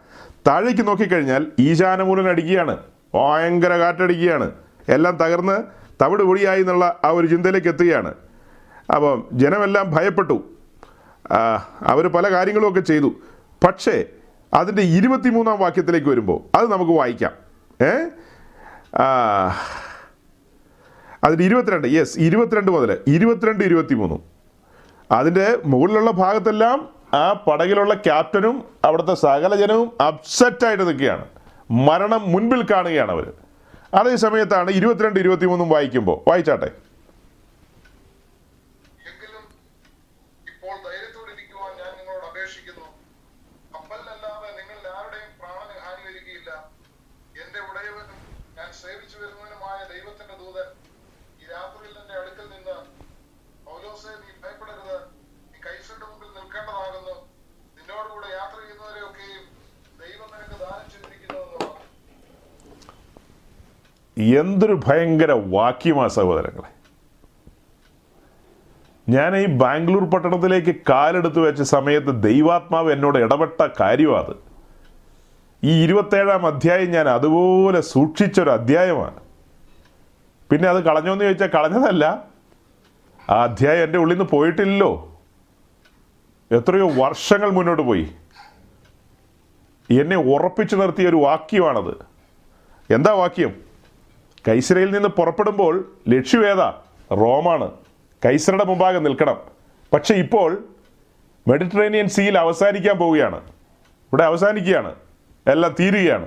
താഴേക്ക് 0.46 0.87
നോക്കിക്കഴിഞ്ഞാൽ 0.87 1.46
ഈശാനമൂലൻ 1.59 2.28
അടിക്കുകയാണ്. 2.28 2.76
ഭയങ്കര 3.14 3.78
കാറ്റടിക്കുകയാണ്. 3.78 4.50
എല്ലാം 4.88 5.16
തകർന്ന് 5.16 5.62
തവിട് 6.02 6.22
പൊടിയായി 6.22 6.61
എന്നുള്ള 6.61 7.00
ആ 7.05 7.09
ഒരു 7.09 7.26
ചിന്തയിലേക്ക് 7.26 7.68
എത്തുകയാണ്. 7.68 8.14
അപ്പം 8.94 9.28
ജനമെല്ലാം 9.33 9.90
ഭയപ്പെട്ടു. 9.90 10.52
അവർ 11.83 12.09
പല 12.09 12.33
കാര്യങ്ങളുമൊക്കെ 12.33 12.81
ചെയ്തു. 12.81 13.11
പക്ഷേ 13.65 14.05
അതിന്റെ 14.55 14.83
ഇരുപത്തിമൂന്നാം 14.83 15.59
വാക്യത്തിലേക്ക് 15.59 16.07
വരുമ്പോൾ 16.09 16.59
അത് 16.59 16.73
നമുക്ക് 16.73 16.91
വായിക്കാം. 16.91 17.33
ഏ? 17.81 17.93
അതിന്റെ 21.25 21.45
ഇരുപത്തിരണ്ട് 21.45 21.89
യെസ് 21.89 22.19
ഇരുപത്തിരണ്ട് 22.19 22.71
മുതൽ 22.71 22.99
ഇരുപത്തിരണ്ട് 23.07 23.65
ഇരുപത്തി 23.65 23.95
മൂന്നും 23.95 24.23
അതിന്റെ 25.11 25.59
മുകളിലുള്ള 25.65 26.11
ഭാഗത്തെല്ലാം 26.11 26.79
ആ 27.15 27.33
പടകിലുള്ള 27.33 27.95
ക്യാപ്റ്റനും 27.95 28.57
അവിടുത്തെ 28.85 29.15
സകല 29.15 29.57
ജനവും 29.57 29.89
അപ്സെറ്റായിട്ട് 30.03 30.85
നിൽക്കുകയാണ്. 30.89 31.25
മരണം 31.71 32.33
മുൻപിൽ 32.33 32.67
കാണുകയാണ് 32.71 33.13
അവർ 33.13 33.27
അതേ 33.95 34.17
സമയത്താണ് 34.17 34.71
ഇരുപത്തിരണ്ട് 34.71 35.21
ഇരുപത്തി 35.21 35.47
മൂന്നും 35.47 35.69
വായിക്കുമ്പോൾ 35.69 36.19
വായിച്ചാട്ടെ 36.29 36.69
എങ്കിലും 39.11 39.43
ഇപ്പോൾ 40.47 40.77
ധൈര്യത്തോടിരിക്കുവാൻ 40.87 41.73
ഞാൻ 41.81 41.93
നിങ്ങളോട് 41.99 42.27
അപേക്ഷിക്കുന്നു 42.27 42.87
കപ്പലിലല്ലാതെ 43.75 44.51
നിങ്ങളിൽ 44.61 44.87
ആരുടെയും 44.97 45.31
പ്രാണന് 45.41 45.77
ഹാനി 45.85 46.03
വരികയില്ല 46.09 46.51
എന്റെ 47.43 47.61
ഉടയവനും 47.69 48.19
ഞാൻ 48.57 48.71
സേവിച്ചു 48.83 49.17
വരുന്നവനുമായ 49.19 49.79
ദൈവത്തിന്റെ 49.93 50.37
ദൂതൻ 50.43 50.69
ഈ 51.41 51.47
രാത്രിയിൽ 51.53 51.97
എന്റെ 52.03 52.15
അടുക്കൽ 52.21 52.49
നിന്ന് 52.55 52.77
പൗലോസെ 53.67 54.13
നീ 54.23 54.31
ഭയപ്പെടരുത് 54.43 54.97
നീ 55.51 55.59
കൈസന്റെ 55.67 56.07
മുമ്പിൽ 56.07 56.31
നിൽക്കേണ്ടതാകുന്നു 56.39 57.15
നിന്നോടുകൂടെ 57.77 58.29
യാത്ര 58.39 58.59
ചെയ്യുന്നവരെയൊക്കെയും 58.63 59.45
ദൈവം 60.01 60.29
നിനക്ക് 60.35 60.57
ദാനം 60.65 60.87
ചെയ്തിരിക്കുന്നു 60.91 61.39
എന്ന് 61.39 61.59
പറഞ്ഞു 61.59 61.81
എന്തൊരു 64.31 64.81
ഭയങ്കര 64.87 65.33
വാക്യമാ 65.33 66.07
സഹോദരങ്ങളെ. 66.07 66.83
ഞാൻ 69.09 69.37
ഈ 69.37 69.47
ബാംഗ്ലൂർ 69.47 70.11
പട്ടണത്തിലേക്ക് 70.11 70.75
കാലെടുത്ത് 70.91 71.41
വെച്ച 71.41 71.63
സമയത്ത് 71.63 72.23
ദൈവാത്മാവ് 72.23 72.93
എന്നോട് 72.93 73.19
ഇടപെട്ട 73.19 73.69
കാര്യമാണ് 73.81 74.35
ഈ 75.65 75.85
ഇരുപത്തേഴാം 75.85 76.47
അധ്യായം 76.47 76.91
ഞാൻ 76.91 77.09
അതുപോലെ 77.09 77.81
സൂക്ഷിച്ചൊരു 77.81 78.51
അധ്യായമാണ്. 78.51 79.21
പിന്നെ 80.51 80.69
അത് 80.69 80.85
കളഞ്ഞോന്ന് 80.85 81.25
ചോദിച്ചാൽ 81.25 81.47
കളഞ്ഞതല്ല. 81.47 82.25
ആ 83.31 83.43
അധ്യായം 83.43 83.85
എന്റെ 83.85 83.99
ഉള്ളിൽ 83.99 84.15
നിന്ന് 84.15 84.31
പോയിട്ടില്ലല്ലോ. 84.31 85.21
എത്രയോ 86.53 86.91
വർഷങ്ങൾ 86.91 87.51
മുന്നോട്ട് 87.51 87.83
പോയി. 87.83 88.11
എന്നെ 89.91 90.17
ഉറപ്പിച്ചു 90.17 90.77
നിർത്തിയ 90.77 91.09
ഒരു 91.09 91.17
വാക്യമാണത്. 91.17 91.95
എന്താ 92.93 93.13
വാക്യം? 93.13 93.72
കൈസരയിൽ 94.48 94.94
നിന്ന് 94.94 95.09
പുറപ്പെടുമ്പോൾ 95.09 95.92
ലക്ഷ്യമേതാ 96.09 96.81
റോമാണ്. 97.12 97.70
കൈസറുടെ 98.24 98.64
മുമ്പാകെ 98.64 98.98
നിൽക്കണം. 98.98 99.37
പക്ഷെ 99.92 100.14
ഇപ്പോൾ 100.14 100.64
മെഡിറ്ററേനിയൻ 101.48 102.09
സീയിൽ 102.09 102.38
അവസാനിക്കാൻ 102.38 102.97
പോവുകയാണ്. 102.99 103.36
ഇവിടെ 103.40 104.24
അവസാനിക്കുകയാണ്. 104.24 104.95
എല്ലാം 105.47 105.74
തീരുകയാണ്. 105.80 106.26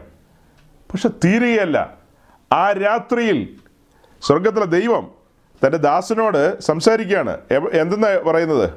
പക്ഷെ 0.92 1.10
തീരുകയല്ല. 1.10 1.94
ആ 2.54 2.72
രാത്രിയിൽ 2.72 3.50
സ്വർഗത്തിലെ 4.22 4.66
ദൈവം 4.66 5.12
തന്റെ 5.66 5.78
ദാസനോട് 5.78 6.62
സംസാരിക്കുകയാണ്. 6.62 7.38
എന്തെന്ന് 7.74 8.20
പറയുന്നത്? 8.20 8.70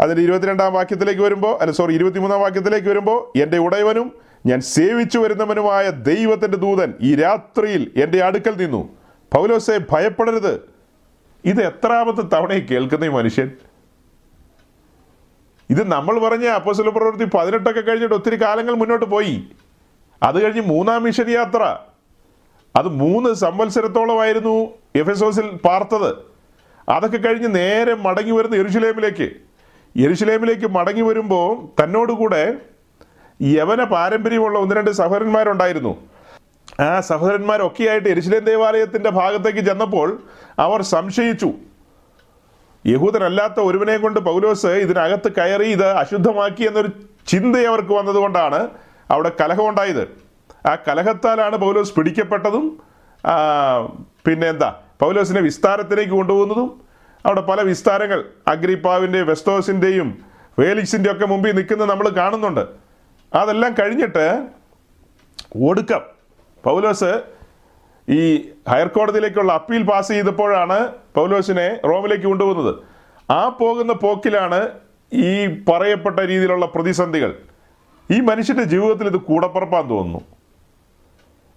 അതിന്റെ 0.00 0.22
ഇരുപത്തിരണ്ടാം 0.22 0.72
വാക്യത്തിലേക്ക് 0.72 1.20
വരുമ്പോൾ 1.20 1.58
അല്ല 1.58 1.72
സോറി 1.72 1.94
ഇരുപത്തിമൂന്നാം 1.94 2.40
വാക്യത്തിലേക്ക് 2.40 2.88
വരുമ്പോൾ 2.88 3.38
എന്റെ 3.38 3.58
ഉടയവനും 3.58 4.25
ഞാൻ 4.46 4.60
സേവിച്ചു 4.60 5.18
വരുന്നവനുമായ 5.18 5.90
ദൈവത്തിന്റെ 5.90 6.56
ദൂതൻ 6.58 6.94
ഈ 7.00 7.14
രാത്രിയിൽ 7.14 7.92
എന്റെ 7.96 8.24
അടുക്കൽ 8.24 8.56
നിന്നു. 8.56 8.96
പൗലോസെ 9.34 9.80
ഭയപ്പെടരുത്. 9.92 10.68
ഇത് 11.44 11.62
എത്രാമത്തെ 11.62 12.22
തവണയും 12.22 12.66
കേൾക്കുന്ന 12.70 13.04
ഈ 13.04 13.08
മനുഷ്യൻ? 13.08 13.50
ഇത് 15.70 15.88
നമ്മൾ 15.88 16.18
പറഞ്ഞ 16.18 16.46
അപ്പോസല 16.46 16.88
പ്രവൃത്തി 16.88 17.24
പതിനെട്ടൊക്കെ 17.24 17.80
കഴിഞ്ഞിട്ട് 17.80 18.14
ഒത്തിരി 18.14 18.42
കാലങ്ങൾ 18.42 18.74
മുന്നോട്ട് 18.74 19.06
പോയി. 19.06 19.44
അത് 20.22 20.44
കഴിഞ്ഞ് 20.44 20.60
മൂന്നാം 20.60 21.02
മിഷൻ 21.02 21.30
യാത്ര. 21.30 21.78
അത് 22.76 22.88
മൂന്ന് 22.88 23.34
സംവത്സരത്തോളമായിരുന്നു 23.34 24.68
എഫ് 24.94 25.10
എസ് 25.10 25.24
ഓസിൽ 25.24 25.50
പാർത്തത്. 25.64 26.14
അതൊക്കെ 26.88 27.16
കഴിഞ്ഞ് 27.16 27.54
നേരെ 27.54 27.94
മടങ്ങി 27.94 28.30
വരുന്ന 28.30 28.56
എരുഷലേമിലേക്ക് 28.56 29.30
എരുഷലേമിലേക്ക് 29.96 30.66
മടങ്ങി 30.66 31.02
വരുമ്പോൾ 31.02 31.82
തന്നോടുകൂടെ 31.82 32.56
യവന 33.40 33.84
പാരമ്പര്യമുള്ള 33.84 34.58
ഒന്ന് 34.58 34.74
രണ്ട് 34.76 34.90
സഹോദരന്മാരുണ്ടായിരുന്നു. 34.90 35.92
ആ 36.80 37.00
സഹോദരന്മാരൊക്കെയായിട്ട് 37.00 38.08
എരിശിലേൻ 38.08 38.44
ദേവാലയത്തിന്റെ 38.44 39.10
ഭാഗത്തേക്ക് 39.10 39.58
ചെന്നപ്പോൾ 39.58 40.18
അവർ 40.58 40.82
സംശയിച്ചു. 40.82 41.50
യഹൂദനല്ലാത്ത 42.86 43.60
ഒരുവനെ 43.60 43.96
കൊണ്ട് 43.98 44.20
പൗലോസ് 44.20 44.66
ഇതിനകത്ത് 44.66 45.32
കയറി 45.38 45.68
ഇത് 45.76 45.88
അശുദ്ധമാക്കി 46.02 46.64
എന്നൊരു 46.64 46.90
ചിന്ത 47.26 47.56
അവർക്ക് 47.56 47.92
വന്നതുകൊണ്ടാണ് 47.92 48.68
അവിടെ 49.10 49.30
കലഹമുണ്ടായത് 49.40 50.04
ആ 50.66 50.74
കലഹത്താലാണ് 50.88 51.56
പൗലോസ് 51.56 51.94
പിടിക്കപ്പെട്ടതും 51.96 52.66
പിന്നെ 54.26 54.48
എന്താ 54.48 54.74
പൗലോസിനെ 55.00 55.40
വിസ്താരത്തിലേക്ക് 55.40 56.12
കൊണ്ടുപോകുന്നതും 56.12 56.80
അവിടെ 57.26 57.40
പല 57.40 57.60
വിസ്താരങ്ങൾ 57.60 58.24
അഗ്രിപ്പാവിന്റെ 58.48 59.22
വെസ്റ്റോസിന്റെയും 59.22 60.24
വേലിക്സിന്റെ 60.58 61.10
ഒക്കെ 61.12 61.26
മുമ്പിൽ 61.26 61.54
നിൽക്കുന്നത് 61.56 61.90
നമ്മൾ 61.90 62.08
കാണുന്നുണ്ട്. 62.08 62.85
അതെല്ലാം 63.34 63.74
കഴിഞ്ഞിട്ട് 63.74 64.48
ഒടുക്കം 65.70 66.00
പൗലോസ് 66.64 67.22
ഈ 68.08 68.48
ഹയർ 68.68 68.86
കോടതിയിലേക്കുള്ള 68.86 69.52
അപ്പീൽ 69.52 69.82
പാസ് 69.82 70.08
ചെയ്തപ്പോഴാണ് 70.08 70.92
പൗലോസിനെ 71.14 71.80
റോമിലേക്ക് 71.84 72.24
കൊണ്ടുപോകുന്നത്. 72.24 72.74
ആ 73.30 73.48
പോകുന്ന 73.48 73.92
പോക്കിലാണ് 73.92 74.68
ഈ 75.12 75.46
പറയപ്പെട്ട 75.46 76.20
രീതിയിലുള്ള 76.20 76.66
പ്രതിസന്ധികൾ. 76.66 77.38
ഈ 78.10 78.20
മനുഷ്യന്റെ 78.20 78.64
ജീവിതത്തിൽ 78.64 79.06
ഇത് 79.06 79.16
കൂടപ്പുറപ്പാന്ന് 79.16 79.90
തോന്നുന്നു. 79.90 80.20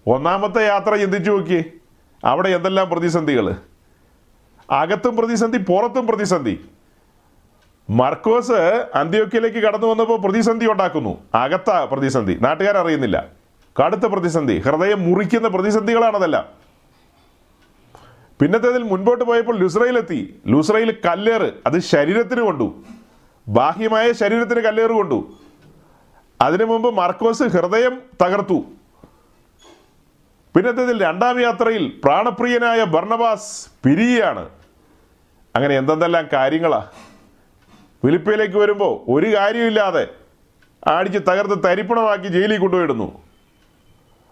ഒന്നാമത്തെ 0.07 0.65
യാത്ര 0.67 0.95
ചിന്തിച്ചു 0.95 1.31
നോക്കിയേ. 1.31 1.63
അവിടെ 2.23 2.49
എന്തെല്ലാം 2.49 2.89
പ്രതിസന്ധികൾ 2.89 3.55
അകത്തും 4.69 5.15
പ്രതിസന്ധി 5.15 5.57
പുറത്തും 5.57 6.07
പ്രതിസന്ധി. 6.07 6.59
മർക്കോസ് 7.89 8.87
അന്ത്യോക്കിയയിലേക്ക് 8.95 9.57
കടന്നു 9.57 9.87
വന്നപ്പോൾ 9.87 10.19
പ്രതിസന്ധി 10.19 10.65
ഉണ്ടാക്കുന്നു. 10.71 11.17
അകത്ത 11.35 11.71
പ്രതിസന്ധി. 11.71 12.37
നാട്ടുകാരറിയുന്നില്ല. 12.41 13.25
കടുത്ത 13.81 14.01
പ്രതിസന്ധി. 14.01 14.59
ഹൃദയം 14.59 15.09
മുറിക്കുന്ന 15.09 15.47
പ്രതിസന്ധികളാണതെല്ലാം. 15.47 16.45
പിന്നത്തേതിൽ 18.41 18.83
മുൻപോട്ട് 18.83 19.23
പോയപ്പോൾ 19.23 19.57
ലുസ്രയിലെത്തി. 19.59 20.41
ലുസ്രയിൽ 20.47 20.95
കല്ലേറ്. 21.05 21.53
അത് 21.65 21.79
ശരീരത്തിന് 21.79 22.41
കൊണ്ടു. 22.41 22.83
ബാഹ്യമായ 23.47 24.11
ശരീരത്തിന് 24.11 24.59
കല്ലേറ് 24.59 24.91
കൊണ്ടു. 24.91 25.33
അതിനു 26.41 26.65
മുമ്പ് 26.65 26.93
മർക്കോസ് 26.93 27.43
ഹൃദയം 27.43 28.01
തകർത്തു. 28.25 28.63
പിന്നത്തേതിൽ 30.55 31.03
രണ്ടാം 31.03 31.41
യാത്രയിൽ 31.41 32.01
പ്രാണപ്രിയനായ 32.03 32.83
ബർണബാസ് 32.83 33.67
പിരിയാണ് 33.85 34.49
അങ്ങനെ 35.55 35.77
എന്തെന്തെല്ലാം 35.77 36.27
കാര്യങ്ങളാ? 36.33 36.85
ഫിലിപ്പയിലേക്ക് 38.05 38.57
വരുമ്പോൾ 38.57 39.11
ഒരു 39.11 39.35
കാര്യമില്ലാതെ 39.35 40.07
അടിച്ച് 40.87 41.19
തകർത്ത് 41.19 41.63
തരിപ്പണമാക്കി 41.63 42.27
ജയിലിൽ 42.27 42.59
കൊണ്ടുപോയിടുന്നു. 42.59 43.21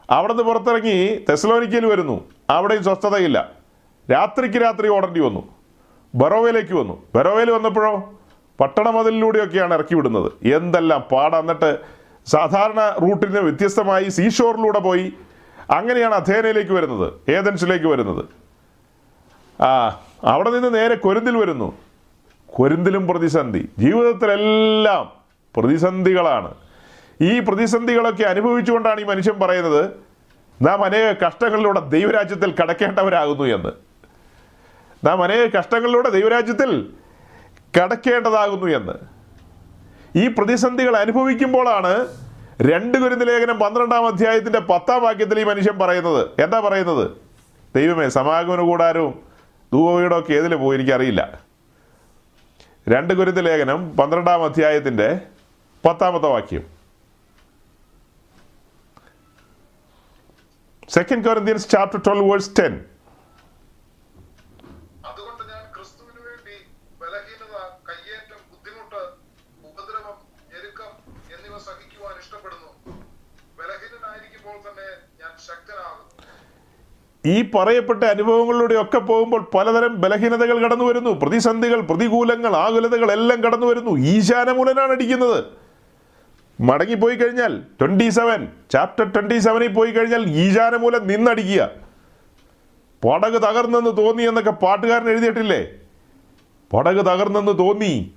അവിടുന്ന് 0.10 0.44
പുറത്തിറങ്ങി 0.44 1.26
തെസലോനിക്കയിൽ 1.30 1.86
വരുന്നു. 1.86 2.26
അവിടെയും 2.50 2.84
സ്വസ്ഥതയില്ല. 2.84 3.52
രാത്രിക്ക് 4.12 4.56
രാത്രി 4.56 4.88
ഓടേണ്ടി 4.88 5.20
വന്നു. 5.20 5.56
ബറോവയിലേക്ക് 6.16 6.74
വന്നു. 6.74 7.04
ബറോവയിൽ 7.16 7.52
വന്നപ്പോഴോ 7.52 8.20
പട്ടണമതിലൂടെയൊക്കെയാണ് 8.60 9.74
ഇറക്കി 9.74 9.96
വിടുന്നത്. 9.96 10.48
എന്തെല്ലാം 10.48 11.02
പാടാ. 11.02 11.40
എന്നിട്ട് 11.40 11.80
സാധാരണ 12.26 12.98
റൂട്ടിന് 13.02 13.40
വ്യത്യസ്തമായി 13.40 14.10
സീഷോറിലൂടെ 14.10 14.80
പോയി 14.80 15.14
അങ്ങനെയാണ് 15.72 16.16
അഥേനയിലേക്ക് 16.16 16.72
വരുന്നത് 16.72 17.32
ഏതൻസിലേക്ക് 17.32 17.86
വരുന്നത്. 17.86 18.26
ആ 19.64 20.02
അവിടെ 20.24 20.50
നിന്ന് 20.50 20.76
നേരെ 20.76 20.96
കൊരുന്തിൽ 20.96 21.38
വരുന്നു. 21.38 21.74
കൊരിന്തിലും 22.48 23.08
പ്രതിസന്ധി. 23.08 23.70
ജീവിതത്തിലെല്ലാം 23.78 25.12
പ്രതിസന്ധികളാണ്. 25.58 26.54
ഈ 27.22 27.40
പ്രതിസന്ധികളൊക്കെ 27.40 28.24
അനുഭവിച്ചുകൊണ്ടാണ് 28.24 29.02
ഈ 29.02 29.04
മനുഷ്യൻ 29.04 29.40
പറയുന്നത് 29.40 29.90
നാം 30.62 30.84
അനേക 30.84 31.26
കഷ്ടങ്ങളിലൂടെ 31.28 31.80
ദൈവരാജ്യത്തിൽ 31.80 32.54
കടക്കേണ്ടവരാകുന്നു 32.64 33.44
എന്ന്. 33.44 33.72
നാം 35.08 35.24
അനേക 35.24 35.50
കഷ്ടങ്ങളിലൂടെ 35.58 36.10
ദൈവരാജ്യത്തിൽ 36.10 36.90
കടക്കേണ്ടതാകുന്നു 37.78 38.78
എന്ന്. 38.78 38.94
ഈ 40.18 40.28
പ്രതിസന്ധികൾ 40.28 40.96
അനുഭവിക്കുമ്പോഴാണ് 40.96 42.08
രണ്ട് 42.62 42.98
കുരുന്ന് 42.98 43.28
ലേഖനം 43.28 43.60
പന്ത്രണ്ടാം 43.60 44.08
അധ്യായത്തിന്റെ 44.08 44.60
പത്താം 44.60 45.02
വാക്യത്തിൽ 45.02 45.40
ഈ 45.40 45.44
മനുഷ്യൻ 45.44 45.80
പറയുന്നത്. 45.80 46.42
എന്താ 46.42 46.60
പറയുന്നത്? 46.60 47.12
ദൈവമേ 47.76 48.10
സമാഗമന 48.10 48.62
കൂടാരവും 48.62 49.20
ധൂവീടോ 49.74 50.20
ഒക്കെ 50.20 50.34
ഏതിൽ 50.34 50.56
പോയി? 50.56 50.78
എനിക്കറിയില്ല. 50.78 51.47
രണ്ട് 52.90 53.14
കുരുന്ന് 53.14 53.46
ലേഖനം 53.46 53.98
പന്ത്രണ്ടാം 53.98 54.44
അധ്യായത്തിന്റെ 54.44 55.22
പത്താമത്തെ 55.86 56.28
വാക്യം. 56.28 56.64
Second 60.90 61.26
Corinthians 61.26 61.70
chapter 61.70 62.02
twelve 62.08 62.32
verse 62.32 62.52
ten 62.60 62.86
ഈ 77.28 77.50
പറയപ്പെട്ട 77.52 78.04
അനുഭവങ്ങളിലൂടെ 78.04 78.76
ഒക്കെ 78.76 79.00
പോകുമ്പോൾ 79.00 79.42
പലതരം 79.54 80.02
ബലഹീനതകൾ 80.02 80.64
കടന്നു 80.64 80.86
വരുന്നു. 80.86 81.10
പ്രതിസന്ധികൾ 81.10 81.82
പ്രതികൂലങ്ങൾ 81.82 82.56
ആകുലതകൾ 82.56 83.12
എല്ലാം 83.12 83.44
കടന്നു 83.44 83.66
വരുന്നു. 83.66 83.98
ഈശാനമൂലനാണ് 83.98 84.92
അടിക്കുന്നത്. 84.92 85.44
മടങ്ങിപ്പോയി 86.62 87.16
കഴിഞ്ഞാൽ 87.16 87.62
ട്വന്റി 87.80 88.10
സെവൻ 88.10 88.48
ചാപ്റ്റർ 88.72 89.14
ട്വന്റി 89.14 89.38
സെവനിൽ 89.38 89.68
പോയി 89.68 89.92
കഴിഞ്ഞാൽ 89.92 90.24
ഈശാനമൂലം 90.30 91.08
നിന്നടിക്കുക. 91.08 91.70
പടക് 93.08 93.42
തകർന്നെന്ന് 93.42 93.98
തോന്നി 93.98 94.24
എന്നൊക്കെ 94.24 94.52
പാട്ടുകാരൻ 94.52 95.10
എഴുതിയിട്ടില്ലേ? 95.10 95.68
പടക് 96.74 97.06
തകർന്നെന്ന് 97.06 97.58
തോന്നി. 97.58 98.12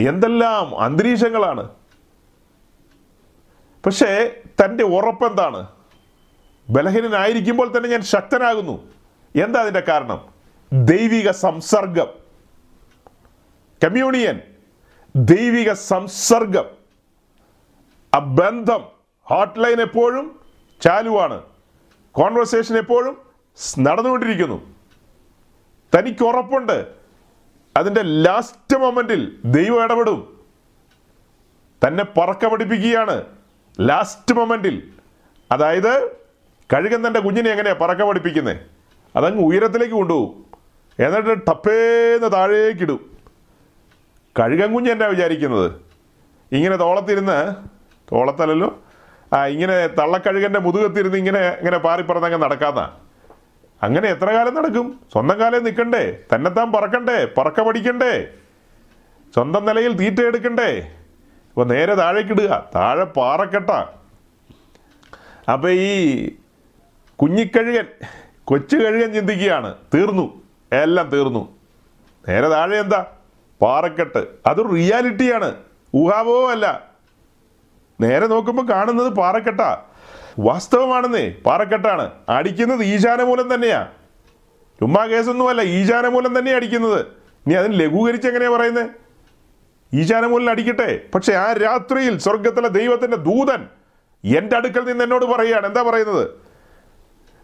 എന്തെല്ലാം 0.00 0.80
അന്തരീക്ഷങ്ങളാണ്. 0.80 1.68
പക്ഷേ 3.86 4.30
തന്റെ 4.64 4.84
ഉറപ്പെന്താണ്? 4.84 5.66
ബലഹീനനായിരിക്കുമ്പോൾ 6.70 7.76
തന്നെ 7.76 7.88
ഞാൻ 7.88 8.02
ശക്തനാകുന്നു. 8.02 8.90
എന്താ 9.42 9.60
അതിന്റെ 9.60 9.80
കാരണം? 9.80 10.24
ദൈവിക 10.72 11.30
സംസർഗം. 11.30 12.06
കമ്മ്യൂണിയൻ 13.84 14.40
ദൈവിക 15.16 15.72
സംസർഗം. 15.72 16.64
ആ 18.14 18.18
ബന്ധം 18.18 18.84
ഹോട്ട് 19.24 19.64
ലൈൻ 19.64 19.80
എപ്പോഴും 19.80 20.40
ചാലുവാണ്. 20.82 21.42
കോൺവെർസേഷൻ 22.12 22.78
എപ്പോഴും 22.78 23.16
നടന്നുകൊണ്ടിരിക്കുന്നു. 23.78 24.74
തനിക്ക് 25.98 26.24
ഉറപ്പുണ്ട്. 26.24 26.86
അതിന്റെ 27.76 28.02
ലാസ്റ്റ് 28.02 28.76
മൊമെന്റിൽ 28.76 29.38
ദൈവം 29.44 29.84
ഇടപെടും. 29.84 30.40
തന്നെ 31.86 32.04
പറക്ക 32.04 32.46
പഠിപ്പിക്കുകയാണ് 32.46 33.24
ലാസ്റ്റ് 33.80 34.34
മൊമെന്റിൽ 34.34 34.92
അതായത് 35.52 36.19
കഴുകൻ 36.72 37.06
തന്റെ 37.06 37.20
കുഞ്ഞിനെ 37.20 37.50
എങ്ങനെയാണ് 37.50 37.78
പറക്ക 37.78 38.02
പഠിപ്പിക്കുന്നത് 38.02 38.56
അതങ്ങ് 39.16 39.44
ഉയരത്തിലേക്ക് 39.44 39.94
കൊണ്ടുപോകും. 39.94 40.44
എന്നിട്ട് 41.04 41.46
ടപ്പേന്ന് 41.46 42.32
താഴേക്കിടും 42.32 43.10
കഴുകൻ 44.38 44.72
കുഞ്ഞ് 44.72 44.90
എന്നാ 44.90 45.06
വിചാരിക്കുന്നത്? 45.06 45.72
ഇങ്ങനെ 46.52 46.76
തോളത്തിരുന്ന് 46.76 47.54
തോളത്തല്ലല്ലോ? 48.12 48.78
ആ 49.32 49.46
ഇങ്ങനെ 49.46 49.86
തള്ളക്കഴുകന്റെ 49.86 50.60
മുതുകത്തിരുന്ന് 50.60 51.18
ഇങ്ങനെ 51.18 51.48
ഇങ്ങനെ 51.48 51.78
പാറിപ്പറന്നങ്ങ് 51.78 52.42
നടക്കാന്ന. 52.42 52.96
അങ്ങനെ 53.82 54.08
എത്ര 54.08 54.24
കാലം 54.24 54.54
നടക്കും? 54.54 55.00
സ്വന്തം 55.12 55.40
കാലം 55.40 55.64
നിൽക്കണ്ടേ? 55.64 56.18
തന്നെത്താൻ 56.34 56.72
പറക്കണ്ടേ? 56.72 57.28
പറക്ക 57.38 57.60
പഠിക്കണ്ടേ? 57.60 58.26
സ്വന്തം 59.34 59.66
നിലയിൽ 59.66 59.96
തീറ്റ 59.96 60.20
എടുക്കണ്ടേ? 60.20 60.80
അപ്പോൾ 61.48 61.64
നേരെ 61.64 61.94
താഴേക്കിടുക 61.94 62.70
താഴെ 62.74 63.04
പാറക്കെട്ട. 63.04 63.70
അപ്പോൾ 65.50 65.70
ഈ 65.70 66.30
കുഞ്ഞിക്കഴുകൻ 67.22 67.86
കൊച്ചു 68.44 68.76
കഴുകൻ 68.76 69.12
ചിന്തിക്കുകയാണ്. 69.12 69.74
തീർന്നു. 69.94 70.42
എല്ലാം 70.72 71.08
തീർന്നു. 71.08 71.56
നേരെ 72.28 72.48
താഴെ 72.48 72.78
എന്താ? 72.78 73.06
പാറക്കെട്ട്. 73.62 74.26
അതൊരു 74.46 74.68
റിയാലിറ്റിയാണ്. 74.68 75.54
ഊഹാവോ 75.94 76.50
അല്ല 76.50 76.90
നേരെ 78.00 78.26
നോക്കുമ്പോൾ 78.26 78.68
കാണുന്നത് 78.68 79.12
പാറക്കെട്ടാ. 79.12 79.82
വാസ്തവമാണെന്നേ 80.38 81.34
പാറക്കെട്ടാണ്. 81.46 82.10
അടിക്കുന്നത് 82.28 82.82
ഈശാനമൂലം 82.82 83.54
തന്നെയാ. 83.54 83.88
ചുമ്മാ 84.80 85.06
കേസൊന്നുമല്ല 85.06 85.62
ഈശാനമൂലം 85.62 86.38
തന്നെയാ 86.38 86.56
അടിക്കുന്നത്. 86.56 87.00
ഇനി 87.46 87.54
അതിന് 87.54 87.80
ലഘൂകരിച്ച് 87.80 88.28
എങ്ങനെയാ 88.28 88.50
പറയുന്നത് 88.50 88.90
ഈശാനമൂലം 89.94 90.50
അടിക്കട്ടെ. 90.50 91.00
പക്ഷെ 91.14 91.32
ആ 91.32 91.52
രാത്രിയിൽ 91.52 92.18
സ്വർഗത്തിലെ 92.18 92.68
ദൈവത്തിന്റെ 92.68 93.16
ദൂതൻ 93.16 93.68
എന്റെ 94.36 94.56
അടുക്കൽ 94.56 94.84
നിന്ന് 94.84 95.04
എന്നോട് 95.04 95.24
പറയുകയാണ്. 95.24 95.66
എന്താ 95.66 95.82
പറയുന്നത്? 95.82 96.30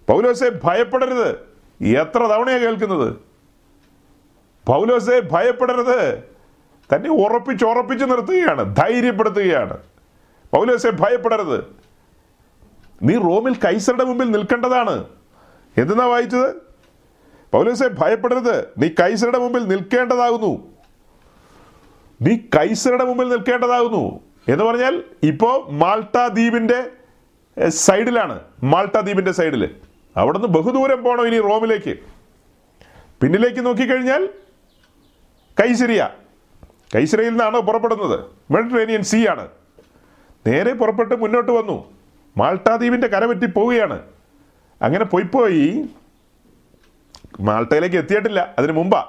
പൗലോസെ 0.08 0.60
ഭയപ്പെടരുത്. 0.64 1.38
എത്ര 1.84 2.18
തവണയാണ് 2.18 2.62
കേൾക്കുന്നത്? 2.62 3.16
പൗലോസെ 4.66 5.20
ഭയപ്പെടരുത്. 5.20 6.22
തന്നെ 6.94 7.10
ഉറപ്പിച്ച് 7.10 7.64
ഉറപ്പിച്ച് 7.64 8.04
നിർത്തുകയാണ് 8.04 8.76
ധൈര്യപ്പെടുത്തുകയാണ്. 8.76 9.76
പൗലോസെ 10.54 10.90
ഭയപ്പെടരുത്. 10.90 11.64
നീ 13.02 13.14
റോമിൽ 13.14 13.54
കൈസറുടെ 13.54 14.04
മുമ്പിൽ 14.04 14.30
നിൽക്കേണ്ടതാണ്. 14.30 15.04
എന്തെന്നാ 15.78 16.06
വായിച്ചത്? 16.06 16.54
പൗലോസെ 17.52 17.88
ഭയപ്പെടരുത്. 17.88 18.68
നീ 18.78 18.88
കൈസറുടെ 18.88 19.38
മുമ്പിൽ 19.38 19.68
നിൽക്കേണ്ടതാകുന്നു. 19.68 20.68
നീ 22.22 22.36
കൈസറുടെ 22.36 23.04
മുമ്പിൽ 23.04 23.28
നിൽക്കേണ്ടതാകുന്നു. 23.28 24.20
എന്ന് 24.48 24.64
പറഞ്ഞാൽ 24.64 25.04
ഇപ്പോൾ 25.22 25.70
മാൾട്ട 25.70 26.26
ദ്വീപിന്റെ 26.26 26.90
സൈഡിലാണ്. 27.68 28.40
മാൾട്ട 28.62 29.00
ദ്വീപിന്റെ 29.00 29.32
സൈഡിൽ 29.32 29.74
അവിടുന്ന് 30.16 30.48
ബഹുദൂരം 30.48 31.04
പോകണം 31.04 31.26
ഇനി 31.26 31.40
റോമിലേക്ക്? 31.40 31.98
പിന്നിലേക്ക് 33.20 33.66
നോക്കിക്കഴിഞ്ഞാൽ 33.66 34.28
കൈസരിയ. 35.60 36.10
കൈസരയിൽ 36.94 37.28
നിന്നാണ് 37.28 37.60
പുറപ്പെടുന്നത്? 37.60 38.20
മെഡിറ്ററേനിയൻ 38.50 39.02
സീ 39.02 39.26
ആണ്. 39.28 39.48
നേരെ 40.46 40.72
പുറപ്പെട്ട് 40.72 41.14
മുന്നോട്ട് 41.14 41.52
വന്നു. 41.52 41.94
മാൾട്ടാദ്വീപിന്റെ 42.36 43.06
കരപറ്റി 43.06 43.46
പോവുകയാണ്. 43.46 44.02
അങ്ങനെ 44.82 45.04
പോയി 45.04 45.24
പോയി 45.24 45.86
മാൾട്ടയിലേക്ക് 47.40 47.96
എത്തിയിട്ടില്ല. 47.96 48.54
അതിനു 48.58 48.72
മുമ്പാ. 48.72 49.08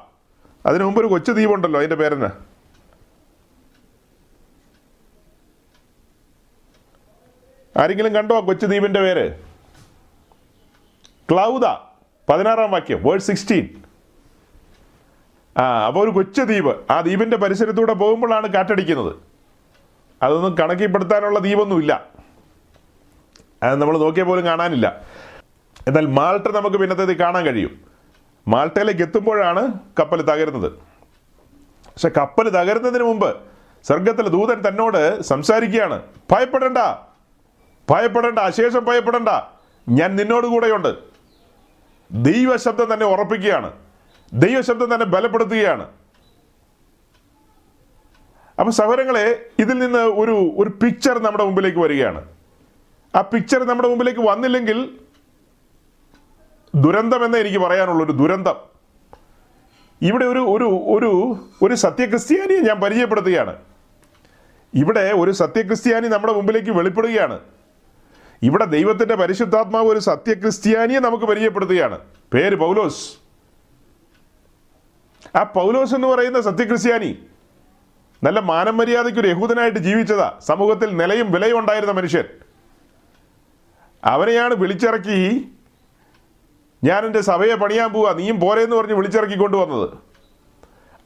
അതിനു 0.65 0.83
മുമ്പ് 0.83 0.99
ഒരു 0.99 1.07
കൊച്ചു 1.07 1.31
ദ്വീപുണ്ടല്ലോ 1.31 1.79
അതിന്റെ 1.79 1.95
പേരെന്നാ 1.95 2.29
ആരെങ്കിലും 7.77 8.13
കണ്ടോ 8.13 8.41
കൊച്ചു 8.41 8.65
ദ്വീപിന്റെ 8.65 8.99
പേര്? 8.99 9.46
ക്ലൗദ 11.31 11.65
പതിനാറാം 12.29 12.71
വാക്യം 12.71 13.03
വേർഡ് 13.03 13.21
സിക്സ്റ്റീൻ 13.21 13.69
ആ 15.57 15.85
അപ്പോൾ 15.87 16.03
ഒരു 16.03 16.09
കൊച്ചു 16.09 16.41
ദ്വീപ് 16.41 16.91
ആ 16.91 17.01
ദ്വീപിന്റെ 17.01 17.37
പരിസരത്തൂടെ 17.37 17.93
പോകുമ്പോഴാണ് 17.93 18.47
കാറ്റടിക്കുന്നത്. 18.47 19.15
അതൊന്നും 20.23 20.57
കണക്കിപ്പെടുത്താനുള്ള 20.57 21.39
ദ്വീപൊന്നുമില്ല. 21.39 22.05
അത് 23.63 23.81
നമ്മൾ 23.81 23.97
നോക്കിയ 23.97 24.23
പോലും 24.23 24.45
കാണാനില്ല. 24.45 25.01
എന്നാൽ 25.87 26.05
മാൾട്ട 26.05 26.47
നമുക്ക് 26.47 26.77
പിന്നത്തേത് 26.77 27.17
കാണാൻ 27.17 27.45
കഴിയും. 27.45 27.81
മാൾട്ടയിലേക്ക് 28.47 29.01
എത്തുമ്പോഴാണ് 29.01 29.73
കപ്പൽ 29.99 30.21
തകരുന്നത്. 30.21 30.71
പക്ഷെ 31.85 32.09
കപ്പൽ 32.09 32.49
തകരുന്നതിന് 32.49 33.03
മുമ്പ് 33.03 33.37
സ്വർഗത്തിലെ 33.83 34.29
ദൂതൻ 34.29 34.67
തന്നോട് 34.67 35.21
സംസാരിക്കുകയാണ്. 35.21 36.03
ഭയപ്പെടണ്ട 36.31 36.77
ഭയപ്പെടണ്ട 37.89 38.39
അശേഷം 38.39 38.85
ഭയപ്പെടണ്ട. 38.85 39.29
ഞാൻ 39.89 40.15
നിന്നോട് 40.15 40.47
കൂടെയുണ്ട് 40.47 41.06
ദൈവശബ്ദം 42.11 42.93
തന്നെ 42.93 43.05
ഉറപ്പിക്കുകയാണ്. 43.05 43.73
ദൈവശബ്ദം 44.33 44.93
തന്നെ 44.93 45.05
ബലപ്പെടുത്തുകയാണ്. 45.05 45.89
അപ്പം 48.59 48.71
സഹോദരങ്ങളെ 48.71 49.49
ഇതിൽ 49.59 49.79
നിന്ന് 49.79 49.99
ഒരു 49.99 50.53
ഒരു 50.57 50.69
പിക്ചർ 50.69 51.19
നമ്മുടെ 51.19 51.43
മുമ്പിലേക്ക് 51.43 51.77
വരികയാണ്. 51.77 52.25
ആ 53.15 53.21
പിക്ചർ 53.21 53.63
നമ്മുടെ 53.63 53.89
മുമ്പിലേക്ക് 53.89 54.19
വന്നില്ലെങ്കിൽ 54.19 54.99
ദുരന്തം 56.75 57.25
എന്നേ 57.25 57.39
എനിക്ക് 57.39 57.57
പറയാനുള്ളൂ 57.57 58.05
ഒരു 58.05 58.11
ദുരന്തം. 58.11 58.55
ഇവിടെ 60.01 60.25
ഒരു 60.25 60.39
ഒരു 60.39 60.63
ഒരു 60.65 61.37
ഒരു 61.61 61.75
സത്യക്രിസ്ത്യാനിയെ 61.75 62.59
ഞാൻ 62.59 62.79
പരിചയപ്പെടുത്തുകയാണ്. 62.79 63.55
ഇവിടെ 64.73 65.11
ഒരു 65.11 65.31
സത്യക്രിസ്ത്യാനി 65.31 66.07
നമ്മുടെ 66.07 66.33
മുമ്പിലേക്ക് 66.33 66.69
വെളിപ്പെടുകയാണ്. 66.69 67.56
ഇവിടെ 68.43 68.65
ദൈവത്തിന്റെ 68.65 69.15
പരിശുദ്ധാത്മാവ് 69.15 69.87
ഒരു 69.87 69.99
സത്യക്രിസ്ത്യാനിയെ 69.99 70.99
നമുക്ക് 70.99 71.25
പരിചയപ്പെടുത്തുകയാണ്. 71.25 71.99
പേര് 72.33 72.55
പൗലോസ്. 72.55 73.17
ആ 75.37 75.43
പൗലോസ് 75.43 75.95
എന്ന് 75.95 76.07
പറയുന്ന 76.07 76.41
സത്യക്രിസ്ത്യാനി 76.41 77.19
നല്ല 78.23 78.39
മാനം 78.39 78.77
മര്യാദയ്ക്ക് 78.77 79.19
ഒരു 79.19 79.27
യഹൂദനായിട്ട് 79.27 79.79
ജീവിച്ചതാ. 79.79 80.33
സമൂഹത്തിൽ 80.39 80.97
നിലയും 80.97 81.31
വിലയും 81.31 81.59
ഉണ്ടായിരുന്ന 81.59 81.93
മനുഷ്യൻ. 81.93 82.23
അവനെയാണ് 84.05 84.53
വിളിച്ചിറക്കി 84.53 85.51
ഞാൻ 86.83 87.05
എന്റെ 87.05 87.21
സഭയെ 87.21 87.55
പണിയാൻ 87.55 87.93
പോവുക 87.93 88.15
നീയും 88.15 88.39
പോരെ 88.39 88.61
എന്ന് 88.61 88.75
പറഞ്ഞ് 88.75 88.93
വിളിച്ചിറക്കി 88.93 89.37
കൊണ്ടുവന്നത്. 89.37 89.89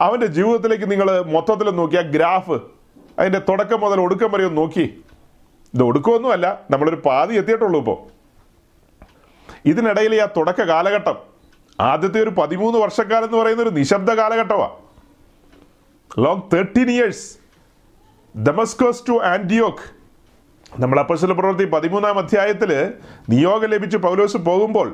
അവന്റെ 0.02 0.26
ജീവിതത്തിലേക്ക് 0.26 0.92
നിങ്ങൾ 0.92 1.22
മൊത്തത്തിൽ 1.22 1.70
നോക്കി 1.70 1.96
ആ 1.96 2.02
ഗ്രാഫ് 2.02 2.60
അതിന്റെ 3.20 3.40
തുടക്കം 3.40 3.80
മുതൽ 3.80 4.02
ഒടുക്കം 4.02 4.32
വരെ 4.32 4.46
ഒന്ന് 4.46 4.58
നോക്കി. 4.58 5.04
ഇത് 5.74 5.84
ഒടുക്കമൊന്നുമല്ല 5.84 6.48
നമ്മളൊരു 6.72 7.00
പാതി 7.06 7.34
എത്തിയിട്ടുള്ളൂ 7.42 7.80
ഇപ്പോൾ 7.80 8.00
ഇതിനിടയിൽ 9.66 10.14
ആ 10.22 10.28
തുടക്ക 10.38 10.62
കാലഘട്ടം 10.62 11.18
ആദ്യത്തെ 11.80 12.20
ഒരു 12.24 12.32
പതിമൂന്ന് 12.40 12.78
വർഷക്കാലം 12.80 13.28
എന്ന് 13.28 13.38
പറയുന്ന 13.38 13.62
ഒരു 13.64 13.74
നിശബ്ദ 13.80 14.12
കാലഘട്ടമാണ് 14.12 14.76
long 16.24 16.44
thirteen 16.54 16.90
years 16.96 17.26
Damascus 18.36 19.04
to 19.08 19.16
ആന്റിയോക്ക് 19.32 19.86
നമ്മൾ 20.80 20.98
അപ്പസ്വല 21.00 21.34
പ്രവൃത്തി 21.34 21.66
പതിമൂന്നാം 21.66 22.18
അധ്യായത്തിൽ 22.20 22.72
നിയോഗം 23.30 23.70
ലഭിച്ച് 23.74 23.98
പൗലോസ് 23.98 24.38
പോകുമ്പോൾ 24.38 24.90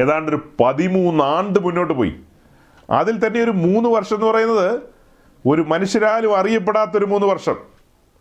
ഏതാണ്ട് 0.00 0.28
ഒരു 0.32 0.40
പതിമൂന്നാണ്ട് 0.60 1.58
മുന്നോട്ട് 1.64 1.94
പോയി. 1.94 2.14
അതിൽ 2.98 3.14
തന്നെ 3.24 3.40
ഒരു 3.42 3.50
മൂന്ന് 3.64 3.88
വർഷം 3.88 4.16
എന്ന് 4.16 4.26
പറയുന്നത് 4.26 4.68
ഒരു 5.44 5.62
മനുഷ്യരാലും 5.72 6.32
അറിയപ്പെടാത്തൊരു 6.38 7.04
മൂന്ന് 7.04 7.26
വർഷം. 7.32 7.56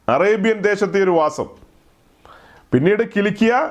അറേബ്യൻ 0.09 0.59
ദേശത്തെ 0.61 1.03
ഒരു 1.03 1.11
വാസം. 1.11 1.45
പിന്നീട് 2.71 3.03
കിലിക്കിയ 3.15 3.69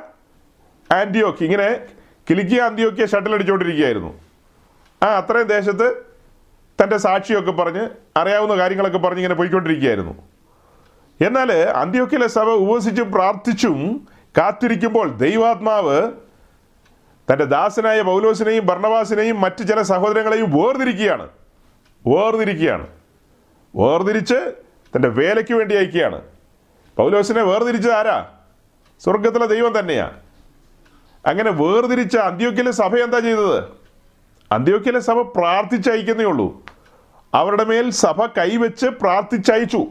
ആന്റിയോക്ക് 0.93 1.45
ഇങ്ങനെ 1.45 1.79
കിലിക്കിയ 2.31 2.63
ആന്റിയോക്കിയ 2.63 3.07
ഷട്ടിൽ 3.07 3.35
അടിച്ചുകൊണ്ടിരിക്കുകയായിരുന്നു 3.35 4.21
ആ 5.03 5.07
അത്രയും 5.07 5.47
ദേശത്ത് 5.47 6.03
തന്റെ 6.83 6.97
സാക്ഷിയൊക്കെ 6.97 7.51
പറഞ്ഞ് 7.51 7.89
അറിയാവുന്ന 8.17 8.57
കാര്യങ്ങളൊക്കെ 8.57 8.99
പറഞ്ഞ് 8.99 9.19
ഇങ്ങനെ 9.19 9.35
പോയിക്കൊണ്ടിരിക്കുകയായിരുന്നു. 9.35 10.23
എന്നാൽ 11.21 11.53
അന്ത്യോക്കിലെ 11.53 12.27
സഭ 12.27 12.49
ഉപസിച്ചും 12.51 13.13
പ്രാർത്ഥിച്ചും 13.13 14.09
കാത്തിരിക്കുമ്പോൾ 14.39 15.17
ദൈവാത്മാവ് 15.17 16.13
തന്റെ 17.33 17.45
ദാസനായ 17.45 18.03
പൗലോസിനെയും 18.03 18.67
ഭർണവാസിനെയും 18.67 19.41
മറ്റ് 19.41 19.69
ചില 19.69 19.83
സഹോദരങ്ങളെയും 19.83 20.51
വേർതിരിക്കുകയാണ്. 20.51 21.29
വേർതിരിക്കുകയാണ്. 22.07 22.87
വേർതിരിച്ച് 23.77 24.53
തന്റെ 24.97 25.09
വേലയ്ക്ക് 25.09 25.55
വേണ്ടി 25.55 25.75
അയക്കുകയാണ്. 25.75 26.23
പൗലോസിനെ 26.97 27.43
വേർതിരിച്ചത് 27.43 27.93
ആരാ? 27.93 28.29
സ്വർഗത്തിലെ 29.05 29.47
ദൈവം 29.47 29.79
തന്നെയാ. 29.79 30.11
അങ്ങനെ 31.27 31.51
വേർതിരിച്ച 31.51 32.17
അന്ത്യോക്കിലെ 32.17 32.71
സഭ 32.71 32.97
എന്താ 32.97 33.19
ചെയ്തത്? 33.19 33.65
അന്ത്യോക്കിലെ 34.53 35.01
സഭ 35.01 35.23
പ്രാർത്ഥിച്ചയക്കുന്നേ 35.23 36.25
ഉള്ളൂ. 36.25 36.63
അവരുടെ 37.35 37.65
മേൽ 37.65 37.91
സഭ 37.91 38.27
കൈവച്ച് 38.27 38.87
പ്രാർത്ഥിച്ചയച്ചു 38.87 39.87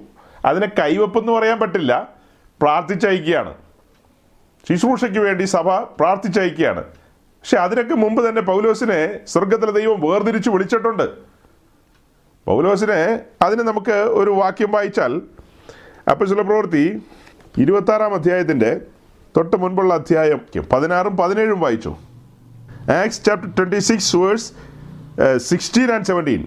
അതിനെ 0.45 0.67
കൈവപ്പെന്ന് 0.79 1.31
പറയാൻ 1.31 1.59
പറ്റില്ല. 1.59 2.09
പ്രാർത്ഥിച്ചയക്കുകയാണ് 2.61 3.53
ശുശ്രൂഷയ്ക്ക് 4.69 5.19
വേണ്ടി 5.19 5.43
സഭ 5.43 5.69
പ്രാർത്ഥിച്ചയക്കുകയാണ് 5.79 6.83
പക്ഷെ 6.83 7.57
അതിനൊക്കെ 7.57 7.95
മുമ്പ് 7.95 8.29
തന്നെ 8.29 8.41
പൗലോസിനെ 8.41 9.25
സ്വർഗത്തിലെ 9.25 9.71
ദൈവം 9.71 10.01
വേർതിരിച്ച് 10.01 10.49
വിളിച്ചിട്ടുണ്ട്. 10.49 11.30
പൗലോസിനെ 12.47 13.01
അതിന് 13.45 13.63
നമുക്ക് 13.69 13.97
ഒരു 14.19 14.31
വാക്യം 14.39 14.71
വായിച്ചാൽ 14.75 15.13
അപ്പസ്വല 16.07 16.41
പ്രവൃത്തി 16.41 16.85
ഇരുപത്താറാം 17.55 18.13
അധ്യായത്തിന്റെ 18.13 18.71
തൊട്ട് 19.35 19.57
മുൻപുള്ള 19.57 19.91
അധ്യായം 19.99 20.39
പതിനാറും 20.71 21.13
പതിനേഴും 21.17 21.59
വായിച്ചു. 21.63 21.91
Acts 22.95 23.21
chapter 23.25 23.49
twenty 23.57 23.79
six 23.89 24.17
verse 24.21 24.49
sixteen 25.49 25.89
and 25.95 26.07
seventeen 26.09 26.41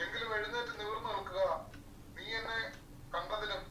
എങ്കിലും 0.00 0.30
എഴുന്നേറ്റ് 0.36 0.72
നിവർന്നു 0.80 1.10
നിൽക്കുക 1.10 1.42
നീ 2.16 2.26
എന്നെ 2.38 2.58
കണ്ടതിലും 3.14 3.62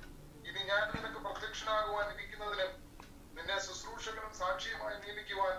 ഇനി 0.49 0.61
ഞാൻ 0.71 0.83
നിനക്ക് 0.95 1.19
പ്രത്യക്ഷനാകുവാൻ 1.25 2.07
ഇരിക്കുന്നതിലും 2.15 2.71
നിന്നെ 3.37 3.57
ശുശ്രൂഷകനും 3.67 4.33
സാക്ഷിയുമായി 4.41 4.97
നിയമിക്കുവാൻ 5.03 5.55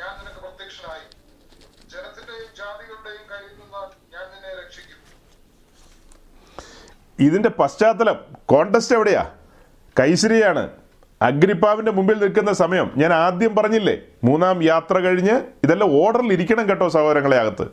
ഞാൻ 0.00 0.12
നിനക്ക് 0.20 0.40
പ്രത്യക്ഷനായി 0.46 1.06
ജനത്തിന്റെയും 1.92 2.50
ജാതികളുടെയും 2.60 3.24
കയ്യിൽ 3.32 3.54
നിന്ന് 3.54 3.84
ഞാൻ 4.14 4.26
നിന്നെ 4.34 4.52
രക്ഷിക്കും 4.60 4.94
ഇതിന്റെ 7.18 7.48
പശ്ചാത്തലം 7.48 8.16
കോണ്ടസ്റ്റ് 8.46 8.94
എവിടെയാ? 8.96 9.30
കൈശ്രീയാണ് 10.00 10.68
അഗ്രിപ്പാവിന്റെ 11.22 11.92
മുമ്പിൽ 11.92 12.18
നിൽക്കുന്ന 12.18 12.52
സമയം. 12.52 12.90
ഞാൻ 12.96 13.12
ആദ്യം 13.12 13.56
പറഞ്ഞില്ലേ 13.56 13.98
മൂന്നാം 14.24 14.62
യാത്ര 14.62 14.98
കഴിഞ്ഞ് 14.98 15.40
ഇതെല്ലാം 15.64 15.90
ഓർഡറിൽ 16.02 16.32
ഇരിക്കണം 16.32 16.68
കേട്ടോ 16.68 16.88
സഹോദരങ്ങളെ 16.88 17.36
അകത്ത്. 17.36 17.66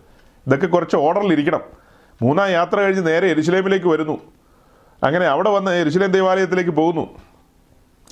ഇതൊക്കെ 0.47 0.67
കുറച്ച് 0.67 0.95
ഓർഡറിൽ 0.95 1.33
ഇരിക്കണം. 1.33 1.61
മൂന്നാം 2.21 2.49
യാത്ര 2.49 2.77
കഴിഞ്ഞ് 2.77 3.07
നേരെ 3.07 3.27
എരുശലേമിലേക്ക് 3.27 3.87
വരുന്നു. 3.87 4.17
അങ്ങനെ 5.03 5.25
അവിടെ 5.25 5.49
വന്ന് 5.49 5.71
എരുശലേം 5.71 6.11
ദേവാലയത്തിലേക്ക് 6.11 6.71
പോകുന്നു. 6.71 7.05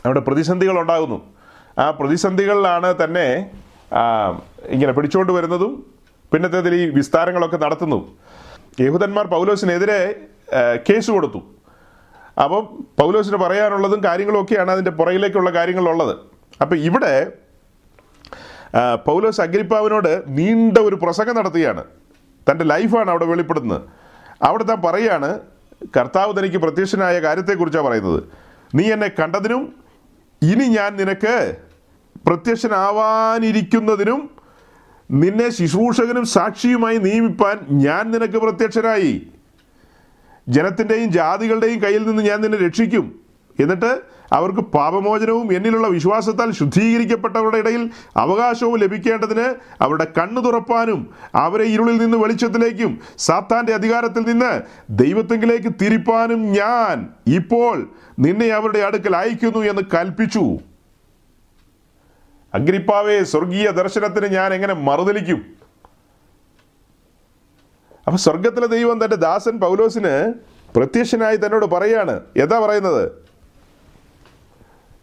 അവിടെ 0.06 0.20
പ്രതിസന്ധികൾ 0.20 0.80
ഉണ്ടാകുന്നു. 0.82 1.34
ആ 1.78 1.92
പ്രതിസന്ധികളിലാണ് 1.92 3.04
തന്നെ 3.04 3.52
ഇങ്ങനെ 4.68 4.92
പിടിച്ചുകൊണ്ട് 4.92 5.34
വരുന്നതും 5.34 5.86
പിന്നത്തേതിൽ 6.34 6.76
ഈ 6.76 6.90
വിസ്താരങ്ങളൊക്കെ 6.90 7.58
നടത്തുന്നു. 7.58 8.18
യഹൂദന്മാർ 8.80 9.28
പൗലോസിനെതിരെ 9.28 10.16
കേസ് 10.90 11.12
കൊടുത്തു. 11.12 11.44
അപ്പം 12.44 12.86
പൗലോസിന് 13.00 13.38
പറയാനുള്ളതും 13.38 14.04
കാര്യങ്ങളൊക്കെയാണ് 14.04 14.72
അതിന്റെ 14.72 14.92
പുറകിലേക്കുള്ള 14.92 15.50
കാര്യങ്ങളുള്ളത്. 15.50 16.18
അപ്പം 16.62 16.78
ഇവിടെ 16.78 17.32
പൗലോസ് 19.08 19.42
അഗ്രിപ്പാവിനോട് 19.42 20.24
നീണ്ട 20.28 20.78
ഒരു 20.78 20.96
പ്രസംഗം 20.96 21.36
നടത്തുകയാണ്. 21.36 21.84
തന്റെ 22.52 22.66
ലൈഫാണ് 22.66 23.10
അവിടെ 23.10 23.26
വെളിപ്പെടുത്തുന്നത്. 23.26 23.82
അവിടെ 24.44 24.64
താൻ 24.64 24.82
പറയാണ് 24.82 25.40
കർത്താവ് 25.98 26.40
തനിക്ക് 26.40 26.58
പ്രത്യക്ഷനായ 26.58 27.20
കാര്യത്തെക്കുറിച്ചാണ് 27.20 27.86
പറയുന്നത്. 27.86 28.24
നീ 28.76 28.92
എന്നെ 28.92 29.08
കണ്ടതിനും 29.08 29.76
ഇനി 30.42 30.64
ഞാൻ 30.64 30.98
നിനക്ക് 30.98 31.58
പ്രത്യക്ഷനാവാനിരിക്കുന്നതിനും 32.28 34.30
നിന്നെ 35.12 35.50
ശുശ്രൂഷകനും 35.50 36.26
സാക്ഷിയുമായി 36.26 36.98
നിയമിപ്പാൻ 36.98 37.60
ഞാൻ 37.70 38.12
നിനക്ക് 38.12 38.34
പ്രത്യക്ഷനായി. 38.34 39.32
ജനത്തിന്റെയും 40.48 41.12
ജാതികളുടെയും 41.12 41.84
കയ്യിൽ 41.84 42.08
നിന്ന് 42.08 42.24
ഞാൻ 42.24 42.42
നിന്നെ 42.42 42.58
രക്ഷിക്കും. 42.58 43.20
എന്നിട്ട് 43.60 44.02
അവർക്ക് 44.34 44.60
പാപമോചനവും 44.60 45.54
എന്നിലുള്ള 45.54 45.88
വിശ്വാസത്താൽ 45.88 46.52
ശുദ്ധീകരിക്കപ്പെട്ടവരുടെ 46.52 47.58
ഇടയിൽ 47.58 47.90
അവകാശവും 48.18 48.80
ലഭിക്കേണ്ടതിന് 48.80 49.56
അവരുടെ 49.82 50.08
കണ്ണു 50.18 50.42
തുറപ്പാനും 50.42 51.10
അവരെ 51.36 51.64
ഇരുളിൽ 51.64 51.98
നിന്ന് 51.98 52.18
വെളിച്ചത്തിലേക്കും 52.18 53.00
സാത്താന്റെ 53.18 53.74
അധികാരത്തിൽ 53.74 54.22
നിന്ന് 54.22 54.62
ദൈവത്തെങ്കിലേക്ക് 54.90 55.74
തിരിപ്പാനും 55.82 56.52
ഞാൻ 56.52 57.10
ഇപ്പോൾ 57.28 57.90
നിന്നെ 58.20 58.50
അവരുടെ 58.50 58.80
അടുക്കൽ 58.80 59.16
അയക്കുന്നു 59.16 59.60
എന്ന് 59.60 59.82
കൽപ്പിച്ചു. 59.94 60.60
അഗ്രിപ്പാവേ 62.54 63.24
സ്വർഗീയ 63.24 63.70
ദർശനത്തിന് 63.70 64.26
ഞാൻ 64.26 64.54
എങ്ങനെ 64.54 64.74
മറുതലിക്കും 64.74 65.63
അപ്പൊ 68.08 68.18
സ്വർഗത്തിലെ 68.18 68.68
ദൈവം 68.68 69.04
തന്റെ 69.04 69.16
ദാസൻ 69.16 69.60
പൗലോസിന് 69.60 70.34
പ്രത്യക്ഷനായി 70.76 71.36
തന്നോട് 71.36 71.66
പറയാണ്. 71.66 72.22
എന്താ 72.38 72.60
പറയുന്നത്? 72.60 73.12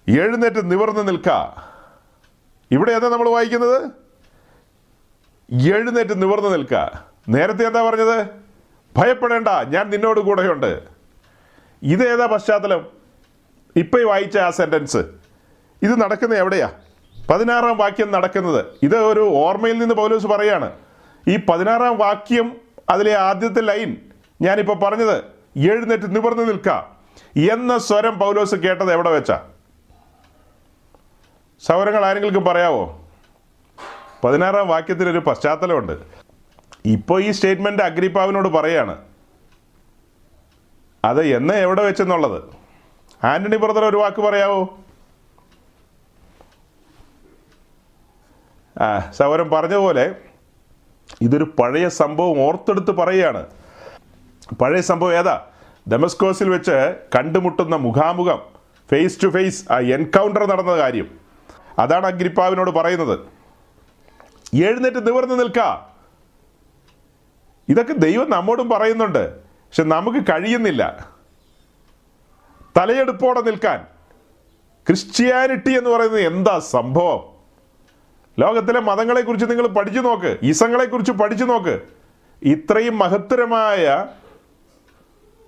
എഴുന്നേറ്റ് 0.08 0.70
നിവർന്ന് 0.70 1.08
നിൽക്ക. 1.08 1.28
ഇവിടെ 2.70 2.92
എന്താ 2.92 3.08
നമ്മൾ 3.08 3.28
വായിക്കുന്നത്? 3.28 3.90
എഴുന്നേറ്റ് 5.52 6.22
നിവർന്ന് 6.22 6.52
നിൽക്ക. 6.52 6.74
നേരത്തെ 7.28 7.66
എന്താ 7.66 7.82
പറഞ്ഞത്? 7.82 8.26
ഭയപ്പെടേണ്ട 8.96 9.48
ഞാൻ 9.48 9.90
നിന്നോട് 9.90 10.20
കൂടെയുണ്ട്. 10.20 10.82
ഇത് 11.82 12.12
ഏതാ 12.12 12.26
പശ്ചാത്തലം? 12.26 12.86
ഇപ്പൊ 13.76 13.98
വായിച്ച 14.00 14.38
ആ 14.38 14.50
സെന്റൻസ് 14.50 14.96
ഇത് 15.82 16.00
നടക്കുന്നത് 16.00 16.38
എവിടെയാ? 16.38 16.72
പതിനാറാം 17.30 17.76
വാക്യം 17.76 18.12
നടക്കുന്നത്. 18.12 18.64
ഇത് 18.82 18.96
ഒരു 18.96 19.20
ഓർമ്മയിൽ 19.20 19.78
നിന്ന് 19.78 19.94
പൗലോസ് 19.94 20.26
പറയാണ്. 20.26 20.72
ഈ 21.28 21.36
പതിനാറാം 21.36 21.98
വാക്യം 21.98 22.56
അതിലെ 22.90 23.16
ആദ്യത്തെ 23.16 23.60
ലൈൻ 23.60 23.96
ഞാനിപ്പോൾ 24.42 24.78
പറഞ്ഞത് 24.78 25.24
എഴുന്നേറ്റ് 25.56 26.16
നിവർന്നു 26.16 26.42
നിൽക്ക. 26.42 26.68
എന്ന 27.52 27.78
സ്വരം 27.78 28.18
പൗലോസ് 28.18 28.54
കേട്ടത് 28.54 28.92
എവിടെ 28.92 29.10
വെച്ചാ? 29.10 29.48
സൗരങ്ങൾ 31.60 32.04
ആരെങ്കിലും 32.04 32.44
പറയാവോ? 32.44 33.08
പതിനാറാം 34.24 34.68
വാക്യത്തിനൊരു 34.68 35.18
പശ്ചാത്തലമുണ്ട്. 35.18 35.98
ഇപ്പോൾ 36.84 37.22
ഈ 37.22 37.30
സ്റ്റേറ്റ്മെന്റ് 37.30 37.82
അഗ്രിപ്പാവിനോട് 37.82 38.48
പറയാണ്. 38.48 38.98
അത് 41.04 41.22
എന്ന് 41.22 41.54
എവിടെ 41.54 41.82
വെച്ചെന്നുള്ളത്? 41.82 42.42
ആന്റണി 43.26 43.56
ബ്രദർ 43.56 43.84
ഒരു 43.84 43.96
വാക്ക് 43.96 44.20
പറയാവോ? 44.20 44.78
ആ 48.80 49.10
സൗരം 49.10 49.48
പറഞ്ഞ 49.48 49.74
പോലെ 49.74 50.14
ഇതൊരു 51.22 51.44
പഴയ 51.44 51.88
സംഭവം 51.88 52.40
ഓർത്തെടുത്ത് 52.40 52.90
പറയുകയാണ്. 52.90 53.46
പഴയ 54.60 54.80
സംഭവം 54.80 55.14
ഏതാ? 55.14 55.46
ഡെമസ്കോസിൽ 55.92 56.48
വെച്ച് 56.48 56.96
കണ്ടുമുട്ടുന്ന 57.18 57.76
മുഖാമുഖം 57.76 58.42
ഫേസ് 58.90 59.22
ടു 59.22 59.28
ഫേസ് 59.28 59.72
ആ 59.72 59.78
എൻകൗണ്ടർ 59.78 60.46
നടന്ന 60.46 60.76
കാര്യം. 60.76 61.10
അതാണ് 61.78 62.06
അഗ്രിപ്പാവിനോട് 62.06 62.70
പറയുന്നത്. 62.70 63.18
എഴുന്നേറ്റ് 64.54 65.06
നിവർന്ന് 65.06 65.40
നിൽക്ക. 65.40 65.58
ഇതൊക്കെ 67.68 67.92
ദൈവം 67.92 68.30
നമ്മോടും 68.30 68.70
പറയുന്നുണ്ട് 68.70 69.36
പക്ഷെ 69.38 69.82
നമുക്ക് 69.82 70.18
കഴിയുന്നില്ല. 70.18 71.08
തലയെടുപ്പോടെ 72.76 73.40
നിൽക്കാൻ. 73.40 73.86
ക്രിസ്ത്യാനിറ്റി 74.86 75.72
എന്ന് 75.72 75.90
പറയുന്നത് 75.90 76.20
എന്താ 76.20 76.58
സംഭവം? 76.58 77.39
ലോകത്തിലെ 78.40 78.80
മതങ്ങളെക്കുറിച്ച് 78.80 79.46
നിങ്ങൾ 79.46 79.66
പഠിച്ചു 79.66 80.00
നോക്ക് 80.00 80.38
ഇസങ്ങളെക്കുറിച്ച് 80.42 81.12
പഠിച്ചു 81.12 81.44
നോക്ക്. 81.44 81.80
ഇത്രയും 82.42 82.98
മഹത്തരമായ 82.98 84.06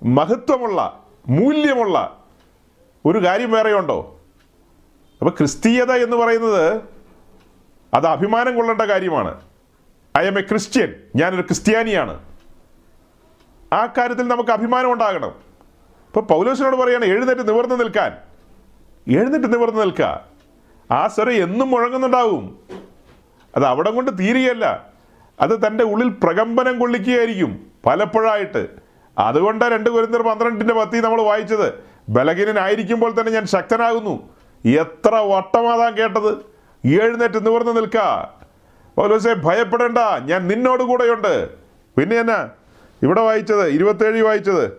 മഹത്വമുള്ള 0.02 1.04
മൂല്യമുള്ള 1.28 2.24
ഒരു 3.06 3.24
കാര്യം 3.24 3.52
വേറെയുണ്ടോ? 3.52 4.20
അപ്പൊ 5.18 5.30
ക്രിസ്തീയത 5.30 5.92
എന്ന് 5.92 6.16
പറയുന്നത് 6.16 6.80
അത് 7.94 8.06
അഭിമാനം 8.06 8.56
കൊള്ളേണ്ട 8.56 8.82
കാര്യമാണ്. 8.82 9.40
ഐ 10.18 10.26
എം 10.26 10.38
എ 10.38 10.42
ക്രിസ്ത്യൻ 10.42 10.94
ഞാനൊരു 11.16 11.42
ക്രിസ്ത്യാനിയാണ്. 11.42 12.24
ആ 13.72 13.86
കാര്യത്തിൽ 13.86 14.28
നമുക്ക് 14.28 14.50
അഭിമാനം 14.50 14.92
ഉണ്ടാകണം. 14.92 15.28
ഇപ്പൊ 15.28 16.20
പൗലോസിനോട് 16.20 16.76
പറയാണ് 16.76 17.04
എഴുന്നേറ്റ് 17.04 17.48
നിവർന്ന് 17.48 17.80
നിൽക്കാൻ. 17.80 18.16
എഴുന്നേറ്റ് 19.08 19.52
നിവർന്ന് 19.52 19.80
നിൽക്കുക. 19.80 20.31
ആ 20.92 21.08
സെറ 21.08 21.30
എന്നും 21.30 21.70
മുഴങ്ങുന്നുണ്ടാവും. 21.70 22.58
അത് 23.56 23.64
അവിടെ 23.64 23.90
കൊണ്ട് 23.90 24.18
തീരുകയല്ല. 24.18 24.86
അത് 25.40 25.66
തന്റെ 25.66 25.84
ഉള്ളിൽ 25.84 26.08
പ്രകമ്പനം 26.08 26.78
കൊള്ളിക്കുകയായിരിക്കും 26.78 27.66
പലപ്പോഴായിട്ട്. 27.86 28.68
അതുകൊണ്ട് 29.18 29.64
രണ്ട് 29.64 29.90
കുരുന്നർ 29.90 30.22
പന്ത്രണ്ടിന്റെ 30.22 30.74
പത്തി 30.74 31.00
നമ്മൾ 31.00 31.22
വായിച്ചത്. 31.22 31.84
ബലഹീനനായിരിക്കുമ്പോൾ 32.08 33.20
തന്നെ 33.20 33.32
ഞാൻ 33.32 33.46
ശക്തനാകുന്നു. 33.46 34.28
എത്ര 34.64 35.14
വട്ടമാതാൻ 35.14 35.94
കേട്ടത്. 35.94 36.38
എഴുന്നേറ്റ് 36.86 37.46
നിവർന്ന് 37.46 37.76
നിൽക്ക. 37.76 37.96
പൗലോസെ 38.96 39.34
ഭയപ്പെടേണ്ട. 39.34 39.98
ഞാൻ 40.24 40.48
നിന്നോട് 40.48 40.82
കൂടെയുണ്ട്. 40.82 41.48
പിന്നെ 41.96 42.16
എന്നാ? 42.16 42.48
ഇവിടെ 43.02 43.20
വായിച്ചത് 43.20 43.68
ഇരുപത്തേഴ് 43.68 44.22
വായിച്ചത്. 44.22 44.72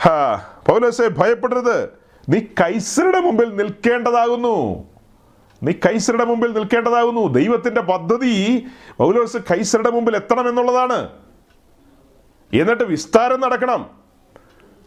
ഹാ 0.00 0.40
പൗലോസെ 0.68 1.08
ഭയപ്പെടരുത്. 1.08 1.88
നീ 2.28 2.38
കൈസരുടെ 2.38 3.20
മുമ്പിൽ 3.20 3.56
നിൽക്കേണ്ടതാകുന്നു. 3.56 4.91
നീ 5.62 5.72
കൈസരുടെ 5.72 6.24
മുമ്പിൽ 6.24 6.52
നിൽക്കേണ്ടതാകുന്നു. 6.52 7.26
ദൈവത്തിന്റെ 7.26 7.80
പദ്ധതി 7.80 8.66
പൗലോസ് 8.98 9.36
കൈസരുടെ 9.36 9.90
മുമ്പിൽ 9.90 10.16
എത്തണം 10.16 10.48
എന്നുള്ളതാണ്. 10.48 11.08
എന്നിട്ട് 12.54 12.84
വിസ്താരം 12.84 13.40
നടക്കണം. 13.40 13.90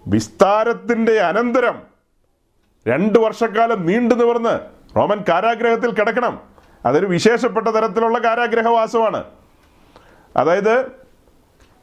വിസ്താരത്തിന്റെ 0.08 1.20
അനന്തരം 1.20 1.82
രണ്ട് 2.88 3.20
വർഷക്കാലം 3.20 3.86
നീണ്ടു 3.86 4.16
നിവർന്ന് 4.16 4.60
റോമൻ 4.96 5.24
കാരാഗ്രഹത്തിൽ 5.30 5.92
കിടക്കണം. 5.92 6.40
അതൊരു 6.86 7.06
വിശേഷപ്പെട്ട 7.06 7.68
തരത്തിലുള്ള 7.68 8.20
കാരാഗ്രഹവാസമാണ്. 8.20 9.24
അതായത് 10.38 10.92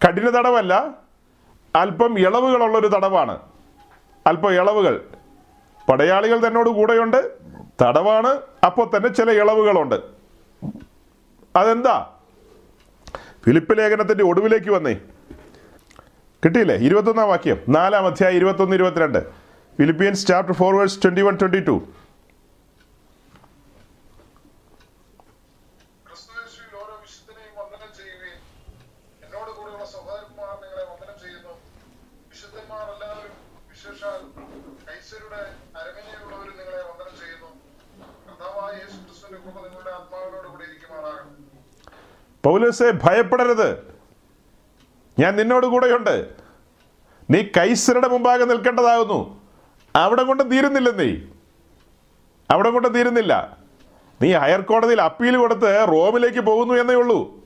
കഠിന 0.08 0.28
തടവല്ല 0.28 0.88
അല്പം 1.76 2.18
ഇളവുകളുള്ളൊരു 2.18 2.88
തടവാണ്. 2.88 3.38
അല്പം 4.26 4.54
ഇളവുകൾ. 4.54 5.04
പടയാളികൾ 5.88 6.48
തന്നോട് 6.48 6.70
കൂടെയുണ്ട്. 6.70 7.41
തടവാണ്. 7.82 8.40
അപ്പോൾ 8.66 8.96
തന്നെ 8.96 9.08
ചില 9.08 9.30
ഇളവുകളുണ്ട്. 9.30 9.94
അതെന്താ? 11.56 12.16
ഫിലിപ്പ് 13.44 13.78
ലേഖനത്തിന്റെ 13.78 14.24
ഒടുവിലേക്ക് 14.24 14.70
വന്നേ. 14.70 14.94
കിട്ടിയില്ലേ? 16.44 16.76
ഇരുപത്തൊന്നാം 16.76 17.28
വാക്യം. 17.28 17.58
നാലാം 17.68 18.06
അധ്യായം 18.06 18.36
ഇരുപത്തൊന്ന് 18.36 18.76
ഇരുപത്തിരണ്ട്. 18.76 19.18
Philippians 19.78 20.26
chapter 20.26 20.54
four 20.54 20.72
twenty 20.86 21.22
one 21.22 21.36
twenty 21.36 21.60
two 21.60 21.76
ക്രിസ്തുയേശുവിൽ 26.06 26.76
ഓരോ 26.76 26.94
വിശുദ്ധനെയും 27.02 27.54
വന്ദനം 27.58 27.90
ചെയ്യുകയും 27.96 28.40
എന്നോട് 29.24 29.50
കൂടെയുള്ള 29.50 29.84
സഹോദരന്മാർ 29.84 30.52
നിങ്ങളെ 30.62 30.84
വന്ദനം 30.84 31.20
ചെയ്യുന്നു 31.20 31.54
വിശുദ്ധന്മാർ 32.28 32.92
എല്ലാവരും 32.94 33.32
വിശേഷാൽ 33.70 34.20
കൈസരുടെ 34.88 35.42
അരമനയിലുള്ളവരും 35.78 36.56
നിങ്ങളെ 36.56 36.82
വന്ദനം 36.90 37.16
ചെയ്യുന്നു 37.20 37.50
കർത്താവായ 38.28 38.72
യേശു 38.72 38.98
ക്രിസ്തുവിന്റെ 39.04 39.38
കൃപ 39.38 39.66
നിങ്ങളുടെ 39.66 39.90
ആത്മാവിനോട് 39.90 40.48
കൂടെ 40.48 40.64
ഇരിക്കുമാറാകണം 40.64 41.52
പൗലോസെ 42.44 42.92
ഭയപ്പെടരുത്. 43.04 43.94
ഞാൻ 45.18 45.36
നിന്നോട് 45.36 45.66
കൂടെയുണ്ട്. 45.66 46.28
നീ 47.30 47.42
കൈസരുടെ 47.56 48.08
മുമ്പാകെ 48.08 48.44
നിൽക്കേണ്ടതാകുന്നു. 48.44 49.40
അവിടെ 49.96 50.22
കൊണ്ട് 50.22 50.50
തീരുന്നില്ല 50.50 50.90
നീ. 50.90 51.16
അവിടെ 52.50 52.70
കൊണ്ട് 52.70 52.94
തീരുന്നില്ല. 52.94 53.56
നീ 54.22 54.32
ഹയർ 54.32 54.60
കോടതിയിൽ 54.60 55.02
അപ്പീൽ 55.02 55.36
കൊടുത്ത് 55.36 55.88
റോമിലേക്ക് 55.88 56.40
പോകുന്നു 56.40 56.74
എന്നേ 56.74 56.94
ഉള്ളൂ. 56.94 57.42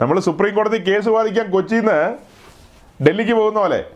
നമ്മൾ 0.00 0.20
സുപ്രീം 0.20 0.54
കോടതി 0.54 0.78
കേസ് 0.78 1.08
വാദിക്കാൻ 1.08 1.50
കൊച്ചിയിൽ 1.50 1.80
നിന്ന് 1.80 2.18
ഡൽഹിക്ക് 3.04 3.32
പോകുന്ന 3.32 3.58
പോലെ. 3.58 3.90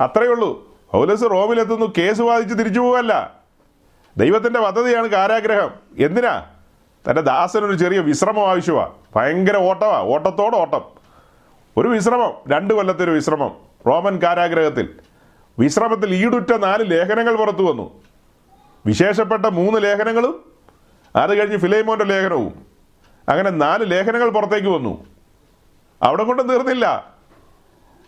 അത്രയേ 0.00 0.28
ഉള്ളൂ. 0.28 0.76
പൗലസ് 0.90 1.22
റോമിലെത്തുന്നു 1.22 1.92
കേസ് 1.98 2.20
വാദിച്ച് 2.20 2.58
തിരിച്ചു 2.58 2.80
പോവല്ല. 2.80 3.40
ദൈവത്തിന്റെ 4.16 4.60
പദ്ധതിയാണ് 4.60 5.06
കാരാഗ്രഹം. 5.06 5.70
എന്തിനാ? 5.98 6.55
തന്റെ 7.10 7.22
ദാസനൊരു 7.22 7.76
ചെറിയ 7.76 7.98
വിശ്രമം 7.98 8.48
ആവശ്യമാണ് 8.48 8.92
ഭയങ്കര 9.16 9.56
ഓട്ടമാ 9.56 10.00
ഓട്ടത്തോട് 10.00 10.56
ഓട്ടം. 10.56 10.84
ഒരു 11.76 11.88
വിശ്രമം. 11.88 12.32
രണ്ട് 12.48 12.74
കൊല്ലത്തെ 12.74 13.04
ഒരു 13.04 13.10
വിശ്രമം. 13.10 13.56
റോമൻ 13.86 14.22
കാരാഗ്രഹത്തിൽ. 14.22 15.00
വിശ്രമത്തിൽ 15.58 16.14
ഈടുറ്റ 16.14 16.52
നാല് 16.52 16.90
ലേഖനങ്ങൾ 16.90 17.36
പുറത്തു 17.36 17.62
വന്നു. 17.62 18.02
വിശേഷപ്പെട്ട 18.86 19.46
മൂന്ന് 19.46 19.82
ലേഖനങ്ങളും 19.82 20.52
അത് 21.16 21.38
കഴിഞ്ഞ് 21.38 21.56
ഫിലൈമോന്റെ 21.56 22.04
ലേഖനവും. 22.04 22.66
അങ്ങനെ 23.28 23.50
നാല് 23.50 23.90
ലേഖനങ്ങൾ 23.90 24.30
പുറത്തേക്ക് 24.30 24.68
വന്നു. 24.68 25.06
അവിടെ 26.02 26.24
കൊണ്ട് 26.24 26.48
തീർന്നില്ല. 26.48 27.06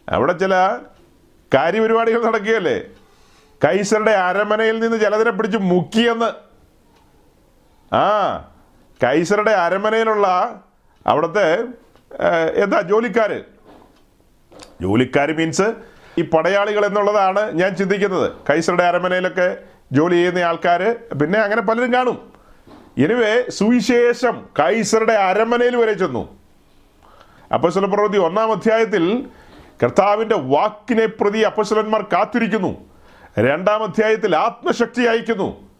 അവിടെ 0.08 0.32
ചില 0.32 0.78
കാര്യപരിപാടികൾ 1.54 2.24
നടക്കുകയല്ലേ? 2.24 2.80
കൈസറുടെ 3.64 4.10
അരമനയിൽ 4.10 4.80
നിന്ന് 4.80 5.00
ചിലതിനെ 5.00 5.30
പിടിച്ച് 5.30 5.58
മുക്കിയെന്ന്. 5.58 6.32
ആ 7.94 8.38
കൈസറുടെ 9.02 9.50
അരമനയിലുള്ള 9.50 10.26
അവിടുത്തെ 11.06 11.54
എന്താ 12.62 12.80
ജോലിക്കാര്. 12.80 13.42
ജോലിക്കാർ 14.80 15.32
മീൻസ് 15.32 15.74
ഈ 16.18 16.22
പടയാളികൾ 16.22 16.86
എന്നുള്ളതാണ് 16.86 17.52
ഞാൻ 17.52 17.76
ചിന്തിക്കുന്നത്. 17.76 18.32
കൈസറുടെ 18.50 18.84
അരമനയിലൊക്കെ 18.84 19.56
ജോലി 19.92 20.14
ചെയ്യുന്ന 20.14 20.38
ആൾക്കാർ 20.38 20.96
പിന്നെ 21.22 21.38
അങ്ങനെ 21.38 21.62
പലരും 21.62 21.92
കാണും. 21.94 22.32
എനിവേ 22.98 23.44
സുവിശേഷം 23.50 24.46
കൈസറുടെ 24.60 25.12
അരമനയിൽ 25.12 25.76
വരെ 25.76 25.92
ചെന്നു. 25.92 26.38
അപ്പസ്വല 27.54 27.86
പ്രവൃത്തി 27.86 28.18
ഒന്നാം 28.18 28.52
അധ്യായത്തിൽ 28.52 29.28
കർത്താവിന്റെ 29.82 30.36
വാക്കിനെ 30.36 31.06
പ്രതി 31.06 31.38
അപ്പസ്വലന്മാർ 31.38 32.02
കാത്തിരിക്കുന്നു. 32.02 32.76
രണ്ടാം 33.38 33.82
അധ്യായത്തിൽ 33.82 34.36
ആത്മശക്തി 34.36 35.02
അയക്കുന്നു. 35.02 35.70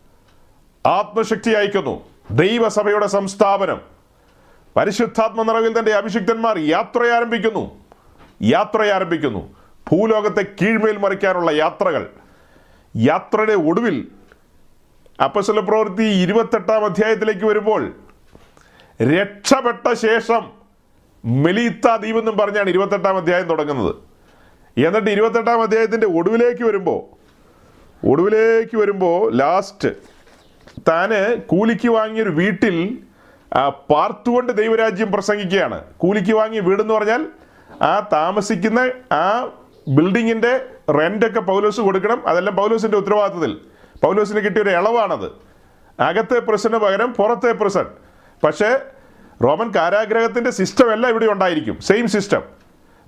ആത്മശക്തി 0.87 1.51
അയക്കുന്നു. 1.51 2.18
ദൈവസഭയുടെ 2.31 3.07
സംസ്ഥാപനം. 3.07 3.81
പരിശുദ്ധാത്മ 4.76 5.43
നിറവിൽ 5.43 5.79
തന്റെ 5.79 5.93
അഭിഷിക്തന്മാർ 5.93 6.59
യാത്ര 6.59 7.07
ആരംഭിക്കുന്നു. 7.07 7.85
യാത്ര 8.43 8.83
ആരംഭിക്കുന്നു. 8.83 9.57
ഭൂലോകത്തെ 9.93 10.47
കീഴ്മേൽ 10.62 10.97
മറിക്കാനുള്ള 10.97 11.51
യാത്രകൾ. 11.51 12.11
യാത്രയുടെ 12.97 13.53
ഒടുവിൽ 13.53 14.09
അപ്പസ്വല 15.24 15.61
പ്രവൃത്തി 15.61 16.03
ഇരുപത്തെട്ടാം 16.03 16.85
അധ്യായത്തിലേക്ക് 16.85 17.47
വരുമ്പോൾ 17.47 17.93
രക്ഷപ്പെട്ട 19.03 19.93
ശേഷം 19.93 20.53
മെലീത്ത 21.24 21.97
ദ്വീപ് 21.97 22.18
എന്നും 22.18 22.39
പറഞ്ഞാണ് 22.39 22.68
ഇരുപത്തെട്ടാം 22.68 23.16
അധ്യായം 23.16 23.47
തുടങ്ങുന്നത്. 23.47 23.95
എന്നിട്ട് 24.87 25.11
ഇരുപത്തെട്ടാം 25.11 25.62
അധ്യായത്തിന്റെ 25.62 26.07
ഒടുവിലേക്ക് 26.07 26.64
വരുമ്പോൾ 26.64 27.18
ഒടുവിലേക്ക് 28.09 28.76
വരുമ്പോൾ 28.76 29.35
ലാസ്റ്റ് 29.35 29.89
താന് 30.89 31.37
കൂലിക്ക് 31.37 31.89
വാങ്ങിയൊരു 31.89 32.31
വീട്ടിൽ 32.31 32.99
പാർത്തുകൊണ്ട് 33.91 34.53
ദൈവരാജ്യം 34.53 35.12
പ്രസംഗിക്കുകയാണ്. 35.12 35.85
കൂലിക്ക് 35.97 36.33
വാങ്ങിയ 36.33 36.61
വീടെന്ന് 36.61 36.95
പറഞ്ഞാൽ 36.95 37.27
ആ 37.83 38.09
താമസിക്കുന്ന 38.12 38.91
ആ 39.12 39.49
ബിൽഡിങ്ങിന്റെ 39.89 40.66
റെന്റൊക്കെ 40.91 41.41
പൗലോസ് 41.41 41.81
കൊടുക്കണം. 41.81 42.29
അതെല്ലാം 42.29 42.57
പൗലോസിന്റെ 42.57 42.97
ഉത്തരവാദിത്തത്തിൽ 42.97 43.61
പൗലോസിന് 44.03 44.41
കിട്ടിയ 44.41 44.62
ഒരു 44.62 44.71
ഇളവാണത്. 44.71 45.33
അകത്തെ 46.01 46.39
പ്രസന് 46.39 46.77
പകരം 46.77 47.14
പുറത്തെ 47.14 47.53
പ്രസൻ 47.53 47.85
പക്ഷേ 48.45 48.79
റോമൻ 49.45 49.73
കാരാഗ്രഹത്തിന്റെ 49.75 50.51
സിസ്റ്റം 50.51 50.93
എല്ലാം 50.93 51.11
ഇവിടെ 51.11 51.27
ഉണ്ടായിരിക്കും. 51.27 51.79
സെയിം 51.81 52.09
സിസ്റ്റം 52.09 52.43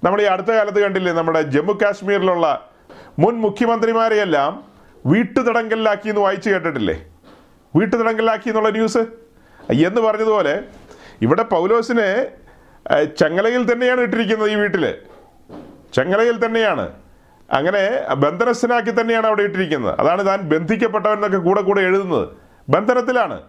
നമ്മൾ 0.05 0.23
ഈ 0.23 0.25
അടുത്ത 0.25 0.47
കാലത്ത് 0.47 0.81
കണ്ടില്ലേ 0.81 1.13
നമ്മുടെ 1.13 1.43
ജമ്മു 1.43 1.73
കാശ്മീരിലുള്ള 1.73 2.71
മുൻ 3.19 3.35
മുഖ്യമന്ത്രിമാരെയെല്ലാം 3.35 4.65
വീട്ടുതടങ്കലിലാക്കി 5.07 6.09
എന്ന് 6.09 6.21
വായിച്ചു 6.21 6.51
കേട്ടിട്ടില്ലേ? 6.51 7.10
വീട്ടുതടങ്കലിലാക്കി 7.77 8.49
എന്നുള്ള 8.49 8.71
ന്യൂസ് 8.71 8.99
എന്ന് 9.73 10.01
പറഞ്ഞതുപോലെ 10.01 10.63
ഇവിടെ 11.23 11.43
പൗലോസിനെ 11.43 12.27
ചങ്ങലയിൽ 13.05 13.73
തന്നെയാണ് 13.73 14.01
ഇട്ടിരിക്കുന്നത് 14.01 14.51
ഈ 14.51 14.55
വീട്ടിൽ 14.55 14.95
ചങ്ങലയിൽ 15.95 16.45
തന്നെയാണ്. 16.45 16.93
അങ്ങനെ 17.53 18.15
ബന്ധനസ്ഥനാക്കി 18.15 19.01
തന്നെയാണ് 19.01 19.27
അവിടെ 19.27 19.43
ഇട്ടിരിക്കുന്നത്. 19.43 20.01
അതാണ് 20.01 20.27
താൻ 20.27 20.41
ബന്ധിക്കപ്പെട്ടവൻ 20.41 21.15
എന്നൊക്കെ 21.15 21.39
കൂടെ 21.39 21.61
കൂടെ 21.61 21.81
എഴുതുന്നത്. 21.81 22.29
ബന്ധനത്തിലാണ്. 22.69 23.43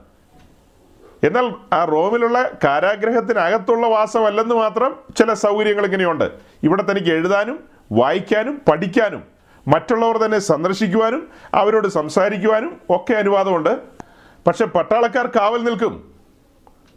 എന്നാൽ 1.24 1.54
ആ 1.74 1.86
റോമിലുള്ള 1.86 2.52
കാരാഗ്രഹത്തിനകത്തുള്ള 2.64 3.88
വാസമല്ലെന്ന് 3.88 4.56
മാത്രം 4.56 4.96
ചില 5.18 5.34
സൗകര്യങ്ങൾ 5.34 5.86
ഇങ്ങനെയുണ്ട്. 5.86 6.32
ഇവിടെ 6.64 6.92
തനിക്ക് 6.92 7.10
എഴുതാനും 7.10 7.64
വായിക്കാനും 7.92 8.62
പഠിക്കാനും 8.72 9.24
മറ്റുള്ളവർ 9.68 10.18
തന്നെ 10.18 10.40
സന്ദർശിക്കുവാനും 10.40 11.30
അവരോട് 11.54 11.88
സംസാരിക്കുവാനും 11.88 12.82
ഒക്കെ 12.90 13.14
അനുവാദമുണ്ട്. 13.14 14.01
പക്ഷെ 14.48 14.66
പട്ടാളക്കാർ 14.66 15.28
കാവൽ 15.28 15.64
നിൽക്കും. 15.64 16.14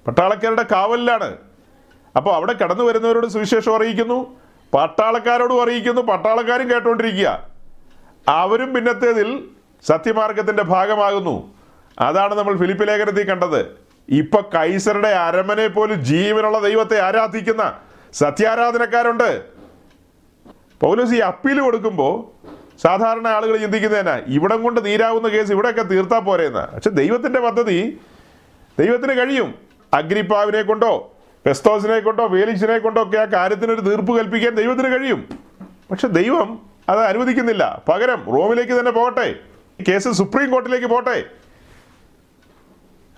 പട്ടാളക്കാരുടെ 0.06 0.62
കാവലിലാണ്. 0.72 1.36
അപ്പോൾ 2.16 2.34
അവിടെ 2.34 2.52
കടന്നു 2.52 2.84
വരുന്നവരോട് 2.84 3.26
സുവിശേഷം 3.26 3.76
അറിയിക്കുന്നു 3.76 4.36
പട്ടാളക്കാരോടും 4.74 5.62
അറിയിക്കുന്നു 5.62 6.00
പട്ടാളക്കാരും 6.00 6.70
കേട്ടുകൊണ്ടിരിക്കുക 6.70 7.48
അവരും 8.28 8.74
പിന്നത്തേതിൽ 8.74 9.44
സത്യമാർഗത്തിന്റെ 9.86 10.62
ഭാഗമാകുന്നു. 10.62 11.54
അതാണ് 11.98 12.34
നമ്മൾ 12.34 12.56
ഫിലിപ്പ് 12.56 12.88
ലേഖനത്തിൽ 12.88 13.28
കണ്ടത്. 13.28 13.76
ഇപ്പൊ 14.08 14.40
കൈസറുടെ 14.40 15.08
അരമനെ 15.08 15.66
പോലും 15.66 15.94
ജീവനുള്ള 15.94 16.58
ദൈവത്തെ 16.58 17.00
ആരാധിക്കുന്ന 17.00 17.78
സത്യാരാധനക്കാരുണ്ട്. 18.12 19.44
പൗലോസ് 20.80 21.14
ഈ 21.14 21.18
അപ്പീൽ 21.18 21.60
കൊടുക്കുമ്പോൾ 21.60 22.46
സാധാരണ 22.82 23.28
ആളുകൾ 23.28 23.56
ചിന്തിക്കുന്നതന്നെ 23.56 24.22
ഇവിടം 24.26 24.62
കൊണ്ട് 24.62 24.84
തീരാവുന്ന 24.84 25.28
കേസ് 25.28 25.52
ഇവിടെയൊക്കെ 25.52 25.82
തീർത്താൽ 25.82 26.18
പോരെയെന്ന് 26.18 26.74
പക്ഷെ 26.74 26.90
ദൈവത്തിന്റെ 26.90 27.40
പദ്ധതി 27.40 28.00
ദൈവത്തിന് 28.78 29.12
കഴിയും. 29.12 29.54
അഗ്രിപ്പാവിനെ 29.94 30.62
കൊണ്ടോ 30.62 31.12
പെസ്തോസിനെ 31.46 32.00
കൊണ്ടോ 32.00 32.26
വേലിക്സിനെ 32.26 32.78
കൊണ്ടോ 32.78 33.02
ഒക്കെ 33.02 33.18
ആ 33.18 33.24
കാര്യത്തിനൊരു 33.24 33.80
തീർപ്പ് 33.80 34.18
കൽപ്പിക്കാൻ 34.18 34.54
ദൈവത്തിന് 34.54 34.98
കഴിയും. 34.98 35.28
പക്ഷെ 35.90 36.06
ദൈവം 36.06 36.60
അത് 36.88 36.98
അനുവദിക്കുന്നില്ല. 36.98 37.82
പകരം 37.88 38.24
റോമിലേക്ക് 38.24 38.72
തന്നെ 38.72 38.90
പോകട്ടെ. 38.90 39.34
കേസ് 39.88 40.08
സുപ്രീം 40.12 40.50
കോർട്ടിലേക്ക് 40.50 40.86
പോട്ടെ 40.86 41.24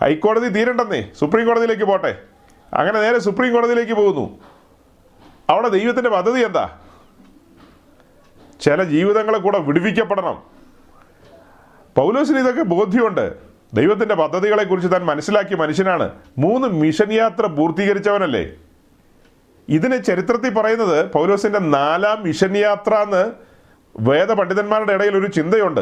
ഹൈക്കോടതി 0.03 0.49
തീരണ്ടെന്നേ 0.49 1.09
സുപ്രീം 1.21 1.47
കോടതിയിലേക്ക് 1.47 1.85
പോട്ടെ 1.85 2.19
അങ്ങനെ 2.75 3.01
നേരെ 3.01 3.19
സുപ്രീം 3.19 3.53
കോടതിയിലേക്ക് 3.53 3.93
പോകുന്നു. 3.93 4.39
അവിടെ 5.49 5.69
ദൈവത്തിന്റെ 5.69 6.11
പദ്ധതി 6.11 6.41
എന്താ? 6.41 6.79
ചില 8.61 8.85
ജീവിതങ്ങളെ 8.85 9.39
കൂടെ 9.39 9.59
വിടുവിക്കപ്പെടണം. 9.59 10.43
പൗലോസിന് 11.97 12.39
ഇതൊക്കെ 12.39 12.63
ബോധ്യമുണ്ട്. 12.63 13.35
ദൈവത്തിന്റെ 13.75 14.15
പദ്ധതികളെ 14.15 14.65
കുറിച്ച് 14.65 14.93
താൻ 14.93 15.05
മനസ്സിലാക്കിയ 15.05 15.57
മനുഷ്യനാണ്. 15.57 16.11
മൂന്ന് 16.39 16.69
മിഷൻ 16.69 17.13
യാത്ര 17.13 17.47
പൂർത്തീകരിച്ചവനല്ലേ? 17.47 18.51
ഇതിനെ 19.69 19.97
ചരിത്രത്തിൽ 19.97 20.55
പറയുന്നത് 20.55 21.13
പൗലോസിന്റെ 21.13 21.59
നാലാം 21.59 22.23
മിഷൻ 22.23 22.57
യാത്ര 22.57 22.95
എന്ന് 22.95 23.33
വേദപണ്ഡിതന്മാരുടെ 24.01 24.93
ഇടയിൽ 24.93 25.17
ഒരു 25.17 25.27
ചിന്തയുണ്ട്. 25.27 25.81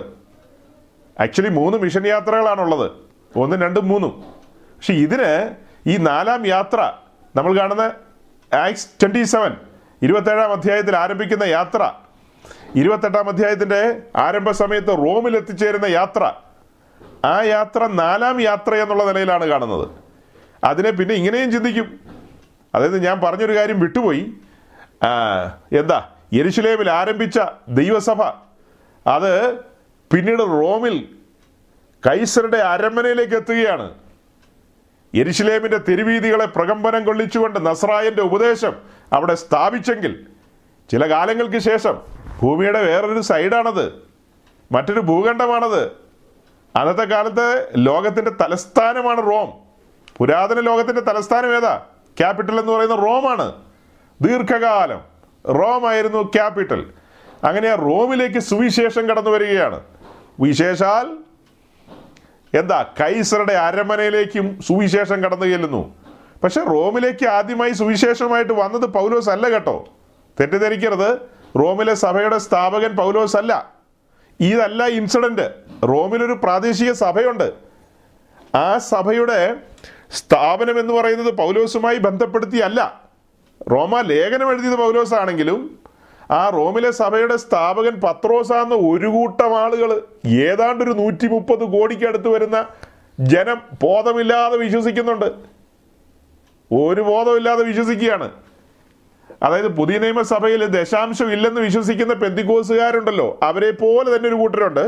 ആക്ച്വലി 1.21 1.49
മൂന്ന് 1.49 1.79
മിഷൻ 1.79 2.07
യാത്രകളാണുള്ളത്. 2.07 2.91
ഒന്നും 3.37 3.61
രണ്ടും 3.61 3.89
മൂന്നും. 3.89 4.25
പക്ഷെ 4.77 4.93
ഇതിന് 4.93 5.55
ഈ 5.87 5.97
നാലാം 5.97 6.47
യാത്ര 6.47 6.93
നമ്മൾ 7.37 7.59
കാണുന്ന 7.59 7.93
ആക്സ് 8.57 8.89
ട്വന്റി 9.03 9.23
സെവൻ 9.23 9.57
ഇരുപത്തേഴാം 10.03 10.53
അധ്യായത്തിൽ 10.53 10.97
ആരംഭിക്കുന്ന 10.97 11.45
യാത്ര 11.45 11.93
ഇരുപത്തെട്ടാം 12.77 13.29
അധ്യായത്തിന്റെ 13.29 14.03
ആരംഭ 14.17 14.51
സമയത്ത് 14.51 14.89
റോമിൽ 14.89 15.37
എത്തിച്ചേരുന്ന 15.37 15.87
യാത്ര. 15.87 16.33
ആ 17.25 17.43
യാത്ര 17.43 17.87
നാലാം 17.87 18.41
യാത്ര 18.41 18.75
എന്നുള്ള 18.75 19.05
നിലയിലാണ് 19.05 19.47
കാണുന്നത്. 19.47 19.89
അതിനെ 20.65 20.91
പിന്നെ 20.91 21.15
ഇങ്ങനെയും 21.15 21.53
ചിന്തിക്കും. 21.53 22.01
അതായത് 22.75 23.05
ഞാൻ 23.05 23.21
പറഞ്ഞൊരു 23.21 23.57
കാര്യം 23.57 23.81
വിട്ടുപോയി. 23.81 24.33
എന്താ? 25.73 26.09
യരിശിലേമിൽ 26.35 26.91
ആരംഭിച്ച 26.91 27.41
ദൈവസഭ. 27.69 28.23
അത് 29.07 29.55
പിന്നീട് 30.15 30.41
റോമിൽ 30.41 31.09
കൈസറുടെ 32.07 32.57
അരമനയിലേക്ക് 32.57 33.35
എത്തുകയാണ്. 33.35 33.95
യെരുശലേമിന്റെ 35.15 35.79
തെരുവീതികളെ 35.79 36.47
പ്രകമ്പനം 36.47 37.05
കൊള്ളിച്ചുകൊണ്ട് 37.05 37.67
നസ്രായന്റെ 37.67 38.23
ഉപദേശം 38.23 38.73
അവിടെ 39.13 39.35
സ്ഥാപിച്ചെങ്കിൽ 39.35 40.27
ചില 40.91 41.11
കാലങ്ങൾക്ക് 41.11 41.59
ശേഷം 41.59 42.01
ഭൂമിയുടെ 42.45 42.83
വേറൊരു 42.83 43.21
സൈഡാണത്. 43.21 43.93
മറ്റൊരു 44.73 45.01
ഭൂഖണ്ഡമാണത്. 45.01 45.93
അന്നത്തെ 46.77 47.05
കാലത്ത് 47.05 47.69
ലോകത്തിന്റെ 47.77 48.31
തലസ്ഥാനമാണ് 48.31 49.31
റോം. 49.31 49.53
പുരാതന 50.19 50.61
ലോകത്തിന്റെ 50.61 51.01
തലസ്ഥാനം 51.01 51.57
ഏതാ? 51.57 51.87
ക്യാപിറ്റൽ 52.19 52.61
എന്ന് 52.61 52.73
പറയുന്ന 52.73 52.95
റോമാണ്. 52.95 53.53
ദീർഘകാലം 54.21 55.01
റോമായിരുന്നു 55.49 56.23
ക്യാപിറ്റൽ. 56.23 56.93
അങ്ങനെ 57.45 57.69
ആ 57.69 57.75
റോമിലേക്ക് 57.75 58.39
സുവിശേഷം 58.39 59.09
കടന്നു 59.09 59.31
വരികയാണ്. 59.31 59.81
വിശേഷാൽ 60.41 61.17
എന്താ? 62.59 62.83
കൈസറുടെ 63.01 63.53
അരമനയിലേക്കും 63.53 64.63
സുവിശേഷം 64.63 65.25
കടന്നു 65.25 65.47
ചെല്ലുന്നു. 65.47 65.95
പക്ഷെ 66.45 66.61
റോമിലേക്ക് 66.61 67.27
ആദ്യമായി 67.27 67.73
സുവിശേഷമായിട്ട് 67.73 68.53
വന്നത് 68.53 68.87
പൗലോസ് 68.87 69.31
അല്ല 69.31 69.49
കേട്ടോ. 69.49 69.89
തെറ്റിദ്ധരിക്കരുത്. 70.41 71.34
റോമിലെ 71.59 71.95
സഭയുടെ 71.95 72.39
സ്ഥാപകൻ 72.39 72.97
പൗലോസ് 72.97 73.37
അല്ല. 73.37 73.73
ഇതല്ല 74.41 74.87
ഇൻസിഡന്റ് 74.87 75.55
റോമിലൊരു 75.89 76.33
പ്രാദേശിക 76.33 76.93
സഭയുണ്ട്. 76.93 77.53
ആ 78.57 78.79
സഭയുടെ 78.79 79.57
സ്ഥാപനം 80.13 80.81
എന്ന് 80.81 80.95
പറയുന്നത് 80.95 81.35
പൗലോസുമായി 81.35 81.99
ബന്ധപ്പെടുത്തിയല്ല. 81.99 83.03
റോമ 83.71 84.01
ലേഖനം 84.01 84.51
എഴുതിയത് 84.51 84.79
പൗലോസ് 84.79 85.15
ആണെങ്കിലും 85.15 85.79
ആ 86.31 86.49
റോമിലെ 86.49 86.91
സഭയുടെ 86.91 87.37
സ്ഥാപകൻ 87.37 88.01
പത്രോസാന്ന് 88.01 88.77
ഒരു 88.77 89.07
കൂട്ടം 89.07 89.59
ആളുകൾ 89.59 90.03
ഏതാണ്ട് 90.27 90.85
ഒരു 90.85 90.91
നൂറ്റി 90.91 91.27
മുപ്പത് 91.27 91.65
കോടിക്കടുത്ത് 91.65 92.29
വരുന്ന 92.29 92.67
ജനം 93.21 93.63
ബോധമില്ലാതെ 93.83 94.57
വിശ്വസിക്കുന്നുണ്ട്. 94.57 95.25
ഒരു 96.75 97.01
ബോധമില്ലാതെ 97.01 97.65
വിശ്വസിക്കുകയാണ്. 97.65 98.31
അതായത് 99.43 99.69
പുതിയ 99.69 99.99
നിയമസഭയിൽ 99.99 100.67
ദശാംശം 100.67 101.33
ഇല്ലെന്ന് 101.33 101.61
വിശ്വസിക്കുന്ന 101.61 102.15
പെന്തിക്കോസുകാരുണ്ടല്ലോ 102.15 103.39
അവരെ 103.43 103.71
പോലെ 103.71 104.17
തന്നെ 104.17 104.29
ഒരു 104.29 104.37
കൂട്ടരുണ്ട്. 104.37 104.81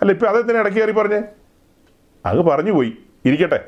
അല്ല 0.00 0.12
ഇപ്പൊ 0.12 0.40
തന്നെ 0.40 0.60
ഇടയ്ക്ക് 0.60 0.78
കയറി 0.78 0.90
പറഞ്ഞേ? 0.90 1.22
അത് 2.26 2.38
പറഞ്ഞു 2.38 2.72
പോയി. 2.72 2.92
ഇരിക്കട്ടെ. 3.26 3.64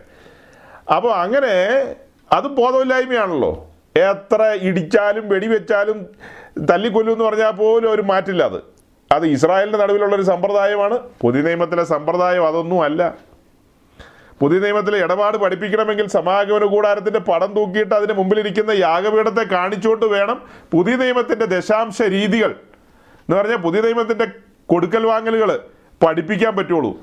അപ്പോൾ 0.97 1.13
അങ്ങനെ 1.13 1.85
അതും 2.33 2.55
ബോധമില്ലായ്മയാണല്ലോ. 2.55 3.67
എത്ര 3.97 4.59
ഇടിച്ചാലും 4.63 5.29
വെടിവെച്ചാലും 5.29 6.07
തല്ലിക്കൊല്ലും 6.71 7.13
എന്ന് 7.13 7.25
പറഞ്ഞാൽ 7.25 7.51
പോലും 7.51 7.91
ഒരു 7.91 8.03
മാറ്റില്ല 8.03 8.43
അത്. 8.43 8.61
അത് 9.13 9.27
ഇസ്രായേലിന്റെ 9.27 9.79
നടുവിലുള്ള 9.79 10.15
ഒരു 10.15 10.23
സമ്പ്രദായമാണ്. 10.23 10.99
പുതിയ 11.21 11.43
നിയമത്തിലെ 11.43 11.85
സമ്പ്രദായം 11.85 12.47
അതൊന്നും 12.47 12.83
അല്ല. 12.83 13.15
പുതിയ 14.41 14.59
നിയമത്തിലെ 14.59 14.99
ഇടപാട് 14.99 15.37
പഠിപ്പിക്കണമെങ്കിൽ 15.37 16.07
സമാഗമന 16.07 16.65
കൂടാരത്തിന്റെ 16.65 17.19
പടം 17.19 17.53
തൂക്കിയിട്ട് 17.53 17.95
അതിന് 17.95 18.13
മുമ്പിലിരിക്കുന്ന 18.13 18.71
യാഗപീഠത്തെ 18.71 19.43
കാണിച്ചുകൊണ്ട് 19.43 20.07
വേണം 20.07 20.43
പുതിയ 20.73 20.97
നിയമത്തിന്റെ 20.97 21.45
ദശാംശ 21.45 22.03
രീതികൾ. 22.03 22.51
എന്ന് 22.51 23.37
പറഞ്ഞാൽ 23.37 23.57
പുതിയ 23.57 23.81
നിയമത്തിന്റെ 23.81 24.27
കൊടുക്കൽ 24.67 25.07
വാങ്ങലുകൾ 25.07 25.61
പഠിപ്പിക്കാൻ 26.07 26.57
പറ്റുള്ളൂ. 26.57 26.97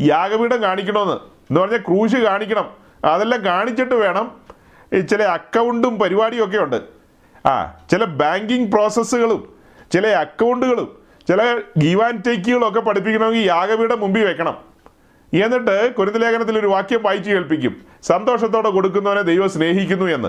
യാഗപീഠം 0.00 0.62
കാണിക്കണമെന്ന്. 0.62 1.14
എന്ന് 1.14 1.60
പറഞ്ഞാൽ 1.60 1.78
ക്രൂശ് 1.78 2.16
കാണിക്കണം. 2.16 2.70
അതെല്ലാം 3.04 3.44
കാണിച്ചിട്ട് 3.44 3.94
വേണം 3.94 4.40
ചില 5.10 5.22
അക്കൗണ്ടും 5.22 5.98
പരിപാടിയും 5.98 6.44
ഒക്കെ 6.44 6.58
ഉണ്ട്. 6.58 6.82
ആ 7.48 7.78
ചില 7.90 8.04
ബാങ്കിങ് 8.04 8.72
പ്രോസസ്സുകളും 8.72 9.54
ചില 9.92 10.06
അക്കൗണ്ടുകളും 10.06 10.98
ചില 11.28 11.60
ഗീവ് 11.78 12.02
ആൻഡ് 12.02 12.24
ടേക്കുകളും 12.26 12.68
ഒക്കെ 12.68 12.80
പഠിപ്പിക്കണമെങ്കിൽ 12.80 13.38
യാഗപീഠം 13.38 14.00
മുമ്പിൽ 14.00 14.24
വെക്കണം. 14.24 14.73
എന്നിട്ട് 15.42 15.94
കുരുന്തലേഖനത്തിൽ 15.94 16.58
ഒരു 16.58 16.66
വാക്യം 16.66 17.02
വായിച്ചു 17.02 17.30
കേൾപ്പിക്കും. 17.30 17.82
സന്തോഷത്തോടെ 18.02 18.70
കൊടുക്കുന്നവനെ 18.70 19.22
ദൈവം 19.22 19.50
സ്നേഹിക്കുന്നു 19.50 20.12
എന്ന്. 20.12 20.28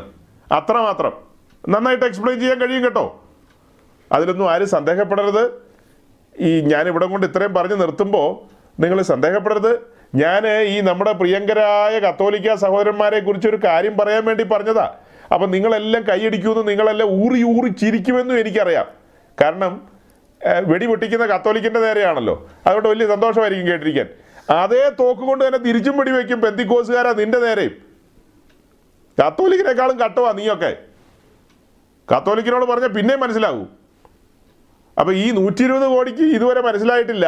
അത്രമാത്രം. 0.53 1.13
നന്നായിട്ട് 1.69 2.05
എക്സ്പ്ലെയിൻ 2.05 2.39
ചെയ്യാൻ 2.39 2.61
കഴിയും 2.61 2.83
കേട്ടോ. 2.83 3.23
അതിലൊന്നും 4.11 4.51
ആരും 4.51 4.67
സന്ദേഹപ്പെടരുത്. 4.67 5.51
ഈ 6.39 6.61
ഞാൻ 6.61 6.87
ഇവിടെ 6.87 7.05
കൊണ്ട് 7.05 7.27
ഇത്രയും 7.27 7.53
പറഞ്ഞ് 7.53 7.81
നിർത്തുമ്പോൾ 7.81 8.55
നിങ്ങൾ 8.81 9.01
സന്ദേഹപ്പെടരുത്. 9.01 9.79
ഞാൻ 10.15 10.47
ഈ 10.61 10.81
നമ്മുടെ 10.81 11.11
പ്രിയങ്കരായ 11.11 11.99
കത്തോലിക്ക 11.99 12.55
സഹോദരന്മാരെ 12.55 13.19
കുറിച്ച് 13.19 13.47
ഒരു 13.47 13.59
കാര്യം 13.63 13.97
പറയാൻ 13.97 14.25
വേണ്ടി 14.25 14.43
പറഞ്ഞതാ. 14.43 14.93
അപ്പം 15.33 15.51
നിങ്ങളെല്ലാം 15.51 16.03
കൈയടിക്കുമെന്നും 16.03 16.65
നിങ്ങളെല്ലാം 16.65 17.09
ഊറി 17.09 17.43
ഊറി 17.43 17.69
ചിരിക്കുമെന്നും 17.69 18.39
എനിക്കറിയാം. 18.39 18.85
കാരണം 19.41 19.81
വെടി 20.65 20.85
പൊട്ടിക്കുന്ന 20.85 21.25
കത്തോലിക്കിന്റെ 21.25 21.79
നേരെയാണല്ലോ. 21.79 22.49
അതുകൊണ്ട് 22.67 22.89
വലിയ 22.89 23.07
സന്തോഷമായിരിക്കും 23.07 23.67
കേട്ടിരിക്കാൻ. 23.67 24.07
അതേ 24.49 24.83
തോക്ക് 24.99 25.23
കൊണ്ട് 25.29 25.43
തന്നെ 25.47 25.59
തിരിച്ചും 25.65 25.97
പിടി 25.97 26.11
വെക്കും 26.11 26.41
പെന്തിക്കോസുകാരാ 26.41 27.11
നിന്റെ 27.19 27.39
നേരെയും 27.45 27.73
കത്തോലിക്കിനേക്കാളും 29.19 29.97
കട്ടുവാ 29.99 30.31
നീയൊക്കെ. 30.31 30.71
കത്തോലിക്കിനോട് 32.11 32.65
പറഞ്ഞ 32.65 32.87
പിന്നെ 32.97 33.15
മനസ്സിലാകൂ 33.15 33.65
അപ്പൊ 34.97 35.11
ഈ 35.13 35.31
നൂറ്റി 35.37 35.63
ഇരുപത് 35.63 35.87
കോടിക്ക് 35.93 36.25
ഇതുവരെ 36.35 36.61
മനസ്സിലായിട്ടില്ല. 36.61 37.27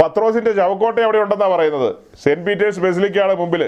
പത്രോസിന്റെ 0.00 0.52
ചവക്കോട്ട 0.58 0.98
അവിടെ 1.06 1.18
ഉണ്ടെന്നാ 1.18 1.48
പറയുന്നത്. 1.54 1.90
സെന്റ് 2.24 2.44
പീറ്റേഴ്സ് 2.46 2.80
ബെസിലിക്കാണ് 2.80 3.34
മുമ്പിൽ 3.40 3.62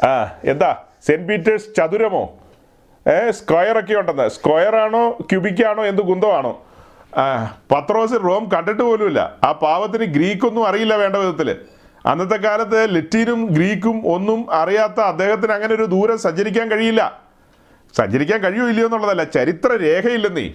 ആ 0.00 0.10
എന്താ? 0.44 0.70
സെന്റ് 1.06 1.26
പീറ്റേഴ്സ് 1.28 1.68
ചതുരമോ? 1.76 2.24
ഏ 3.06 3.30
സ്ക്വയർ 3.38 3.78
ഒക്കെ 3.80 3.94
ഉണ്ടെന്ന്. 4.00 4.26
സ്ക്വയർ 4.36 4.76
ആണോ 4.76 5.02
ക്യൂബിക്കാണോ 5.30 5.84
എന്ത് 5.90 6.02
കുന്തമാണോ 6.10 6.52
പത്രോസ് 7.70 8.12
റോം 8.12 8.48
കണ്ടിട്ട് 8.54 8.82
പോലുമില്ല. 8.82 9.36
ആ 9.44 9.52
പാവത്തിന് 9.52 10.04
ഗ്രീക്കൊന്നും 10.04 10.68
അറിയില്ല 10.68 10.96
വേണ്ട 10.96 11.16
വിധത്തിൽ 11.16 11.56
അന്നത്തെ 12.06 12.36
കാലത്ത് 12.36 12.94
ലറ്റീനും 12.94 13.46
ഗ്രീക്കും 13.46 14.06
ഒന്നും 14.06 14.52
അറിയാത്ത 14.52 15.00
അദ്ദേഹത്തിന് 15.00 15.52
അങ്ങനെ 15.52 15.74
ഒരു 15.74 15.82
ദൂരം 15.82 16.18
സഞ്ചരിക്കാൻ 16.18 16.70
കഴിയില്ല. 16.70 17.22
സഞ്ചരിക്കാൻ 17.96 18.40
കഴിയോ 18.40 18.68
ഇല്ലയോ 18.68 18.86
എന്നുള്ളതല്ല 18.86 19.24
ചരിത്ര 19.24 19.76
രേഖയില്ലെന്നേ. 19.76 20.54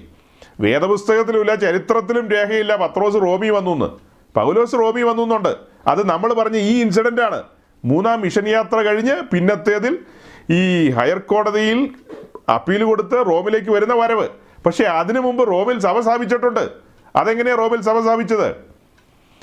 വേദപുസ്തകത്തിലുമില്ല 0.61 1.55
ചരിത്രത്തിലും 1.55 2.29
രേഖയില്ല 2.29 2.75
പത്രോസ് 2.75 3.15
റോമി 3.15 3.49
വന്നു 3.49 3.71
എന്ന് 3.71 3.89
പൗലോസ് 4.35 4.73
റോമി 4.73 5.01
വന്നു 5.01 5.23
എന്നുണ്ട് 5.23 5.55
അത് 5.87 6.09
നമ്മൾ 6.09 6.33
പറഞ്ഞ 6.33 6.57
ഈ 6.57 6.81
ഇൻസിഡന്റ് 6.81 7.21
ആണ്. 7.21 7.43
മൂന്നാം 7.85 8.21
മിഷൻ 8.21 8.49
യാത്ര 8.49 8.75
കഴിഞ്ഞ് 8.75 9.21
പിന്നത്തേതിൽ 9.21 9.99
ഈ 10.51 10.89
ഹയർ 10.89 11.19
കോടതിയിൽ 11.19 11.89
അപ്പീൽ 12.49 12.83
കൊടുത്ത് 12.83 13.25
റോമിലേക്ക് 13.27 13.71
വരുന്ന 13.71 13.93
വരവ്. 13.93 14.42
പക്ഷെ 14.65 14.83
അതിനു 14.83 15.19
മുമ്പ് 15.19 15.47
റോമിൽ 15.47 15.79
സഭ 15.79 15.99
സ്ഥാപിച്ചിട്ടുണ്ട്. 15.99 16.69
അതെങ്ങനെയാണ് 17.15 17.59
റോമിൽ 17.59 17.81
സഭ 17.81 17.99
സ്ഥാപിച്ചത്? 17.99 18.55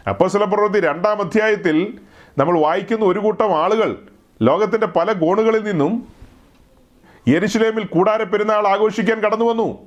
അപ്പോസ്തല 0.09 0.45
പ്രവൃത്തി 0.45 0.81
രണ്ടാം 0.81 1.21
അധ്യായത്തിൽ 1.21 1.99
നമ്മൾ 2.39 2.59
വായിക്കുന്ന 2.59 3.05
ഒരു 3.05 3.19
കൂട്ടം 3.19 3.59
ആളുകൾ 3.59 3.97
ലോകത്തിന്റെ 4.43 4.87
പല 4.87 5.13
കോണുകളിൽ 5.13 5.65
നിന്നും 5.65 6.09
യെരുശലേമിൽ 7.29 7.85
കൂടാര 7.85 8.23
പെരുന്നാൾ 8.23 8.69
ആഘോഷിക്കാൻ 8.69 9.21
കടന്നു 9.21 9.45
വന്നു. 9.45 9.79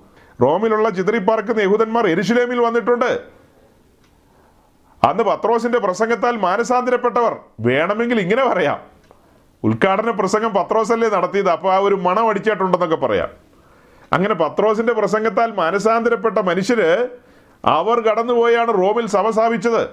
റോമിലുള്ള 0.41 0.89
ചിതറിപ്പാർക്കുന്ന 0.89 1.61
യഹൂദന്മാർ 1.61 2.07
എരിശിലേമിൽ 2.07 2.59
വന്നിട്ടുണ്ട്. 2.59 3.21
അന്ന് 5.03 5.23
പത്രോസിന്റെ 5.23 5.79
പ്രസംഗത്താൽ 5.79 6.38
മാനസാന്തരപ്പെട്ടവർ 6.38 7.38
വേണമെങ്കിൽ 7.59 8.19
ഇങ്ങനെ 8.19 8.45
പറയാം 8.45 8.81
ഉദ്ഘാടന 9.63 10.09
പ്രസംഗം 10.09 10.53
പത്രോസല്ലേ 10.53 11.09
നടത്തിയത്? 11.09 11.49
അപ്പോൾ 11.49 11.73
ആ 11.73 11.77
ഒരു 11.77 11.95
മണം 11.95 12.29
അടിച്ചിട്ടുണ്ടെന്നൊക്കെ 12.29 12.95
പറയാം. 12.95 13.43
അങ്ങനെ 14.14 14.34
പത്രോസിന്റെ 14.34 14.93
പ്രസംഗത്താൽ 14.93 15.51
മാനസാന്തരപ്പെട്ട 15.51 16.38
മനുഷ്യര് 16.38 17.09
അവർ 17.66 17.99
കടന്നുപോയാണ് 18.01 18.74
റോമിൽ 18.74 19.05
സഭ 19.07 19.30
സ്ഥാപിച്ചത്. 19.30 19.84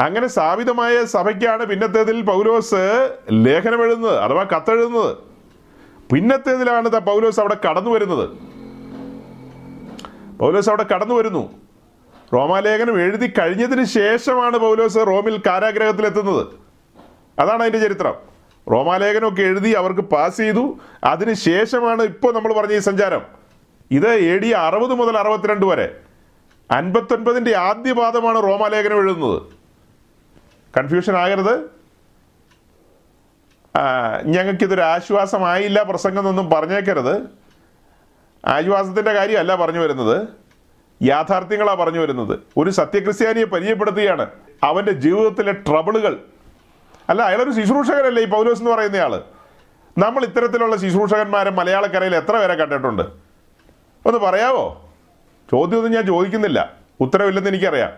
അങ്ങനെ 0.00 0.26
സ്ഥാപിതമായ 0.26 1.04
സഭയ്ക്കാണ് 1.04 1.66
പിന്നത്തേതിൽ 1.66 2.22
പൗലോസ് 2.22 3.10
ലേഖനം 3.30 3.84
എഴുതുന്നത് 3.84 4.18
അഥവാ 4.18 4.42
കത്തെഴുതുന്നത്. 4.42 5.16
പിന്നത്തേതിലാണ് 6.12 6.88
പൗലോസ് 6.88 7.40
അവിടെ 7.40 7.56
കടന്നു 7.68 7.90
വരുന്നത് 7.90 8.28
പൗലോസ് 10.38 10.68
അവിടെ 10.68 10.82
കടന്നു 10.82 11.14
വരുന്നു 11.14 11.52
റോമാലേഖനം 12.32 13.00
എഴുതി 13.00 13.26
കഴിഞ്ഞതിന് 13.26 13.84
ശേഷമാണ് 13.84 14.58
പൗലോസ് 14.58 14.96
റോമിൽ 14.96 15.42
കാരാഗ്രഹത്തിലെത്തുന്നത്. 15.46 16.46
അതാണ് 17.38 17.62
അതിന്റെ 17.62 17.78
ചരിത്രം. 17.78 18.29
റോമാലേഖനമൊക്കെ 18.72 19.42
എഴുതി 19.42 19.70
അവർക്ക് 19.70 20.00
പാസ് 20.00 20.36
ചെയ്തു. 20.36 20.78
അതിന് 21.04 21.34
ശേഷമാണ് 21.34 22.02
ഇപ്പോൾ 22.02 22.34
നമ്മൾ 22.34 22.52
പറഞ്ഞ 22.52 22.72
ഈ 22.72 22.78
സഞ്ചാരം. 22.78 23.22
ഇത് 23.90 24.08
എ 24.08 24.38
ഡി 24.38 24.48
അറുപത് 24.48 24.94
മുതൽ 24.94 25.18
അറുപത്തിരണ്ട് 25.18 25.66
വരെ. 25.66 25.96
അൻപത്തൊൻപതിന്റെ 26.70 27.56
ആദ്യ 27.56 27.92
പാദമാണ് 27.92 28.42
റോമാലേഖനം 28.42 28.98
എഴുതുന്നത്. 28.98 29.42
കൺഫ്യൂഷൻ 30.78 31.16
ആകരുത്. 31.16 31.70
ഞങ്ങൾക്കിതൊരു 34.24 34.80
ആശ്വാസമായില്ല 34.80 35.82
പ്രസംഗം 35.82 36.18
എന്നൊന്നും 36.18 36.50
പറഞ്ഞേക്കരുത്. 36.50 37.22
ആശ്വാസത്തിന്റെ 38.46 39.12
കാര്യമല്ല 39.12 39.54
പറഞ്ഞു 39.54 39.80
വരുന്നത്. 39.80 40.28
യാഥാർത്ഥ്യങ്ങളാണ് 41.02 41.78
പറഞ്ഞു 41.78 42.00
വരുന്നത്. 42.00 42.38
ഒരു 42.56 42.70
സത്യക്രിസ്ത്യാനിയെ 42.70 43.44
പരിചയപ്പെടുത്തുകയാണ്. 43.44 44.26
അവന്റെ 44.62 44.92
ജീവിതത്തിലെ 44.92 45.52
ട്രബിളുകൾ 45.52 46.20
അല്ല 47.10 47.22
അയാളൊരു 47.22 47.50
ശുശ്രൂഷകരല്ലേ 47.50 48.22
ഈ 48.22 48.26
പൗലോസ് 48.26 48.60
എന്ന് 48.60 48.70
പറയുന്ന 48.70 48.96
ആൾ? 48.96 49.22
നമ്മൾ 49.98 50.24
ഇത്തരത്തിലുള്ള 50.24 50.76
ശുശ്രൂഷകന്മാരെ 50.76 51.50
മലയാളക്കരയിൽ 51.50 52.16
എത്ര 52.16 52.38
പേരെ 52.38 52.54
കണ്ടിട്ടുണ്ട്? 52.54 53.02
ഒന്ന് 54.06 54.18
പറയാവോ? 54.18 54.90
ചോദ്യമൊന്നും 55.50 55.92
ഞാൻ 55.92 56.06
ചോദിക്കുന്നില്ല. 56.06 56.72
ഉത്തരവില്ലെന്ന് 57.00 57.50
എനിക്കറിയാം. 57.50 57.92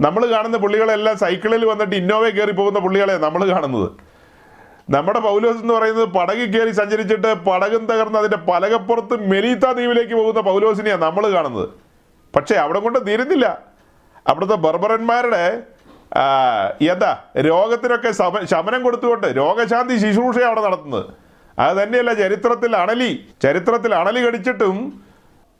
നമ്മൾ 0.00 0.26
കാണുന്ന 0.26 0.58
പുള്ളികളെല്ലാം 0.58 1.18
സൈക്കിളിൽ 1.18 1.64
വന്നിട്ട് 1.64 1.96
ഇന്നോവയിൽ 1.96 2.34
കയറി 2.34 2.50
പോകുന്ന 2.50 2.78
പുള്ളികളെ 2.78 3.16
നമ്മൾ 3.16 3.48
കാണുന്നത്. 3.48 3.90
നമ്മുടെ 4.90 5.20
പൗലോസ് 5.20 5.58
എന്ന് 5.58 5.74
പറയുന്നത് 5.74 6.04
പടകിൽ 6.04 6.58
കയറി 6.58 6.70
സഞ്ചരിച്ചിട്ട് 6.70 7.34
പടകും 7.34 7.86
തകർന്ന് 7.86 8.18
അതിന്റെ 8.18 8.36
പലകപ്പുറത്ത് 8.36 9.30
മെലീത്ത 9.30 9.60
ദ്വീപിലേക്ക് 9.60 10.14
പോകുന്ന 10.14 10.40
പൗലോസിനെയാണ് 10.40 11.02
നമ്മൾ 11.02 11.32
കാണുന്നത്. 11.32 11.68
പക്ഷേ 12.36 12.54
അവിടെ 12.54 12.80
കൊണ്ട് 12.80 13.06
തീരുന്നില്ല. 13.06 13.60
അവിടുത്തെ 14.28 14.54
ബർബറന്മാരുടെ 14.54 15.62
എന്താ 16.82 17.24
രോഗത്തിനൊക്കെ 17.38 18.10
ശമനം 18.44 18.82
കൊടുത്തുകൊണ്ട് 18.82 19.26
രോഗശാന്തി 19.26 19.96
ശുശ്രൂഷ 19.96 20.38
അവിടെ 20.38 20.60
നടത്തുന്നത്. 20.60 21.06
അത് 21.58 21.76
തന്നെയല്ല 21.76 22.12
ചരിത്രത്തിൽ 22.14 22.76
അണലി 22.76 23.28
ചരിത്രത്തിൽ 23.42 23.94
അണലി 23.94 24.20
കടിച്ചിട്ടും 24.20 25.02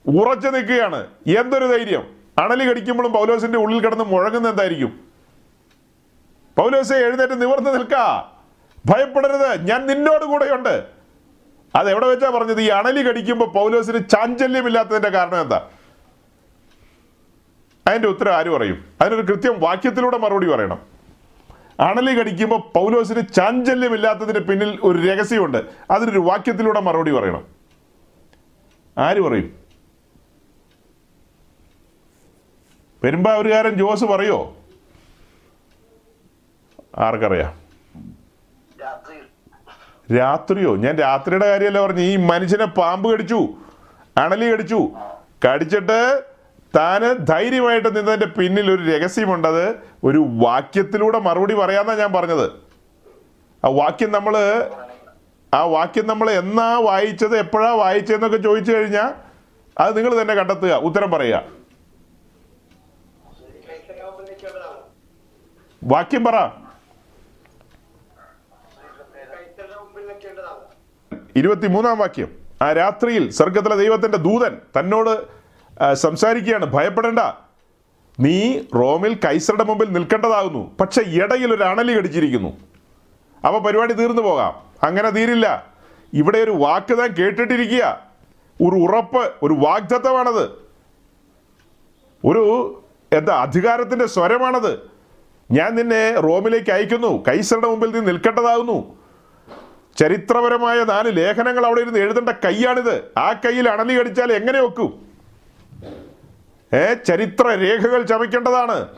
ഉറച്ചു 0.07 0.49
നിൽക്കുകയാണ്. 0.49 1.07
എന്തൊരു 1.39 1.65
ധൈര്യം. 1.65 2.05
അണലി 2.39 2.65
കടിക്കുമ്പോഴും 2.65 3.13
പൗലോസിന്റെ 3.13 3.59
ഉള്ളിൽ 3.59 3.85
കിടന്ന് 3.85 4.05
മുഴങ്ങുന്ന 4.05 4.49
എന്തായിരിക്കും? 4.49 5.01
പൗലോസെ 6.57 6.97
എഴുന്നേറ്റ് 6.97 7.43
നിവർന്ന് 7.43 7.75
നിൽക്ക. 7.75 7.95
ഭയപ്പെടരുത്. 8.91 9.69
ഞാൻ 9.69 9.87
നിന്നോട് 9.87 10.25
കൂടെയുണ്ട്. 10.25 10.85
അത് 11.77 11.91
എവിടെ 11.91 12.07
വെച്ചാ 12.07 12.31
പറഞ്ഞത്? 12.31 12.61
ഈ 12.61 12.69
അണലി 12.69 13.03
കടിക്കുമ്പോൾ 13.03 13.53
പൗലോസിന് 13.53 14.09
ചാഞ്ചല്യമില്ലാത്തതിന്റെ 14.09 15.09
കാരണം 15.09 15.41
എന്താ? 15.41 15.69
അതിന്റെ 17.91 18.09
ഉത്തരം 18.09 18.35
ആര് 18.35 18.51
അറിയും 18.57 18.79
അതിനൊരു 19.01 19.23
കൃത്യം 19.33 19.61
വാക്യത്തിലൂടെ 19.61 20.19
മറുപടി 20.19 20.47
പറയണം. 20.47 20.81
അണലി 21.81 22.13
കടിക്കുമ്പോൾ 22.19 22.61
പൗലോസിന് 22.75 23.23
ചാഞ്ചല്യമില്ലാത്തതിന് 23.35 24.39
പിന്നിൽ 24.39 24.79
ഒരു 24.83 24.99
രഹസ്യമുണ്ട്. 25.09 25.65
അതിനൊരു 25.91 26.19
വാക്യത്തിലൂടെ 26.19 26.81
മറുപടി 26.81 27.11
പറയണം. 27.11 27.47
ആര് 28.99 29.21
പറയും? 29.21 29.49
പെരുമ്പാവൂരുകാരൻ 33.03 33.75
ജോസ് 33.75 34.05
പറയോ? 34.05 34.57
ആർക്കറിയാം? 36.99 37.53
രാത്രിയോ? 40.19 40.77
ഞാൻ 40.77 40.97
രാത്രിയുടെ 40.97 41.47
കാര്യമല്ല 41.49 41.81
പറഞ്ഞു 41.81 42.01
ഈ 42.01 42.17
മനുഷ്യനെ 42.17 42.65
പാമ്പ് 42.65 43.13
കടിച്ചു 43.13 43.49
അണലി 44.17 44.53
കടിച്ചു 44.53 44.91
കടിച്ചിട്ട് 45.47 46.23
താന് 46.77 47.27
ധൈര്യമായിട്ട് 47.27 47.97
നിന്നതിന്റെ 47.97 48.27
പിന്നിൽ 48.27 48.71
ഒരു 48.71 48.83
രഹസ്യമുണ്ടത് 48.83 49.69
ഒരു 50.05 50.27
വാക്യത്തിലൂടെ 50.31 51.19
മറുപടി 51.19 51.55
പറയാമെന്നാണ് 51.55 52.01
ഞാൻ 52.01 52.13
പറഞ്ഞത്. 52.13 52.53
ആ 53.65 53.69
വാക്യം 53.69 54.13
നമ്മൾ 54.13 54.37
ആ 55.55 55.65
വാക്യം 55.65 56.07
നമ്മൾ 56.07 56.31
എന്നാ 56.31 56.79
വായിച്ചത് 56.79 57.39
എപ്പോഴാ 57.39 57.75
വായിച്ചതെന്നൊക്കെ 57.75 58.37
ചോദിച്ചു 58.37 58.73
കഴിഞ്ഞാൽ 58.73 59.15
അത് 59.79 59.97
നിങ്ങൾ 59.97 60.23
തന്നെ 60.23 60.35
കണ്ടെത്തുക 60.35 60.73
ഉത്തരം 60.75 61.11
പറയുക. 61.11 61.43
വാക്യം 65.85 66.25
പറ. 66.25 66.51
ഇരുപത്തിമൂന്നാം 71.37 71.99
വാക്യം. 71.99 72.39
ആ 72.63 72.73
രാത്രിയിൽ 72.73 73.31
സ്വർഗത്തിലെ 73.31 73.77
ദൈവത്തിന്റെ 73.77 74.19
ദൂതൻ 74.19 74.61
തന്നോട് 74.79 75.40
സംസാരിക്കുകയാണ്. 75.95 76.67
ഭയപ്പെടേണ്ട. 76.67 77.19
നീ 78.21 78.61
റോമിൽ 78.75 79.15
കൈസറുടെ 79.15 79.65
മുമ്പിൽ 79.65 79.93
നിൽക്കേണ്ടതാകുന്നു. 79.93 80.77
പക്ഷെ 80.81 81.03
ഇടയിൽ 81.07 81.55
ഒരു 81.55 81.63
അണലി 81.63 81.93
കടിച്ചിരിക്കുന്നു. 81.93 82.49
അപ്പോൾ 83.47 83.59
പരിപാടി 83.59 83.93
തീർന്നു 83.93 84.23
പോകാം. 84.23 84.55
അങ്ങനെ 84.83 85.11
തീരില്ല. 85.11 85.67
ഇവിടെ 86.15 86.39
ഒരു 86.39 86.51
വാക്ക് 86.51 86.99
താൻ 86.99 87.15
കേട്ടിട്ടിരിക്കുക. 87.19 88.07
ഒരു 88.63 88.77
ഉറപ്പ് 88.77 89.33
ഒരു 89.43 89.55
വാഗ്ദത്തമാണത്. 89.55 90.51
ഒരു 92.25 92.83
എന്താ 93.13 93.43
അധികാരത്തിന്റെ 93.43 94.07
സ്വരമാണത്. 94.07 94.91
ഞാൻ 95.51 95.75
നിന്നെ 95.75 96.15
റോമിലേക്ക് 96.15 96.71
അയക്കുന്നു. 96.71 97.25
കൈസറുടെ 97.29 97.69
മുമ്പിൽ 97.69 97.93
നീ 97.93 98.01
നിൽക്കേണ്ടതാകുന്നു. 98.01 98.99
ചരിത്രപരമായ 99.99 100.85
നാല് 100.85 101.17
ലേഖനങ്ങൾ 101.17 101.67
അവിടെ 101.67 101.81
ഇരുന്ന് 101.81 101.99
എഴുതേണ്ട 101.99 102.29
കൈയാണിത്. 102.29 103.19
ആ 103.19 103.33
കയ്യിൽ 103.33 103.69
അണലി 103.69 103.95
കടിച്ചാൽ 103.95 104.33
എങ്ങനെ 104.33 104.61
വെക്കും 104.61 105.10
ഏ 106.75 106.95
ചരിത്ര 106.95 107.49
രേഖകൾ 107.49 108.03
ചമയ്ക്കേണ്ടതാണ്. 108.03 108.89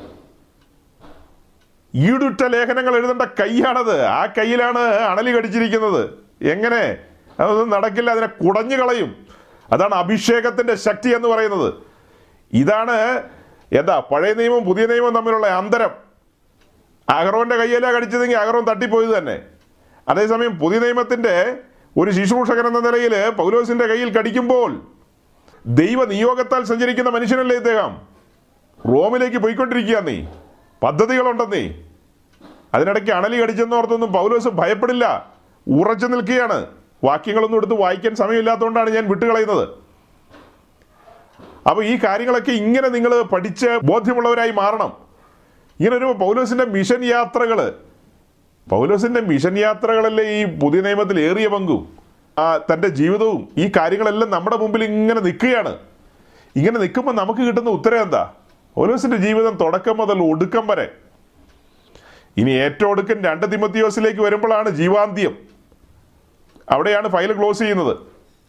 ഈടുറ്റ 1.95 2.45
ലേഖനങ്ങൾ 2.45 2.97
എഴുതേണ്ട 2.97 3.23
കൈയാണത്. 3.23 4.05
ആ 4.05 4.27
കൈയിലാണ് 4.27 4.79
അണലി 4.79 5.31
കടിച്ചിരിക്കുന്നത്. 5.31 6.11
എങ്ങനെ? 6.43 6.99
അതൊന്നും 7.41 7.71
നടക്കില്ല 7.71 8.11
അതിനെ 8.11 8.27
കുടഞ്ഞു 8.27 8.77
കളയും. 8.77 9.27
അതാണ് 9.73 9.95
അഭിഷേകത്തിന്റെ 9.95 10.75
ശക്തി 10.75 11.09
എന്ന് 11.09 11.29
പറയുന്നത്. 11.29 11.75
ഇതാണ് 12.53 13.23
എന്താ 13.73 14.03
പഴയ 14.13 14.35
നിയമവും 14.35 14.65
പുതിയ 14.65 14.87
നിയമവും 14.87 15.15
തമ്മിലുള്ള 15.15 15.47
അന്തരം. 15.47 15.91
അഹറോന്റെ 17.09 17.57
കയ്യിലാണ് 17.57 17.95
കടിച്ചതെങ്കിൽ 17.95 18.37
അഹറോൻ 18.37 18.65
തട്ടിപ്പോയത് 18.65 19.19
തന്നെ. 19.19 19.43
അതേസമയം 20.09 20.59
പുതിയ 20.59 20.79
നിയമത്തിന്റെ 20.79 21.59
ഒരു 21.97 22.11
ശുശ്രൂഷകൻ 22.11 22.67
എന്ന 22.67 22.79
നിലയിൽ 22.79 23.31
പൗലോസിന്റെ 23.31 23.87
കയ്യിൽ 23.87 24.19
കടിക്കുമ്പോൾ 24.19 24.93
ദൈവ 25.67 26.05
നിയോഗത്താൽ 26.05 26.65
സഞ്ചരിക്കുന്ന 26.65 27.11
മനുഷ്യനല്ലേ 27.11 27.57
ഇദ്ദേഹം? 27.57 28.01
റോമിലേക്ക് 28.89 29.37
പോയിക്കൊണ്ടിരിക്കുക 29.37 29.99
നീ. 29.99 30.25
പദ്ധതികളുണ്ടെന്നേ. 30.83 31.75
അതിനിടയ്ക്ക് 32.75 33.11
അണലി 33.11 33.43
കടിച്ചെന്നോർത്തൊന്നും 33.43 34.13
പൗലോസ് 34.13 34.49
ഭയപ്പെടില്ല. 34.49 35.31
ഉറച്ചു 35.69 36.07
നിൽക്കുകയാണ്. 36.07 36.67
വാക്യങ്ങളൊന്നും 37.05 37.59
എടുത്ത് 37.59 37.75
വായിക്കാൻ 37.75 38.15
സമയമില്ലാത്തതുകൊണ്ടാണ് 38.15 38.91
ഞാൻ 38.91 39.09
വിട്ടുകളയുന്നത്. 39.09 39.69
അപ്പോൾ 41.69 41.85
ഈ 41.85 41.99
കാര്യങ്ങളൊക്കെ 42.05 42.51
ഇങ്ങനെ 42.51 42.89
നിങ്ങൾ 42.89 43.23
പഠിച്ച് 43.23 43.67
ബോധ്യമുള്ളവരായി 43.85 44.51
മാറണം. 44.51 44.93
ഇങ്ങനെ 45.81 45.97
ഒരു 45.97 46.13
പൗലോസിന്റെ 46.13 46.65
മിഷൻ 46.65 47.05
യാത്രകൾ. 47.05 47.75
പൗലോസിന്റെ 48.71 49.21
മിഷൻ 49.21 49.59
യാത്രകളല്ലേ 49.59 50.25
ഈ 50.25 50.59
പുതിയ 50.59 50.81
നിയമത്തിൽ 50.81 51.21
ഏറിയ 51.21 51.49
പങ്കും? 51.49 52.02
ആ 52.39 52.57
തന്റെ 52.57 52.89
ജീവിതവും 52.89 53.49
ഈ 53.57 53.73
കാര്യങ്ങളെല്ലാം 53.77 54.31
നമ്മുടെ 54.31 54.57
മുമ്പിൽ 54.57 54.85
ഇങ്ങനെ 54.85 55.21
നിൽക്കുകയാണ്. 55.21 55.79
ഇങ്ങനെ 56.57 56.79
നിൽക്കുമ്പോൾ 56.79 57.13
നമുക്ക് 57.13 57.41
കിട്ടുന്ന 57.41 57.71
ഉത്തരം 57.71 58.03
എന്താ? 58.03 58.33
ഓലോസിന്റെ 58.77 59.17
ജീവിതം 59.17 59.57
തുടക്കം 59.57 59.97
മുതൽ 59.97 60.23
ഒടുക്കം 60.23 60.67
വരെ. 60.67 60.95
ഇനി 62.37 62.51
ഏറ്റവും 62.51 62.91
ഒടുക്കം 62.91 63.25
രണ്ട് 63.25 63.53
തിമത്തിയോസിലേക്ക് 63.53 64.21
വരുമ്പോഴാണ് 64.21 64.71
ജീവാന്ത്യം. 64.71 65.39
അവിടെയാണ് 66.71 67.09
ഫയൽ 67.09 67.39
ക്ലോസ് 67.39 67.59
ചെയ്യുന്നത്. 67.59 67.97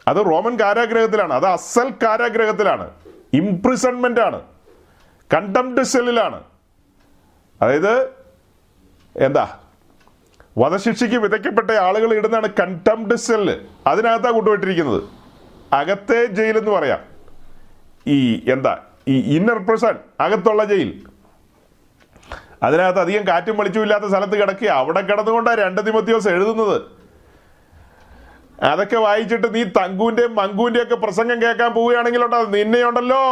അത് 0.08 0.18
റോമൻ 0.18 0.60
കാരാഗ്രഹത്തിലാണ്. 0.60 1.34
അത് 1.34 1.46
അസൽ 1.46 1.90
കാരാഗ്രഹത്തിലാണ്. 1.90 2.92
ഇംപ്രിസൺമെന്റ് 3.34 4.22
ആണ് 4.22 4.42
കണ്ടംപ്റ്റ് 5.34 5.84
സെല്ലിലാണ്. 5.84 6.44
അതായത് 7.62 8.10
എന്താ? 9.16 9.60
വധശിക്ഷയ്ക്ക് 10.58 11.16
വിതയ്ക്കപ്പെട്ട 11.16 11.72
ആളുകൾ 11.72 12.14
ഇടുന്നതാണ് 12.14 12.48
കണ്ടംപ്റ്റ് 12.60 13.16
സെല്ല് 13.16 13.56
അതിനകത്താണ് 13.88 14.34
കൊണ്ടുപോയിട്ടിരിക്കുന്നത്. 14.34 15.04
അകത്തെ 15.74 16.26
ജയിൽ 16.26 16.58
എന്ന് 16.58 16.72
പറയാം. 16.72 17.00
ഈ 18.08 18.52
എന്താ 18.52 18.78
ഈ 19.08 19.38
ഇന്നർ 19.38 19.58
പ്രസൺ 19.58 19.96
അകത്തുള്ള 20.20 20.66
ജയിൽ 20.66 21.08
അതിനകത്ത് 22.64 23.00
അധികം 23.00 23.28
കാറ്റും 23.28 23.58
വെളിച്ചവും 23.58 23.84
ഇല്ലാത്ത 23.84 24.06
സ്ഥലത്ത് 24.06 24.42
കിടക്കുക. 24.42 24.68
അവിടെ 24.68 25.02
കിടന്നുകൊണ്ടാണ് 25.02 25.58
രണ്ട് 25.58 25.88
തിമത്തിയോസ് 25.88 26.28
എഴുതുന്നത്. 26.28 26.82
അതൊക്കെ 28.64 28.96
വായിച്ചിട്ട് 28.96 29.56
നീ 29.56 29.64
തങ്കൂന്റെയും 29.64 30.36
മങ്കൂന്റെയും 30.36 30.84
ഒക്കെ 30.84 30.96
പ്രസംഗം 30.96 31.42
കേൾക്കാൻ 31.42 31.74
പോവുകയാണെങ്കിലുണ്ടോ 31.74 32.46
നിന്നെയുണ്ടല്ലോ. 32.46 33.24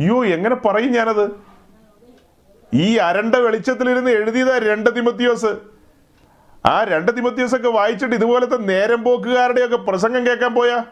അയ്യോ 0.00 0.24
എങ്ങനെ 0.24 0.54
പറയും 0.54 0.92
ഞാനത്? 0.92 1.49
ഈ 2.74 2.96
അരണ്ട 2.96 3.34
വെളിച്ചത്തിലിരുന്ന് 3.34 4.10
എഴുതിയതാ 4.10 4.58
രണ്ട് 4.58 4.96
തിമത്തിയോസ്. 4.96 5.56
ആ 6.66 6.84
രണ്ട് 6.84 7.16
തിമത്തിയോസ് 7.16 7.56
ഒക്കെ 7.56 7.68
വായിച്ചിട്ട് 7.68 8.14
ഇതുപോലത്തെ 8.14 8.56
നേരം 8.56 9.04
പോക്കുകാരുടെയൊക്കെ 9.04 9.76
പ്രസംഗം 9.76 10.26
കേൾക്കാൻ 10.26 10.54
പോയാ? 10.54 10.84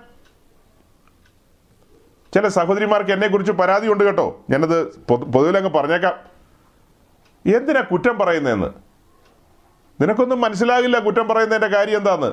ചില 2.35 2.49
സഹോദരിമാർക്ക് 2.49 3.11
എന്നെ 3.11 3.29
കുറിച്ച് 3.29 3.53
പരാതി 3.53 3.89
ഉണ്ട് 3.89 4.05
കേട്ടോ. 4.05 4.45
ഞാനത് 4.51 4.99
പൊതു- 4.99 5.27
പൊതുവിലങ്ങ് 5.27 5.71
പറഞ്ഞേക്കാം. 5.71 6.15
എന്തിനാ 7.57 7.81
കുറ്റം 7.81 8.19
പറയുന്നതെന്ന്? 8.19 8.67
നിനക്കൊന്നും 10.03 10.41
മനസ്സിലാകില്ല 10.41 10.99
കുറ്റം 10.99 11.29
പറയുന്നതിന്റെ 11.29 11.77
കാര്യം 11.77 11.97
എന്താന്ന്? 11.97 12.33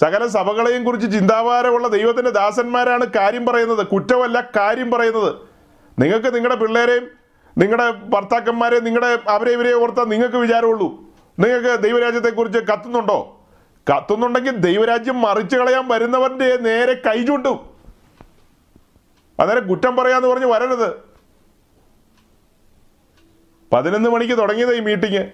സകല 0.00 0.26
സഭകളെയും 0.26 0.84
കുറിച്ച് 0.84 1.12
ചിന്താഭാരമുള്ള 1.12 1.88
ദൈവത്തിന്റെ 1.88 2.30
ദാസന്മാരാണ് 2.30 3.06
കാര്യം 3.06 3.46
പറയുന്നത് 3.46 3.86
കുറ്റമല്ല 3.86 4.50
കാര്യം 4.56 4.90
പറയുന്നത്. 4.90 5.34
നിങ്ങൾക്ക് 5.98 6.34
നിങ്ങളുടെ 6.34 6.56
പിള്ളേരെയും 6.56 7.19
നിങ്ങളുടെ 7.60 7.90
ഭർത്താക്കന്മാരെ 7.90 8.80
നിങ്ങളുടെ 8.80 9.18
അവരെ 9.28 9.52
ഇവരെ 9.52 9.72
ഓർത്താൽ 9.72 10.04
നിങ്ങൾക്ക് 10.04 10.36
വിചാരമുള്ളൂ. 10.36 10.86
നിങ്ങൾക്ക് 11.38 11.82
ദൈവരാജ്യത്തെക്കുറിച്ച് 11.82 12.58
കത്തുന്നുണ്ടോ? 12.58 13.40
കത്തുന്നുണ്ടെങ്കിൽ 13.90 14.56
ദൈവരാജ്യം 14.56 15.20
മറിച്ചു 15.20 15.56
കളയാൻ 15.56 15.88
വരുന്നവന്റെ 15.88 16.56
നേരെ 16.56 16.92
കൈ 16.92 17.24
ചൂണ്ടും. 17.24 17.70
അന്നേരം 19.40 19.68
കുറ്റം 19.68 19.96
പറയാന്ന് 19.96 20.28
പറഞ്ഞ് 20.28 20.46
വരരുത്. 20.46 21.10
പതിനൊന്ന് 23.72 24.10
മണിക്ക് 24.10 24.38
തുടങ്ങിയത് 24.38 24.76
ഈ 24.76 24.80
മീറ്റിംഗ് 24.80 25.32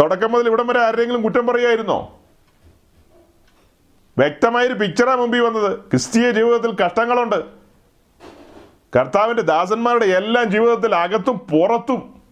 തുടക്കം 0.00 0.32
മുതൽ 0.32 0.46
ഇവിടം 0.46 0.66
വരെ 0.66 0.80
ആരെങ്കിലും 0.80 1.22
കുറ്റം 1.22 1.46
പറയായിരുന്നോ? 1.46 2.20
വ്യക്തമായൊരു 4.18 4.74
പിക്ചറാ 4.74 5.14
മുമ്പിൽ 5.14 5.40
വന്നത്. 5.40 5.78
ക്രിസ്തീയ 5.78 6.30
ജീവിതത്തിൽ 6.30 6.84
കഷ്ടങ്ങളുണ്ട്. 6.84 7.59
കർത്താവിന്റെ 8.96 9.42
ദാസന്മാരുടെ 9.42 10.04
എല്ലാം 10.04 10.50
ജീവിതത്തിൽ 10.50 10.94
അകത്തും 10.94 11.38
പുറത്തും 11.38 12.22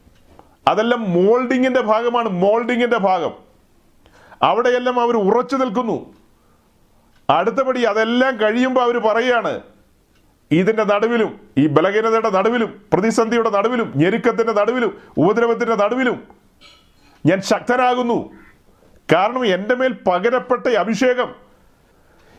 അതെല്ലാം 0.68 1.10
മോൾഡിങ്ങിന്റെ 1.10 1.80
ഭാഗമാണ് 1.80 2.28
മോൾഡിങ്ങിന്റെ 2.28 2.98
ഭാഗം. 2.98 3.32
അവിടെയെല്ലാം 4.42 5.00
അവർ 5.00 5.16
ഉറച്ചു 5.16 5.56
നിൽക്കുന്നു. 5.56 6.14
അടുത്തപടി 7.30 7.82
അതെല്ലാം 7.82 8.40
കഴിയുമ്പോൾ 8.40 8.82
അവർ 8.82 8.98
പറയുകയാണ് 8.98 9.60
ഇതിന്റെ 10.50 10.84
നടുവിലും 10.84 11.40
ഈ 11.58 11.66
ബലഹീനതയുടെ 11.66 12.30
നടുവിലും 12.30 12.82
പ്രതിസന്ധിയുടെ 12.92 13.50
നടുവിലും 13.50 13.92
ഞെരുക്കത്തിന്റെ 13.96 14.52
നടുവിലും 14.52 14.98
ഉപദ്രവത്തിന്റെ 15.18 15.74
നടുവിലും 15.74 16.22
ഞാൻ 17.26 17.40
ശക്തനാകുന്നു. 17.40 18.30
കാരണം 19.12 19.46
എന്റെ 19.46 19.74
മേൽ 19.74 19.96
പകരപ്പെട്ട 20.08 20.66
അഭിഷേകം 20.66 21.34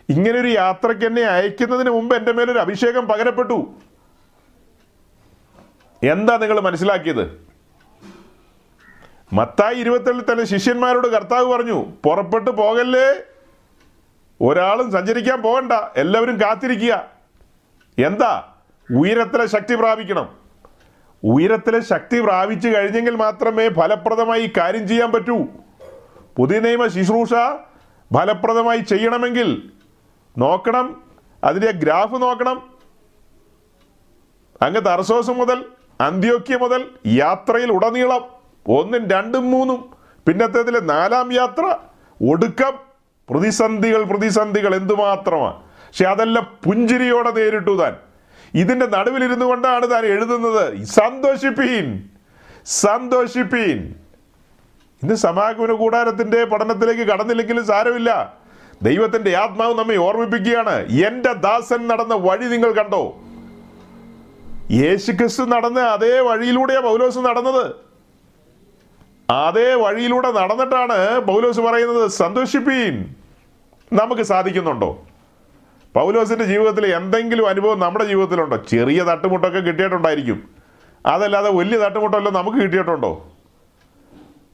ഇങ്ങനൊരു 0.09 0.47
യാത്രയ്ക്ക് 0.47 1.05
എന്നെ 1.05 1.21
അയക്കുന്നതിന് 1.21 1.89
മുമ്പ് 1.89 2.15
എന്റെ 2.15 2.31
മേലൊരു 2.31 2.59
അഭിഷേകം 2.59 3.07
പകരപ്പെട്ടു. 3.07 3.73
എന്താ 6.03 6.37
നിങ്ങൾ 6.37 6.59
മനസ്സിലാക്കിയത്? 6.59 7.49
മത്തായി 9.33 9.75
ഇരുപത്തേഴിൽ 9.75 10.31
തന്നെ 10.31 10.43
ശിഷ്യന്മാരോട് 10.43 11.07
കർത്താവ് 11.07 11.45
പറഞ്ഞു 11.45 11.85
പുറപ്പെട്ടു 12.05 12.51
പോകല്ലേ? 12.51 13.21
ഒരാളും 14.41 14.91
സഞ്ചരിക്കാൻ 14.91 15.41
പോകണ്ട. 15.41 15.71
എല്ലാവരും 15.97 16.41
കാത്തിരിക്കുക. 16.41 17.05
എന്താ? 18.05 18.43
ഉയരത്തിലെ 18.95 19.45
ശക്തി 19.45 19.75
പ്രാപിക്കണം. 19.75 20.37
ഉയരത്തിലെ 21.23 21.79
ശക്തി 21.79 22.21
പ്രാപിച്ചു 22.21 22.67
കഴിഞ്ഞെങ്കിൽ 22.67 23.15
മാത്രമേ 23.15 23.69
ഫലപ്രദമായി 23.69 24.53
കാര്യം 24.57 24.87
ചെയ്യാൻ 24.87 25.11
പറ്റൂ. 25.11 25.45
പുതിയ 26.37 26.59
നിയമ 26.59 26.87
ശുശ്രൂഷ 26.87 27.29
ഫലപ്രദമായി 28.13 28.79
ചെയ്യണമെങ്കിൽ 28.79 29.71
നോക്കണം 30.37 31.03
അതിന്റെ 31.43 31.71
ഗ്രാഫ് 31.71 32.13
നോക്കണം. 32.13 32.69
അങ്ങ് 34.61 34.85
തർസോസ് 34.85 35.31
മുതൽ 35.31 35.65
അന്ത്യോക്യ 36.01 36.57
മുതൽ 36.57 36.85
യാത്രയിൽ 37.07 37.71
ഉടനീളം 37.71 38.25
ഒന്നും 38.67 39.09
രണ്ടും 39.09 39.51
മൂന്നും 39.51 39.93
പിന്നത്തേതിലെ 40.27 40.79
നാലാം 40.79 41.33
യാത്ര 41.33 41.75
ഒടുക്കം 42.31 42.73
പ്രതിസന്ധികൾ 43.29 44.03
പ്രതിസന്ധികൾ 44.03 44.75
എന്തുമാത്രമാണ്. 44.75 45.55
പക്ഷെ 45.55 46.05
അതെല്ലാം 46.05 46.57
പുഞ്ചിരിയോടെ 46.65 47.31
നേരിട്ടു 47.31 47.77
താൻ. 47.77 47.95
ഇതിന്റെ 48.53 48.85
നടുവിലിരുന്നു 48.85 49.45
കൊണ്ടാണ് 49.45 49.91
താൻ 49.91 50.05
എഴുതുന്നത്. 50.05 50.83
സന്തോഷിപ്പീൻ 50.83 52.03
സന്തോഷിപ്പീൻ. 52.65 53.95
ഇന്ന് 55.03 55.15
സമാഗമന 55.15 55.71
കൂടാരത്തിന്റെ 55.71 56.45
പഠനത്തിലേക്ക് 56.45 57.01
കടന്നില്ലെങ്കിലും 57.01 57.65
സാരമില്ല. 57.65 58.33
ദൈവത്തിന്റെ 58.81 59.37
ആത്മാവ് 59.37 59.79
നമ്മെ 59.79 59.95
ഓർമ്മിപ്പിക്കുകയാണ്. 59.95 60.75
എന്റെ 61.07 61.33
ദാസൻ 61.33 61.87
നടന്ന 61.87 62.15
വഴി 62.15 62.45
നിങ്ങൾ 62.45 62.71
കണ്ടോ? 62.71 63.17
യേശുക്രിസ്തു 64.71 65.43
നടന്ന 65.43 65.79
അതേ 65.79 66.19
വഴിയിലൂടെയാ 66.19 66.79
പൗലോസ് 66.79 67.19
നടന്നത്. 67.19 67.75
അതേ 69.31 69.73
വഴിയിലൂടെ 69.73 70.31
നടന്നിട്ടാണ് 70.31 71.19
പൗലോസ് 71.19 71.59
പറയുന്നത് 71.59 72.09
സന്തോഷിപ്പീൻ. 72.09 73.15
നമുക്ക് 73.93 74.21
സാധിക്കുന്നുണ്ടോ? 74.21 75.05
പൗലോസിന്റെ 75.95 76.43
ജീവിതത്തിൽ 76.43 76.95
എന്തെങ്കിലും 76.95 77.47
അനുഭവം 77.47 77.79
നമ്മുടെ 77.79 78.05
ജീവിതത്തിലുണ്ടോ? 78.05 78.57
ചെറിയ 78.57 79.03
തട്ടുമുട്ടൊക്കെ 79.03 79.59
കിട്ടിയിട്ടുണ്ടായിരിക്കും. 79.59 80.49
അതല്ലാതെ 81.05 81.49
വലിയ 81.49 81.77
തട്ടുമുട്ടല്ലോ 81.77 82.31
നമുക്ക് 82.31 82.57
കിട്ടിയിട്ടുണ്ടോ? 82.57 83.31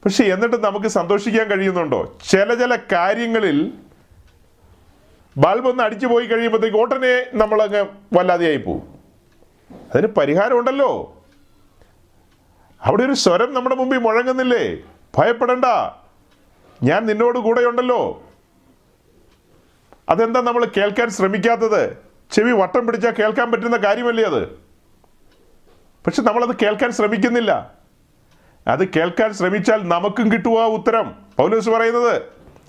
പക്ഷെ 0.04 0.24
എന്നിട്ട് 0.24 0.64
നമുക്ക് 0.64 0.86
സന്തോഷിക്കാൻ 0.86 1.46
കഴിയുന്നുണ്ടോ? 1.46 2.18
ചില 2.30 2.54
ചില 2.54 2.76
കാര്യങ്ങളിൽ 2.76 3.72
ബൾബ് 5.38 5.68
ഒന്ന് 5.68 5.82
അടിച്ചു 5.82 6.06
പോയി 6.06 6.26
കഴിയുമ്പോഴത്തേക്ക് 6.26 6.76
ഉടനെ 6.76 7.26
നമ്മളങ്ങ് 7.34 7.86
വല്ലാതെയായി 8.12 8.56
പോകും 8.56 8.95
അതിന് 9.70 10.06
പരിഹാരമുണ്ടല്ലോ. 10.06 11.12
അവിടെ 12.82 13.02
ഒരു 13.02 13.12
സ്വരം 13.12 13.54
നമ്മുടെ 13.54 13.76
മുമ്പിൽ 13.76 13.98
മുഴങ്ങുന്നില്ലേ? 13.98 14.76
ഭയപ്പെടണ്ട. 15.18 15.64
ഞാൻ 16.82 17.06
നിന്നോട് 17.06 17.38
കൂടെയുണ്ടല്ലോ. 17.38 18.22
അതെന്താ 20.08 20.40
നമ്മൾ 20.40 20.64
കേൾക്കാൻ 20.76 21.08
ശ്രമിക്കാത്തത്? 21.10 21.98
ചെവി 22.30 22.52
വട്ടം 22.52 22.86
പിടിച്ചാൽ 22.86 23.10
കേൾക്കാൻ 23.10 23.50
പറ്റുന്ന 23.50 23.76
കാര്യമല്ലേ 23.76 24.24
അത്? 24.24 24.48
പക്ഷെ 26.06 26.22
നമ്മളത് 26.22 26.56
കേൾക്കാൻ 26.62 26.92
ശ്രമിക്കുന്നില്ല. 26.92 27.74
അത് 28.66 28.88
കേൾക്കാൻ 28.88 29.32
ശ്രമിച്ചാൽ 29.32 29.88
നമുക്കും 29.88 30.32
കിട്ടുക 30.32 30.50
ഉത്തരം. 30.50 31.14
പൗലോസ് 31.36 31.70
പറയുന്നത് 31.70 32.22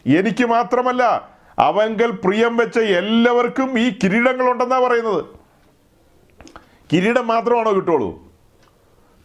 എനിക്ക് 0.08 0.46
മാത്രമല്ല 0.46 1.30
അവങ്കൽ 1.60 2.12
പ്രിയം 2.12 2.58
വെച്ച 2.58 2.80
എല്ലാവർക്കും 2.80 3.80
ഈ 3.80 4.00
കിരീടങ്ങളുണ്ടെന്നാ 4.04 4.80
പറയുന്നത്. 4.80 5.37
കിരീടം 6.94 7.28
മാത്രമാണോ 7.28 7.76
കിട്ടുള്ളൂ? 7.76 8.10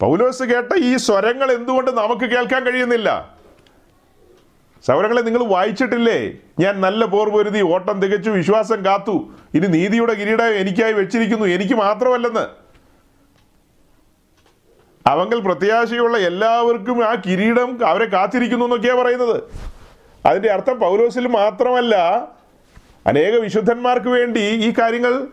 പൗലോസ് 0.00 0.42
കേട്ട 0.42 0.74
ഈ 0.74 0.96
സ്വരങ്ങൾ 0.96 1.52
എന്തുകൊണ്ട് 1.52 1.90
നമുക്ക് 1.90 2.22
കേൾക്കാൻ 2.22 2.64
കഴിയുന്നില്ല? 2.64 3.36
സൗരങ്ങളെ 4.86 5.22
നിങ്ങൾ 5.22 5.44
വായിച്ചിട്ടില്ലേ? 5.44 6.32
ഞാൻ 6.60 6.80
നല്ല 6.80 7.04
പോർ 7.04 7.28
പൊരുതി 7.28 7.60
ഓട്ടം 7.60 8.00
തികച്ചു 8.00 8.30
വിശ്വാസം 8.30 8.84
കാത്തു. 8.84 9.30
ഇനി 9.54 9.66
നീതിയുടെ 9.66 10.14
കിരീടം 10.14 10.54
എനിക്കായി 10.54 10.92
വെച്ചിരിക്കുന്നു. 10.92 11.46
എനിക്ക് 11.46 11.74
മാത്രമല്ലെന്ന്. 11.74 12.46
അവങ്കൽ 15.06 15.40
പ്രത്യാശയുള്ള 15.40 16.18
എല്ലാവർക്കും 16.18 17.04
ആ 17.04 17.14
കിരീടം 17.14 17.86
അവരെ 17.86 18.04
കാത്തിരിക്കുന്നു 18.04 18.64
എന്നൊക്കെയാ 18.64 18.94
പറയുന്നത്. 18.94 19.42
അതിന്റെ 20.26 20.50
അർത്ഥം 20.50 20.80
പൗലോസിൽ 20.80 21.26
മാത്രമല്ല 21.26 21.94
അനേക 23.06 23.34
വിശുദ്ധന്മാർക്ക് 23.34 24.08
വേണ്ടി 24.08 24.40
ഈ 24.40 24.72
കാര്യങ്ങൾ 24.78 25.26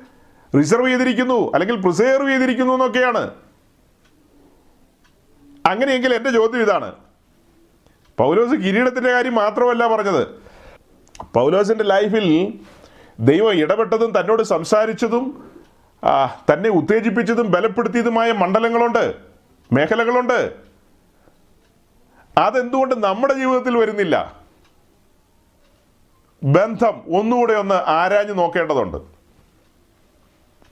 റിസർവ് 0.58 0.88
ചെയ്തിരിക്കുന്നു 0.88 1.52
അല്ലെങ്കിൽ 1.54 1.82
പ്രിസേർവ് 1.82 2.30
ചെയ്തിരിക്കുന്നു 2.30 2.74
എന്നൊക്കെയാണ്. 2.74 3.32
അങ്ങനെയെങ്കിൽ 5.66 6.14
എന്റെ 6.14 6.32
ചോദ്യം 6.32 6.62
ഇതാണ്. 6.62 6.92
പൗലോസ് 8.18 8.52
കിരീടത്തിന്റെ 8.52 9.12
കാര്യം 9.12 9.36
മാത്രമല്ല 9.36 9.96
പറഞ്ഞത്. 9.96 10.28
പൗലോസിന്റെ 11.34 11.84
ലൈഫിൽ 11.84 12.60
ദൈവം 13.20 13.52
ഇടപെട്ടതും 13.52 14.20
തന്നോട് 14.20 14.44
സംസാരിച്ചതും 14.44 15.52
തന്നെ 16.54 16.70
ഉത്തേജിപ്പിച്ചതും 16.70 17.52
ബലപ്പെടുത്തിയതുമായ 17.52 18.32
മണ്ഡലങ്ങളുണ്ട് 18.32 19.16
മേഖലകളുണ്ട്. 19.74 20.54
അതെന്തുകൊണ്ട് 22.38 23.04
നമ്മുടെ 23.04 23.34
ജീവിതത്തിൽ 23.34 23.78
വരുന്നില്ല? 23.78 24.36
ബന്ധം 26.44 27.04
ഒന്നുകൂടെ 27.20 27.54
ഒന്ന് 27.54 27.76
ആരാഞ്ഞു 27.76 28.34
നോക്കേണ്ടതുണ്ട്. 28.34 29.19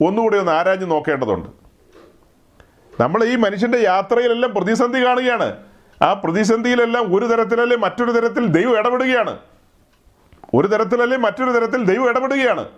ഒന്നുകൂടെ 0.02 0.38
ഒന്ന് 0.38 0.52
ആരാഞ്ഞ് 0.52 0.91
നോക്കേണ്ടതുണ്ട്. 0.91 1.50
നമ്മൾ 3.02 3.24
ഈ 3.24 3.36
മനുഷ്യന്റെ 3.36 3.78
യാത്രയിലെല്ലാം 3.78 4.54
പ്രതിസന്ധി 4.54 5.06
കാണുകയാണ്. 5.06 5.58
ആ 6.02 6.14
പ്രതിസന്ധിയിലെല്ലാം 6.14 7.16
ഒരു 7.16 7.26
തരത്തിലല്ലേ 7.26 7.78
മറ്റൊരു 7.78 8.12
തരത്തിൽ 8.12 8.45
ദൈവം 8.45 8.78
ഇടപെടുകയാണ്. 8.78 9.39
ഒരു 10.54 10.68
തരത്തിലല്ലേ 10.68 11.18
മറ്റൊരു 11.18 11.52
തരത്തിൽ 11.52 11.86
ദൈവം 11.86 12.10
ഇടപെടുകയാണ്. 12.10 12.70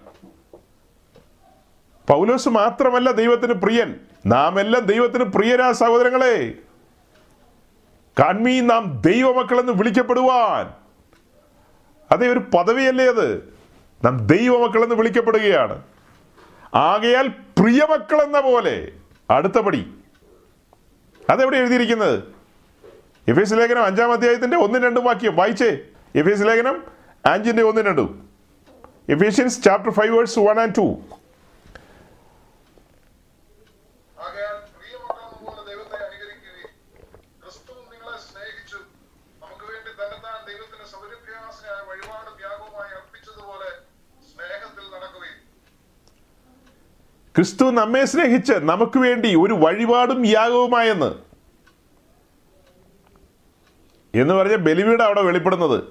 പൗലോസ് 2.07 2.49
മാത്രമല്ല 2.49 3.11
ദൈവത്തിന് 3.11 3.53
പ്രിയൻ. 3.53 3.95
നാം 4.25 4.59
എല്ലാം 4.59 4.85
ദൈവത്തിന് 4.85 5.23
പ്രിയരാ 5.23 5.71
സഹോദരങ്ങളെ. 5.71 6.53
കാൺമീ 8.19 8.61
നാം 8.61 9.01
ദൈവമക്കളെന്ന് 9.05 9.71
വിളിക്കപ്പെടുവാൻ. 9.71 10.73
അതേ 12.11 12.27
ഒരു 12.27 12.39
പദവിയല്ലേ 12.39 13.05
അത്. 13.05 13.53
നാം 14.05 14.17
ദൈവമക്കളെന്ന് 14.27 14.95
വിളിക്കപ്പെടുകയാണ്. 14.95 15.83
ആകയാൽ 16.73 17.27
പ്രിയമക്കൾ 17.27 18.21
എന്ന 18.23 18.39
പോലെ 18.39 18.91
അടുത്ത 19.29 19.59
പടി. 19.59 19.93
അതെവിടെ 21.29 21.57
എഴുതിയിരിക്കുന്നത്? 21.57 22.23
എഫ് 23.27 23.39
എസ് 23.39 23.53
ലേഖനം 23.53 23.85
അഞ്ചാം 23.85 24.13
അധ്യായത്തിന്റെ 24.13 24.57
ഒന്നും 24.57 24.83
രണ്ടും 24.83 25.03
വാക്യം. 25.05 25.35
വായിച്ചേ. 25.35 25.69
എഫ് 26.15 26.29
എസ് 26.29 26.47
ലേഖനം 26.47 26.83
അഞ്ചിന്റെ 27.25 27.63
ഒന്നും 27.63 27.85
രണ്ടും. 27.85 28.29
Ephesians 29.09 29.63
chapter 29.63 29.91
five 29.91 30.17
verse 30.17 30.39
one 30.39 30.59
and 30.59 30.75
two 30.77 30.87
ആകയാൽ 34.19 34.57
പ്രിയമക്കളെന്ന 34.77 35.37
പോലെ 35.45 35.61
ദൈവത്തെ 35.69 35.97
അനുകരിക്കുകയും 36.05 36.71
ക്രിസ്തുവും 37.43 37.85
നിങ്ങളെ 37.91 38.17
സ്നേഹിച്ചു 38.17 38.77
നമുക്ക് 39.43 39.65
വേണ്ടി 39.71 39.91
തന്നെത്താൻ 39.91 40.45
ദൈവത്തിന് 40.47 40.85
സൗരഭ്യാസനായ 40.91 41.89
വഴിപാട് 41.89 42.39
ത്യാഗവുമായി 42.39 42.91
അർപ്പിച്ചതുപോലെ 42.95 43.69
സ്നേഹത്തിൽ 44.31 44.85
നടക്കുകയും 44.95 45.39
ക്രിസ്തു 47.39 47.71
നമ്മെ 47.71 48.05
സ്നേഹിച്ച് 48.05 48.53
നമുക്ക് 48.53 48.99
വേണ്ടി 48.99 49.35
ഒരു 49.35 49.53
വഴിപാടും 49.53 50.25
യാഗവുമായെന്ന്. 50.25 51.15
എന്ന് 54.15 54.33
പറഞ്ഞ 54.33 54.55
ബലിവീട് 54.55 55.03
അവിടെ 55.03 55.21
വെളിപ്പെടുന്നത്. 55.21 55.83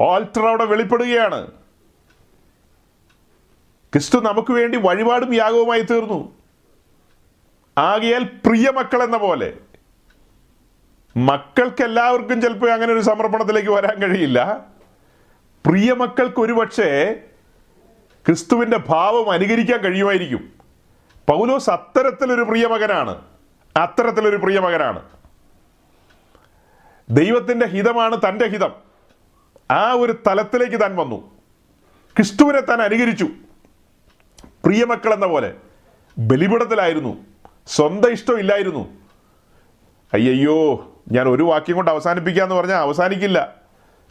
ഓൾട്ടർ 0.00 0.46
അവിടെ 0.46 0.64
വെളിപ്പെടുകയാണ്. 0.64 1.50
ക്രിസ്തു 3.92 4.20
നമുക്ക് 4.20 4.52
വേണ്ടി 4.52 4.78
വഴിപാടും 4.78 5.34
യാഗവുമായി 5.34 5.80
തീർന്നു. 5.80 6.34
ആകയാൽ 7.78 8.24
പ്രിയമക്കൾ 8.24 9.02
എന്ന 9.02 9.16
പോലെ. 9.16 9.52
മക്കൾക്ക് 11.16 11.84
എല്ലാവർക്കും 11.84 12.42
ചിലപ്പോൾ 12.42 12.70
അങ്ങനെ 12.70 12.92
ഒരു 12.92 13.00
സമർപ്പണത്തിലേക്ക് 13.00 13.70
വരാൻ 13.70 14.02
കഴിയില്ല. 14.02 14.66
പ്രിയ 15.66 15.92
പ്രിയമക്കൾക്ക് 15.92 16.40
ഒരുപക്ഷേ 16.40 17.20
ക്രിസ്തുവിന്റെ 18.26 18.76
ഭാവം 18.76 19.30
അനുകരിക്കാൻ 19.30 19.80
കഴിയുമായിരിക്കും. 19.80 20.52
പൗലോസ് 21.28 21.70
അത്തരത്തിലൊരു 21.70 22.42
പ്രിയമകനാണ്. 22.42 23.22
അത്തരത്തിലൊരു 23.76 24.36
പ്രിയമകനാണ്. 24.36 25.02
ദൈവത്തിന്റെ 27.10 27.66
ഹിതമാണ് 27.66 28.16
തന്റെ 28.28 28.48
ഹിതം. 28.48 28.72
ആ 29.70 29.92
ഒരു 29.92 30.14
തലത്തിലേക്ക് 30.26 30.80
താൻ 30.80 30.96
വന്നു. 30.96 31.30
ക്രിസ്തുവിനെ 32.16 32.60
താൻ 32.60 32.82
അനുകരിച്ചു. 32.82 33.28
പ്രിയമക്കൾ 34.44 35.14
എന്ന 35.14 35.26
പോലെ 35.26 35.54
ബലിപിടത്തിലായിരുന്നു 36.18 37.24
സ്വന്തം 37.66 38.10
ഇഷ്ടം 38.10 38.38
ഇല്ലായിരുന്നു. 38.38 38.88
അയ്യയ്യോ 40.14 40.92
ഞാൻ 41.12 41.28
ഒരു 41.28 41.42
വാക്യം 41.42 41.76
കൊണ്ട് 41.76 41.90
അവസാനിപ്പിക്കാന്ന് 41.90 42.54
പറഞ്ഞാൽ 42.54 42.76
അവസാനിക്കില്ല. 42.76 43.54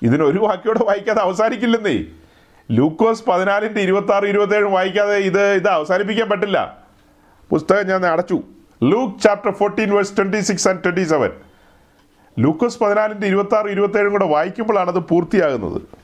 ഇതിനൊരു 0.04 0.40
വാക്യോടെ 0.40 0.84
വായിക്കാതെ 0.84 1.22
അവസാനിക്കില്ലെന്നേ. 1.22 2.21
ലൂക്കോസ് 2.72 3.24
പതിനാലിന്റെ 3.26 3.82
ഇരുപത്തി 3.82 4.12
ആറ് 4.14 4.24
ഇരുപത്തി 4.24 4.56
ഏഴ് 4.56 4.64
വായിക്കാതെ 4.64 5.16
ഇത് 5.16 5.42
ഇത് 5.54 5.68
അവസാനിപ്പിക്കാൻ 5.68 6.30
പറ്റില്ല. 6.30 6.58
പുസ്തകം 7.50 7.88
ഞാൻ 7.88 8.06
അടച്ചു. 8.06 8.42
Luke 8.84 9.22
chapter 9.22 9.52
fourteen 9.52 9.96
verse 9.96 10.18
twenty 10.18 10.40
six 10.40 10.68
and 10.68 10.84
twenty 10.84 11.04
seven 11.04 11.32
ലൂക്കോസ് 12.40 12.80
പതിനാലിന്റെ 12.80 13.28
ഇരുപത്തി 13.28 13.56
ആറ് 13.56 13.66
ഇരുപത്തേഴും 13.66 14.12
കൂടെ 14.12 14.26
വായിക്കുമ്പോഴാണ് 14.26 14.90
അത് 14.90 15.00
പൂർത്തിയാകുന്നത്. 15.00 16.01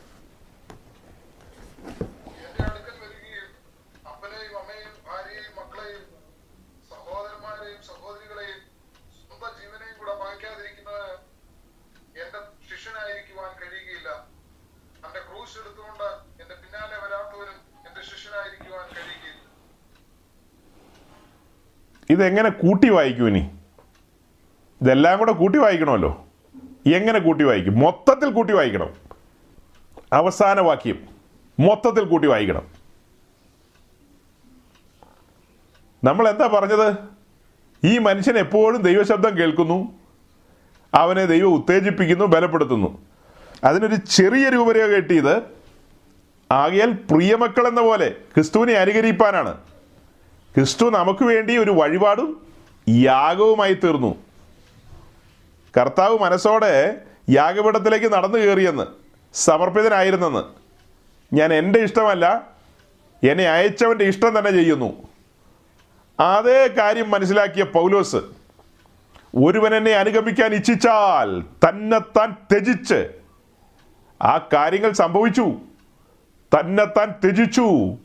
ഇതെങ്ങനെ 22.10 22.50
കൂട്ടി 22.50 22.90
വായിക്കും 22.90 23.28
ഇനി? 23.28 23.50
ഇതെല്ലാം 24.82 25.20
കൂടെ 25.20 25.32
കൂട്ടി 25.32 25.60
വായിക്കണമല്ലോ. 25.60 26.26
എങ്ങനെ 26.94 27.20
കൂട്ടി 27.20 27.44
വായിക്കും? 27.44 27.80
മൊത്തത്തിൽ 27.80 28.32
കൂട്ടി 28.32 28.54
വായിക്കണം. 28.54 28.90
അവസാന 30.14 30.60
വാക്യം. 30.60 31.06
മൊത്തത്തിൽ 31.60 32.04
കൂട്ടി 32.04 32.28
വായിക്കണം. 32.28 32.62
നമ്മൾ 36.04 36.30
എന്താ 36.30 36.48
പറഞ്ഞത്? 36.48 36.94
ഈ 37.84 37.98
മനുഷ്യൻ 37.98 38.38
എപ്പോഴും 38.38 38.82
ദൈവശബ്ദം 38.82 39.38
കേൾക്കുന്നു. 39.38 39.92
അവനെ 40.94 41.26
ദൈവം 41.26 41.54
ഉത്തേജിപ്പിക്കുന്നു 41.54 42.26
ബലപ്പെടുത്തുന്നു. 42.26 43.02
അതിനൊരു 43.64 43.96
ചെറിയ 43.96 44.50
രൂപരേഖ 44.50 44.86
കിട്ടിയത് 44.86 45.42
ആകയാൽ 46.52 46.92
പ്രിയമക്കൾ 46.92 47.68
എന്ന 47.68 47.82
പോലെ 47.82 48.10
ക്രിസ്തുവിനെ 48.10 48.74
അനുകരിപ്പാനാണ്. 48.74 49.58
ക്രിസ്തു 50.58 50.90
നമുക്ക് 50.90 51.24
വേണ്ടി 51.24 51.58
ഒരു 51.58 51.72
വഴിപാടും 51.72 52.48
യാഗവുമായി 52.90 53.74
തീർന്നു. 53.74 54.16
കർത്താവ് 55.78 56.20
മനസ്സോടെ 56.20 57.02
യാഗപീഠത്തിലേക്ക് 57.30 58.14
നടന്നു 58.14 58.38
കയറിയെന്ന് 58.38 58.84
സമർപ്പിതനായിരുന്നെന്ന്. 59.34 60.44
ഞാൻ 61.36 61.54
എന്റെ 61.54 61.80
ഇഷ്ടമല്ല 61.80 62.48
എന്നെ 63.24 63.50
അയച്ചവന്റെ 63.50 64.06
ഇഷ്ടം 64.06 64.40
തന്നെ 64.40 64.52
ചെയ്യുന്നു. 64.52 64.94
അതേ 66.20 66.68
കാര്യം 66.68 67.12
മനസ്സിലാക്കിയ 67.12 67.64
പൗലോസ് 67.64 68.16
ഒരുവൻ 69.36 69.76
എന്നെ 69.76 69.92
അനുഗമിക്കാൻ 69.92 70.54
ഇച്ഛിച്ചാൽ 70.54 71.42
തന്നെത്താൻ 71.42 72.32
ത്യജിച്ച് 72.32 73.08
ആ 74.22 74.48
കാര്യങ്ങൾ 74.54 74.92
സംഭവിച്ചു. 74.92 75.56
തന്നെത്താൻ 76.60 77.12
ത്യജിച്ചു. 77.12 77.98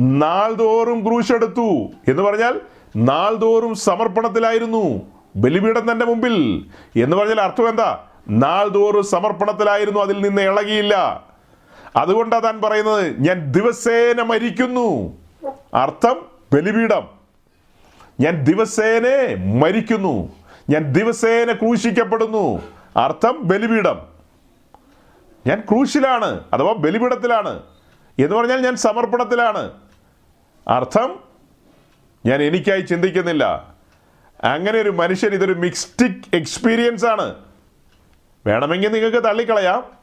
നാൾതോറും 0.00 1.04
ക്രൂശെടുത്തു. 1.04 1.88
എന്ന് 2.08 2.22
പറഞ്ഞാൽ 2.22 2.60
നാൾതോറും 2.96 3.74
സമർപ്പണത്തിലായിരുന്നു. 3.74 5.00
ബലിപീഠം 5.36 5.92
തന്റെ 5.92 6.06
മുമ്പിൽ. 6.06 6.64
എന്ന് 6.96 7.16
പറഞ്ഞാൽ 7.16 7.40
അർത്ഥം 7.40 7.68
എന്താ? 7.68 8.04
നാൾതോറും 8.28 9.02
സമർപ്പണത്തിലായിരുന്നു 9.02 10.00
അതിൽ 10.00 10.22
നിന്ന് 10.22 10.42
ഇളകിയില്ല. 10.42 11.24
അതുകൊണ്ടാ 11.96 12.38
താൻ 12.38 12.60
പറയുന്നത് 12.60 13.20
ഞാൻ 13.20 13.52
ദിവസേന 13.52 14.22
മരിക്കുന്നു. 14.22 15.16
അർത്ഥം 15.74 16.26
ബലിപീഠം. 16.52 17.08
ഞാൻ 18.20 18.44
ദിവസേന 18.44 19.04
മരിക്കുന്നു. 19.62 20.28
ഞാൻ 20.70 20.92
ദിവസേന 20.92 21.52
ക്രൂശിക്കപ്പെടുന്നു. 21.52 22.62
അർത്ഥം 22.96 23.38
ബലിപീഠം. 23.42 23.98
ഞാൻ 25.46 25.62
ക്രൂശിലാണ് 25.70 26.40
അഥവാ 26.52 26.72
ബലിപീഠത്തിലാണ്. 26.72 27.62
എന്ന് 28.18 28.36
പറഞ്ഞാൽ 28.36 28.64
ഞാൻ 28.64 28.76
സമർപ്പണത്തിലാണ്. 28.76 29.70
അർത്ഥം? 30.68 31.20
ഞാൻ 32.26 32.42
എനിക്കായി 32.42 32.80
ചിന്തിക്കുന്നില്ല. 32.80 33.74
അങ്ങനെ 34.44 34.78
ഒരു 34.78 34.90
മനുഷ്യൻ 34.90 35.34
ഇതൊരു 35.34 35.52
മിക്സ്റ്റിക് 35.52 36.36
എക്സ്പീരിയൻസ് 36.36 37.06
ആണ്. 37.06 37.34
വേണമെങ്കിൽ 38.46 38.92
നിങ്ങൾക്ക് 38.92 39.24
തള്ളിക്കളയാം. 39.24 40.00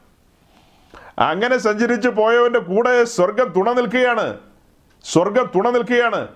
അങ്ങനെ 1.18 1.58
സഞ്ചരിച്ച് 1.58 2.08
പോയവന്റെ 2.08 2.58
കൂടെ 2.58 3.04
സ്വർഗം 3.04 3.48
തുണ 3.48 3.72
നിൽക്കുകയാണ്. 3.72 4.38
സ്വർഗം 5.04 5.50
തുണ 5.54 5.70
നിൽക്കുകയാണ്. 5.70 6.28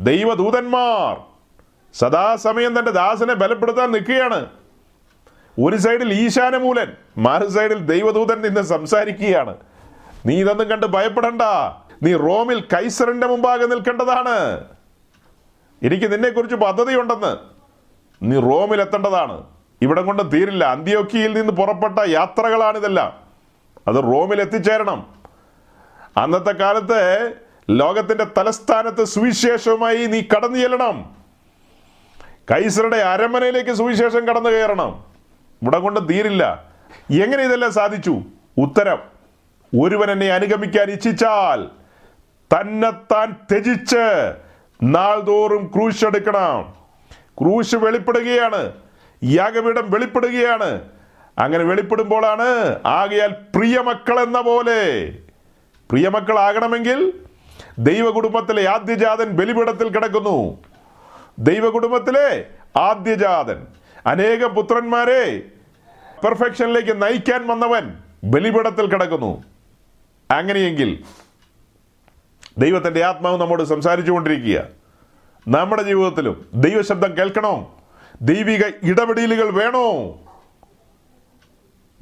ദൈവദൂതന്മാർ 0.00 1.20
സദാസമയം 1.94 2.78
തന്റെ 2.78 2.90
ദാസനെ 2.90 3.34
ബലപ്പെടുത്താൻ 3.34 3.92
നിൽക്കുകയാണ്. 3.92 4.46
ഒരു 5.64 5.76
സൈഡിൽ 5.76 6.12
ഈശാനമൂലൻ 6.12 6.92
മറു 7.18 7.46
സൈഡിൽ 7.46 7.86
ദൈവദൂതൻ 7.86 8.40
നിന്ന് 8.40 8.60
സംസാരിക്കുകയാണ്. 8.60 9.56
നീ 10.26 10.40
ഇതൊന്നും 10.40 10.68
കണ്ട് 10.68 10.86
ഭയപ്പെടണ്ട. 10.86 11.42
നീ 12.02 12.14
റോമിൽ 12.14 12.60
കൈസറിന്റെ 12.60 13.26
മുമ്പാകെ 13.26 13.66
നിൽക്കേണ്ടതാണ്. 13.66 14.64
എനിക്ക് 15.82 16.12
നിന്നെക്കുറിച്ച് 16.12 16.56
പദ്ധതിയുണ്ടെന്ന്. 16.56 17.36
നീ 18.22 18.40
റോമിൽ 18.40 18.80
എത്തേണ്ടതാണ്. 18.80 19.44
ഇവിടം 19.82 20.06
കൊണ്ട് 20.06 20.32
തീരില്ല. 20.32 20.64
അന്ത്യോക്കിയിൽ 20.64 21.32
നിന്ന് 21.32 21.52
പുറപ്പെട്ട 21.52 21.98
യാത്രകളാണിതെല്ലാം. 22.08 23.20
അത് 23.88 23.96
റോമിൽ 23.96 24.40
എത്തിച്ചേരണം. 24.40 25.14
അന്നത്തെ 26.16 26.50
കാലത്ത് 26.50 27.32
ലോകത്തിന്റെ 27.70 28.26
തലസ്ഥാനത്ത് 28.38 29.04
സുവിശേഷവുമായി 29.04 30.06
നീ 30.06 30.22
കടന്നു 30.36 30.58
ചെല്ലണം. 30.58 31.16
കൈസറുടെ 32.50 32.96
അരമനയിലേക്ക് 32.96 33.70
സുവിശേഷം 33.70 34.28
കടന്നു 34.28 34.50
കയറണം. 34.50 35.04
ഇവിടം 35.62 35.82
കൊണ്ട് 35.82 36.08
തീരില്ല. 36.08 36.64
എങ്ങനെ 37.22 37.42
ഇതെല്ലാം 37.42 37.72
സാധിച്ചു? 37.72 38.22
ഉത്തരം. 38.58 38.98
ഒരുവൻ 39.80 40.10
എന്നെ 40.10 40.26
അനുഗമിക്കാൻ 40.26 40.90
ഇച്ഛിച്ചാൽ 40.90 41.78
തന്നെത്താൻ 42.54 43.32
ത്യജിച്ച് 43.32 44.34
നാൾതോറും 44.82 45.70
ക്രൂശ് 45.76 46.04
എടുക്കണം. 46.04 46.74
ക്രൂശ് 47.40 47.74
വെളിപ്പെടുകയാണ്. 47.74 48.72
യാഗപീഠം 49.24 49.90
വെളിപ്പെടുകയാണ്. 49.90 50.80
അങ്ങനെ 51.38 51.64
വെളിപ്പെടുമ്പോഴാണ് 51.64 52.78
ആകയാൽ 52.86 53.26
പ്രിയമക്കൾ 53.26 54.20
എന്ന 54.20 54.40
പോലെ. 54.40 55.12
പ്രിയമക്കളാകണമെങ്കിൽ 55.90 57.12
ദൈവകുടുംബത്തിലെ 57.78 58.68
ആദ്യജാതൻ 58.68 59.24
ബലിപീഠത്തിൽ 59.24 59.88
കിടക്കുന്നു. 59.88 60.58
ദൈവകുടുംബത്തിലെ 61.38 62.46
ആദ്യജാതൻ. 62.76 63.66
അനേകം 64.06 64.54
പുത്രന്മാരെ 64.54 65.42
പെർഫെക്ഷനിലേക്ക് 66.24 67.02
നയിക്കാൻ 67.02 67.46
വന്നവൻ 67.46 67.94
ബലിപീഠത്തിൽ 68.24 68.86
കിടക്കുന്നു. 68.86 69.44
അങ്ങനെയെങ്കിൽ 70.30 71.04
ദൈവത്തിന്റെ 72.58 73.04
ആത്മാവ് 73.04 73.40
നമ്മോട് 73.40 73.62
സംസാരിച്ചു 73.62 74.12
കൊണ്ടിരിക്കുക 74.12 74.64
നമ്മുടെ 75.48 75.82
ജീവിതത്തിലും 75.82 76.46
ദൈവശബ്ദം 76.54 77.16
കേൾക്കണോ? 77.16 77.80
ദൈവിക 78.22 78.64
ഇടപെടലുകൾ 78.82 79.50
വേണോ? 79.50 80.18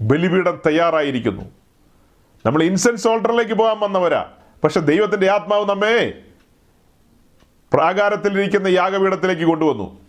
ബലിപീഠം 0.01 0.61
തയ്യാറായിരിക്കുന്നു. 0.66 1.43
നമ്മൾ 2.47 2.62
ഇൻസെൻസ് 2.62 3.09
ഓൾട്ടറിലേക്ക് 3.09 3.55
പോകാൻ 3.55 3.81
വന്നവരാ. 3.81 4.31
പക്ഷെ 4.65 4.81
ദൈവത്തിന്റെ 4.81 5.31
ആത്മാവ് 5.31 5.69
നമ്മെ 5.69 6.23
പ്രാകാരത്തിലിരിക്കുന്ന 7.73 8.69
യാഗപീഠത്തിലേക്ക് 8.69 9.43
കൊണ്ടുവന്നു. 9.43 10.01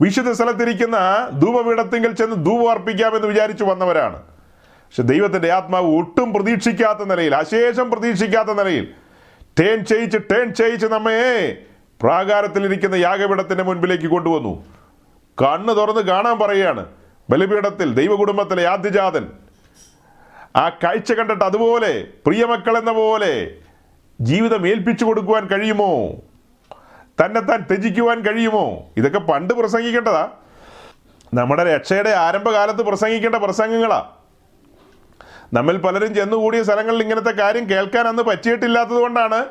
വിശുദ്ധ 0.00 0.30
സ്ഥലത്തിരിക്കുന്ന 0.30 0.96
ധൂപപീഠത്തിങ്കിൽ 1.38 2.12
ചെന്ന് 2.12 2.46
ധൂപം 2.46 2.70
അർപ്പിക്കാമെന്ന് 2.70 3.26
വിചാരിച്ചു 3.26 3.64
വന്നവരാണ്. 3.64 4.22
പക്ഷെ 4.22 5.02
ദൈവത്തിന്റെ 5.02 5.52
ആത്മാവ് 5.52 5.96
ഒട്ടും 5.96 6.32
പ്രതീക്ഷിക്കാത്ത 6.32 6.98
നിലയിൽ 6.98 7.34
അശേഷം 7.34 7.90
പ്രതീക്ഷിക്കാത്ത 7.90 8.48
നിലയിൽ 8.48 8.94
ടേൺ 9.60 9.84
ചെയ്യിച്ച് 9.84 10.18
ടേൺ 10.18 10.54
ചെയ്യിച്ച് 10.54 10.86
നമ്മെ 10.86 11.56
പ്രാകാരത്തിലിരിക്കുന്ന 12.02 12.94
യാഗപീഠത്തിന്റെ 12.94 13.64
മുൻപിലേക്ക് 13.64 14.06
കൊണ്ടുവന്നു. 14.06 14.64
കണ്ണ് 15.42 15.76
തുറന്ന് 15.76 16.00
കാണാൻ 16.00 16.38
പറയുകയാണ്. 16.38 16.86
ബലിപീഠത്തിൽ 17.30 17.94
ദൈവകുടുംബത്തിലെ 17.94 18.66
ആദ്യജാതൻ. 18.66 19.28
ആ 20.56 20.68
കാഴ്ച 20.68 21.12
കണ്ടിട്ട് 21.12 21.44
അതുപോലെ 21.44 22.06
പ്രിയമക്കൾ 22.26 22.78
എന്ന 22.78 22.92
പോലെ 22.92 23.54
ജീവിതം 24.20 24.68
ഏൽപ്പിച്ചു 24.68 25.04
കൊടുക്കുവാൻ 25.04 25.46
കഴിയുമോ? 25.46 26.06
തന്നെത്താൻ 27.24 27.60
ത്യജിക്കുവാൻ 27.60 28.20
കഴിയുമോ? 28.20 28.86
ഇതൊക്കെ 28.96 29.18
പണ്ട് 29.18 29.54
പ്രസംഗിക്കേണ്ടതാ. 29.54 30.28
നമ്മുടെ 31.34 31.64
രക്ഷയുടെ 31.64 32.10
ആരംഭകാലത്ത് 32.10 32.82
പ്രസംഗിക്കേണ്ട 32.82 33.36
പ്രസംഗങ്ങളാ. 33.36 34.10
നമ്മിൽ 35.52 35.76
പലരും 35.76 36.14
ചെന്നുകൂടിയ 36.14 36.62
സ്ഥലങ്ങളിൽ 36.62 37.02
ഇങ്ങനത്തെ 37.02 37.30
കാര്യം 37.30 37.70
കേൾക്കാൻ 37.70 38.08
അന്ന് 38.08 38.22
പറ്റിയിട്ടില്ലാത്തത് 38.22 38.96
കൊണ്ടാണ് 38.96 39.44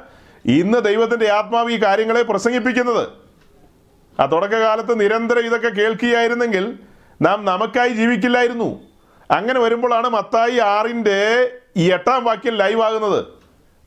ഇന്ന് 0.45 0.77
ദൈവത്തിന്റെ 0.77 1.29
ആത്മാവ് 1.29 1.71
ഈ 1.71 1.83
കാര്യങ്ങളെ 1.83 2.23
പ്രസംഗിപ്പിക്കുന്നത്. 2.23 3.07
ആ 4.21 4.25
തുടക്കകാലത്ത് 4.25 4.99
നിരന്തരം 4.99 5.39
ഇതൊക്കെ 5.39 5.69
കേൾക്കുകയായിരുന്നെങ്കിൽ 5.69 6.79
നാം 7.21 7.45
നമുക്കായി 7.45 7.89
ജീവിക്കില്ലായിരുന്നു. 7.89 8.79
അങ്ങനെ 9.31 9.59
വരുമ്പോഴാണ് 9.59 10.09
മത്തായി 10.09 10.57
ആറിന്റെ 10.57 11.51
ഈ 11.77 11.91
എട്ടാം 11.91 12.23
വാക്യം 12.23 12.53
ലൈവ് 12.53 12.81
ആകുന്നത് 12.81 13.25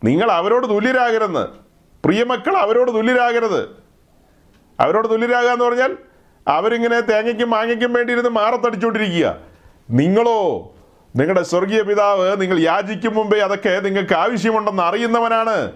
നിങ്ങൾ 0.04 0.30
അവരോട് 0.30 0.66
തുല്യരാകരുതെന്ന്. 0.66 1.46
പ്രിയമക്കൾ 2.04 2.56
അവരോട് 2.56 2.90
തുല്യരാകരുത്. 2.90 3.82
അവരോട് 4.80 5.10
തുല്യരാകുക 5.10 5.48
എന്ന് 5.48 5.64
പറഞ്ഞാൽ 5.64 5.96
അവരിങ്ങനെ 6.48 7.00
തേങ്ങയ്ക്കും 7.00 7.50
മാങ്ങയ്ക്കും 7.50 7.92
വേണ്ടി 7.92 8.12
ഇരുന്ന് 8.12 8.30
മാറത്തടിച്ചുകൊണ്ടിരിക്കുക. 8.30 9.36
നിങ്ങളോ 9.90 10.72
നിങ്ങളുടെ 11.16 11.42
സ്വർഗീയ 11.42 11.82
പിതാവ് 11.82 12.40
നിങ്ങൾ 12.40 12.58
യാചിക്കും 12.58 13.14
മുമ്പേ 13.14 13.38
അതൊക്കെ 13.38 13.80
നിങ്ങൾക്ക് 13.80 14.12
ആവശ്യമുണ്ടെന്ന് 14.12 14.82
അറിയുന്നവനാണ്. 14.82 15.72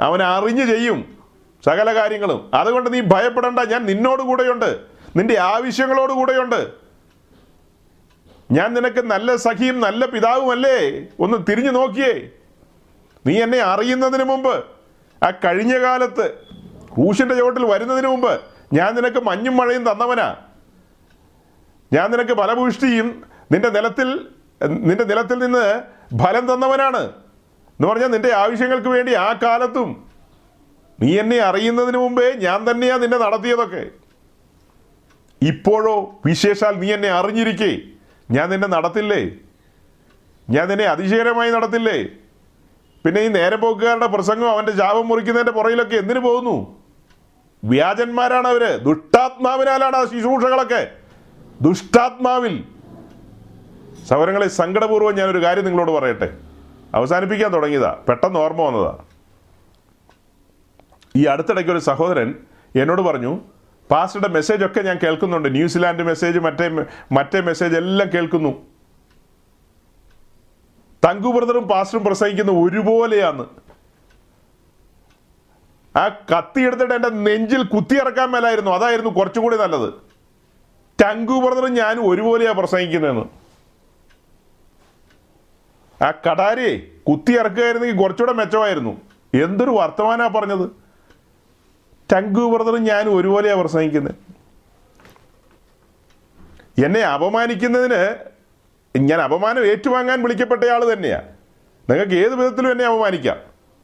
അവൻ 0.00 0.22
അറിഞ്ഞു 0.22 0.64
ചെയ്യും 0.64 1.18
സകല 1.64 1.94
കാര്യങ്ങളും. 1.94 2.50
അതുകൊണ്ട് 2.54 2.92
നീ 2.92 3.00
ഭയപ്പെടേണ്ട 3.00 3.58
ഞാൻ 3.58 3.86
നിന്നോട് 3.86 4.22
കൂടെയുണ്ട്. 4.22 4.80
നിന്റെ 5.16 5.38
ആവശ്യങ്ങളോട് 5.38 6.12
കൂടെയുണ്ട്. 6.12 6.70
ഞാൻ 8.52 8.74
നിനക്ക് 8.74 9.00
നല്ല 9.00 9.36
സഖിയും 9.36 9.80
നല്ല 9.80 10.06
പിതാവുമല്ലേ? 10.06 11.06
ഒന്ന് 11.20 11.38
തിരിഞ്ഞു 11.50 11.70
നോക്കിയേ. 11.70 12.28
നീ 13.26 13.42
എന്നെ 13.42 13.58
അറിയുന്നതിന് 13.58 14.24
മുമ്പ് 14.24 14.64
ആ 15.24 15.30
കഴിഞ്ഞ 15.30 15.82
കാലത്ത് 15.82 16.34
ക്രൂശിന്റെ 16.94 17.34
ചുവട്ടിൽ 17.34 17.64
വരുന്നതിന് 17.64 18.06
മുമ്പ് 18.06 18.40
ഞാൻ 18.72 18.94
നിനക്ക് 18.94 19.22
മഞ്ഞും 19.22 19.56
മഴയും 19.56 19.92
തന്നവനാ. 19.92 20.36
ഞാൻ 21.92 22.10
നിനക്ക് 22.10 22.32
ഫലഭൂഷ്ടിയും 22.32 23.24
നിന്റെ 23.52 23.68
നിലത്തിൽ 23.68 24.28
നിന്റെ 24.64 25.04
നിലത്തിൽ 25.04 25.38
നിന്ന് 25.38 25.82
ഫലം 26.18 26.52
തന്നവനാണ്. 26.52 27.02
എന്ന് 27.76 27.88
പറഞ്ഞാൽ 27.88 28.08
നിന്റെ 28.08 28.32
ആവശ്യങ്ങൾക്ക് 28.32 28.88
വേണ്ടി 28.88 29.14
ആ 29.14 29.32
കാലത്തും 29.32 30.06
നീ 31.02 31.18
എന്നെ 31.18 31.38
അറിയുന്നതിന് 31.38 31.96
മുമ്പേ 31.96 32.32
ഞാൻ 32.32 32.70
തന്നെയാ 32.70 32.96
നിന്നെ 32.96 33.18
നടത്തിയതൊക്കെ. 33.18 33.90
ഇപ്പോഴോ 35.42 36.20
വിശേഷാൽ 36.26 36.74
നീ 36.78 36.92
എന്നെ 36.92 37.08
അറിഞ്ഞിരിക്കേ. 37.08 37.78
ഞാൻ 38.30 38.50
നിന്നെ 38.50 38.68
നടത്തില്ലേ? 38.68 39.30
ഞാൻ 40.50 40.68
നിന്നെ 40.68 40.84
അതിശയകരമായി 40.84 41.50
നടത്തില്ലേ? 41.50 42.04
പിന്നെ 43.04 43.20
ഈ 43.20 43.28
നേരെ 43.28 43.56
പോക്കുകാരുടെ 43.56 44.06
പ്രസംഗം 44.06 44.50
അവന്റെ 44.50 44.72
ജാപം 44.72 45.08
മുറിക്കുന്നതിന്റെ 45.08 45.52
പുറയിലൊക്കെ 45.52 45.96
എന്തിനു 45.96 46.20
പോകുന്നു? 46.20 46.82
വ്യാജന്മാരാണ് 47.64 48.48
അവർ 48.48 48.76
ദുഷ്ടാത്മാവിനാലാണ് 48.76 49.96
ആ 49.96 50.04
ശുശ്രൂഷകളൊക്കെ. 50.04 50.90
ദുഷ്ടാത്മാവിൽ 51.60 52.64
സൗരങ്ങളെ 54.08 54.48
സങ്കടപൂർവം 54.48 55.14
ഞാനൊരു 55.14 55.44
കാര്യം 55.44 55.64
നിങ്ങളോട് 55.64 55.90
പറയട്ടെ. 55.90 56.36
അവസാനിപ്പിക്കാൻ 56.94 57.52
തുടങ്ങിയതാ. 57.52 58.02
പെട്ടെന്ന് 58.08 58.40
ഓർമ്മ 58.40 58.62
വന്നതാ. 58.62 58.98
ഈ 61.16 61.24
അടുത്തിടയ്ക്ക് 61.24 61.70
ഒരു 61.70 61.78
സഹോദരൻ 61.78 62.34
എന്നോട് 62.76 63.02
പറഞ്ഞു 63.02 63.40
പാസ്റ്ററുടെ 63.90 64.28
മെസ്സേജ് 64.28 64.64
ഒക്കെ 64.64 64.80
ഞാൻ 64.80 64.98
കേൾക്കുന്നുണ്ട്. 65.02 65.52
ന്യൂസിലാൻഡ് 65.52 66.02
മെസ്സേജ് 66.02 66.38
മറ്റേ 66.38 66.68
മറ്റേ 67.12 67.40
മെസ്സേജ് 67.40 67.76
എല്ലാം 67.76 68.10
കേൾക്കുന്നു. 68.14 68.66
തങ്കു 71.04 71.28
ബ്രദറും 71.28 71.68
പാസ്റ്ററും 71.68 72.04
പ്രസംഗിക്കുന്ന 72.04 72.52
ഒരുപോലെയാണ്. 72.52 73.46
ആ 75.96 76.08
കത്തി 76.08 76.60
എടുത്തിട്ട് 76.60 76.94
എന്റെ 76.94 77.08
നെഞ്ചിൽ 77.08 77.62
കുത്തിയിറക്കാൻ 77.62 78.30
മേലായിരുന്നു. 78.30 78.70
അതായിരുന്നു 78.70 79.10
കുറച്ചും 79.10 79.42
കൂടി 79.42 79.56
നല്ലത്. 79.56 79.94
ടങ്കു 81.02 81.32
ബ്രദറും 81.32 81.74
ഞാനും 81.74 82.10
ഒരുപോലെയാണ് 82.10 82.56
പ്രസംഗിക്കുന്നതെന്ന്. 82.56 83.45
ആ 86.04 86.12
കടാരിയെ 86.30 86.78
കുത്തിയിറക്കുകയായിരുന്നെങ്കിൽ 87.08 87.96
കുറച്ചുകൂടെ 87.96 88.32
മെച്ചമായിരുന്നു. 88.32 89.00
എന്തൊരു 89.42 89.70
വർത്തമാനാ 89.70 90.28
പറഞ്ഞത്? 90.28 90.70
ടങ്കു 92.12 92.56
ബ്രദറും 92.56 92.82
ഞാനും 92.82 93.16
ഒരുപോലെയാണ് 93.16 93.60
പ്രസംഗിക്കുന്നത് 93.60 94.14
എന്നെ 96.84 97.00
അപമാനിക്കുന്നതിന് 97.00 98.16
ഞാൻ 98.98 99.20
അപമാനം 99.20 99.66
ഏറ്റുവാങ്ങാൻ 99.66 100.22
വിളിക്കപ്പെട്ടയാൾ 100.22 100.92
തന്നെയാ. 100.92 101.22
നിങ്ങൾക്ക് 101.90 102.12
ഏത് 102.12 102.34
വിധത്തിലും 102.34 102.72
എന്നെ 102.72 102.84
അപമാനിക്കാം. 102.84 103.36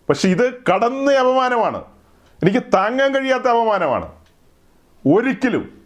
പക്ഷെ 0.08 0.28
ഇത് 0.28 0.54
കടന്ന 0.54 1.12
അപമാനമാണ്. 1.12 1.84
എനിക്ക് 2.42 2.62
താങ്ങാൻ 2.74 3.14
കഴിയാത്ത 3.14 3.42
അപമാനമാണ്. 3.42 4.12
ഒരിക്കലും 5.06 5.82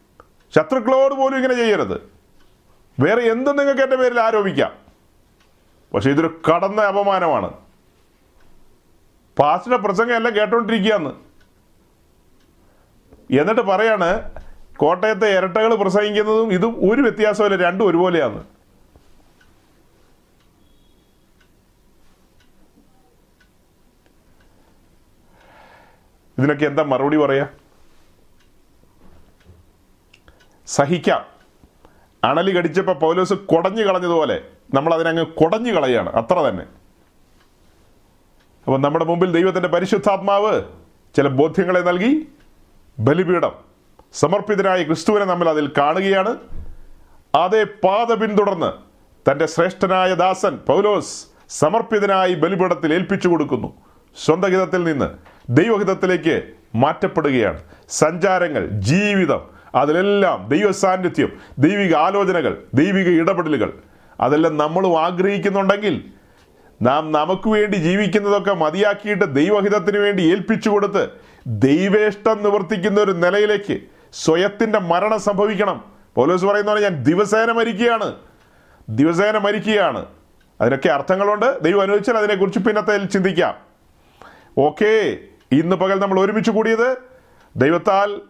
ശത്രുക്കളോട് 0.54 1.14
പോലും 1.14 1.36
ഇങ്ങനെ 1.36 1.54
ചെയ്യരുത്. 1.54 2.00
വേറെ 3.00 3.22
എന്തും 3.22 3.56
നിങ്ങൾക്ക് 3.56 3.82
എന്റെ 3.82 3.96
പേരിൽ 3.96 4.20
ആരോപിക്കാം. 4.20 4.85
പക്ഷെ 5.94 6.10
ഇതൊരു 6.10 6.40
കടന്ന 6.48 6.80
അപമാനമാണ്. 6.80 7.52
പാസ്റ്റിന്റെ 9.38 9.76
പ്രസംഗം 9.76 10.16
എല്ലാം 10.16 10.36
കേട്ടോണ്ടിരിക്കുകയാണ്. 10.36 11.14
എന്നിട്ട് 13.40 13.60
പറയാണ് 13.60 14.30
കോട്ടയത്തെ 14.76 15.38
ഇരട്ടകൾ 15.38 15.74
പ്രസംഗിക്കുന്നതും 15.74 16.52
ഇതും 16.52 16.92
ഒരു 16.92 17.00
വ്യത്യാസമില്ല 17.00 17.56
രണ്ടും 17.56 17.88
ഒരുപോലെയാണ്. 17.88 18.44
ഇതിനൊക്കെ 26.38 26.66
എന്താ 26.66 26.82
മറുപടി 26.82 27.16
പറയാ? 27.16 27.46
സഹിക്കാം. 30.66 31.24
അണലി 32.24 32.50
കടിച്ചപ്പോൾ 32.50 32.98
പൗലോസ് 32.98 33.32
കുടഞ്ഞു 33.32 33.82
കളഞ്ഞതുപോലെ. 33.82 34.55
നമ്മൾ 34.74 34.94
അതിനങ്ങ് 34.94 35.26
കുടഞ്ഞു 35.26 35.72
കളയാണ്. 35.72 36.10
അത്ര 36.10 36.38
തന്നെ. 36.38 36.64
അപ്പം 38.64 38.82
നമ്മുടെ 38.82 39.04
മുമ്പിൽ 39.04 39.32
ദൈവത്തിന്റെ 39.32 39.68
പരിശുദ്ധാത്മാവ് 39.68 40.62
ചില 41.16 41.28
ബോധ്യങ്ങളെ 41.28 41.80
നൽകി 41.80 42.28
ബലിപീഠം 42.98 43.52
സമർപ്പിതനായ 44.12 44.82
ക്രിസ്തുവിനെ 44.82 45.24
നമ്മൾ 45.24 45.48
അതിൽ 45.48 45.70
കാണുകയാണ്. 45.78 46.36
അതേ 47.34 47.64
പാത 47.64 48.14
പിന്തുടർന്ന് 48.14 48.72
തന്റെ 49.30 49.46
ശ്രേഷ്ഠനായ 49.46 50.14
ദാസൻ 50.14 50.58
പൗലോസ് 50.66 51.26
സമർപ്പിതനായി 51.48 52.34
ബലിപീഠത്തിൽ 52.34 52.94
ഏൽപ്പിച്ചു 52.94 53.28
കൊടുക്കുന്നു. 53.28 53.74
സ്വന്തഹിതത്തിൽ 54.24 54.84
നിന്ന് 54.84 55.10
ദൈവഹിതത്തിലേക്ക് 55.48 56.42
മാറ്റപ്പെടുകയാണ്. 56.74 57.60
സഞ്ചാരങ്ങൾ 57.88 58.66
ജീവിതം 58.66 59.40
അതിലെല്ലാം 59.74 60.48
ദൈവ 60.48 60.72
സാന്നിധ്യം 60.72 61.32
ദൈവിക 61.58 61.94
ആലോചനകൾ 61.94 62.66
ദൈവിക 62.74 63.08
ഇടപെടലുകൾ 63.08 63.72
അതെല്ലാം 64.20 64.56
നമ്മളും 64.56 65.02
ആഗ്രഹിക്കുന്നുണ്ടെങ്കിൽ 65.02 66.04
നാം 66.82 67.12
നമുക്ക് 67.12 67.48
വേണ്ടി 67.48 67.76
ജീവിക്കുന്നതൊക്കെ 67.76 68.54
മതിയാക്കിയിട്ട് 68.54 69.34
ദൈവഹിതത്തിന് 69.34 69.98
വേണ്ടി 69.98 70.22
ഏൽപ്പിച്ചു 70.22 70.70
കൊടുത്ത് 70.70 71.08
ദൈവേഷ്ടം 71.46 72.42
നിവർത്തിക്കുന്ന 72.42 73.00
ഒരു 73.00 73.12
നിലയിലേക്ക് 73.12 73.78
സ്വയത്തിന്റെ 74.12 74.78
മരണം 74.78 75.20
സംഭവിക്കണം. 75.20 75.84
പോലീസ് 76.14 76.44
പറയുന്ന 76.44 76.70
പോലെ 76.70 76.82
ഞാൻ 76.82 77.04
ദിവസേന 77.04 77.52
മരിക്കുകയാണ്. 77.52 78.14
ദിവസേന 78.88 79.38
മരിക്കുകയാണ്. 79.38 80.06
അതിനൊക്കെ 80.60 80.88
അർത്ഥങ്ങളുണ്ട്. 80.88 81.60
ദൈവം 81.60 81.80
അനുവദിച്ചാൽ 81.80 82.16
അതിനെക്കുറിച്ച് 82.16 82.58
പിന്നത്തെ 82.58 83.04
ചിന്തിക്കാം. 83.04 83.54
ഓക്കേ 84.58 85.18
ഇന്ന് 85.52 85.76
പകൽ 85.76 86.00
നമ്മൾ 86.00 86.20
ഒരുമിച്ച് 86.20 86.50
കൂടിയത് 86.50 86.96
ദൈവത്താൽ 87.56 88.20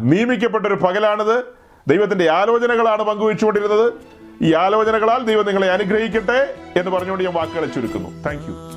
നിയമിക്കപ്പെട്ടൊരു 0.00 0.74
പകലാണിത്. 0.74 1.44
ദൈവത്തിന്റെ 1.88 2.30
ആലോചനകളാണ് 2.30 3.02
പങ്കുവെച്ചുകൊണ്ടിരുന്നത്. 3.02 3.92
ഈ 4.42 4.52
ആലോചനകളാൽ 4.52 5.24
ദൈവം 5.24 5.46
നിങ്ങളെ 5.46 5.70
അനുഗ്രഹിക്കട്ടെ 5.70 6.54
എന്ന് 6.76 6.90
പറഞ്ഞുകൊണ്ട് 6.90 7.24
ഞാൻ 7.24 7.34
വാക്കുകളെ 7.34 7.66
ചുരുക്കുന്നു. 7.66 8.22
താങ്ക് 8.22 8.44
യു 8.48 8.76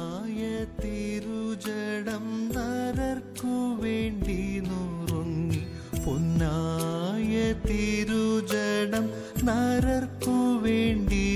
പൊന്നായ 6.06 7.54
തിരുജടം 7.54 9.10
നരർക്കു 9.44 10.60
വേണ്ടി 10.62 11.29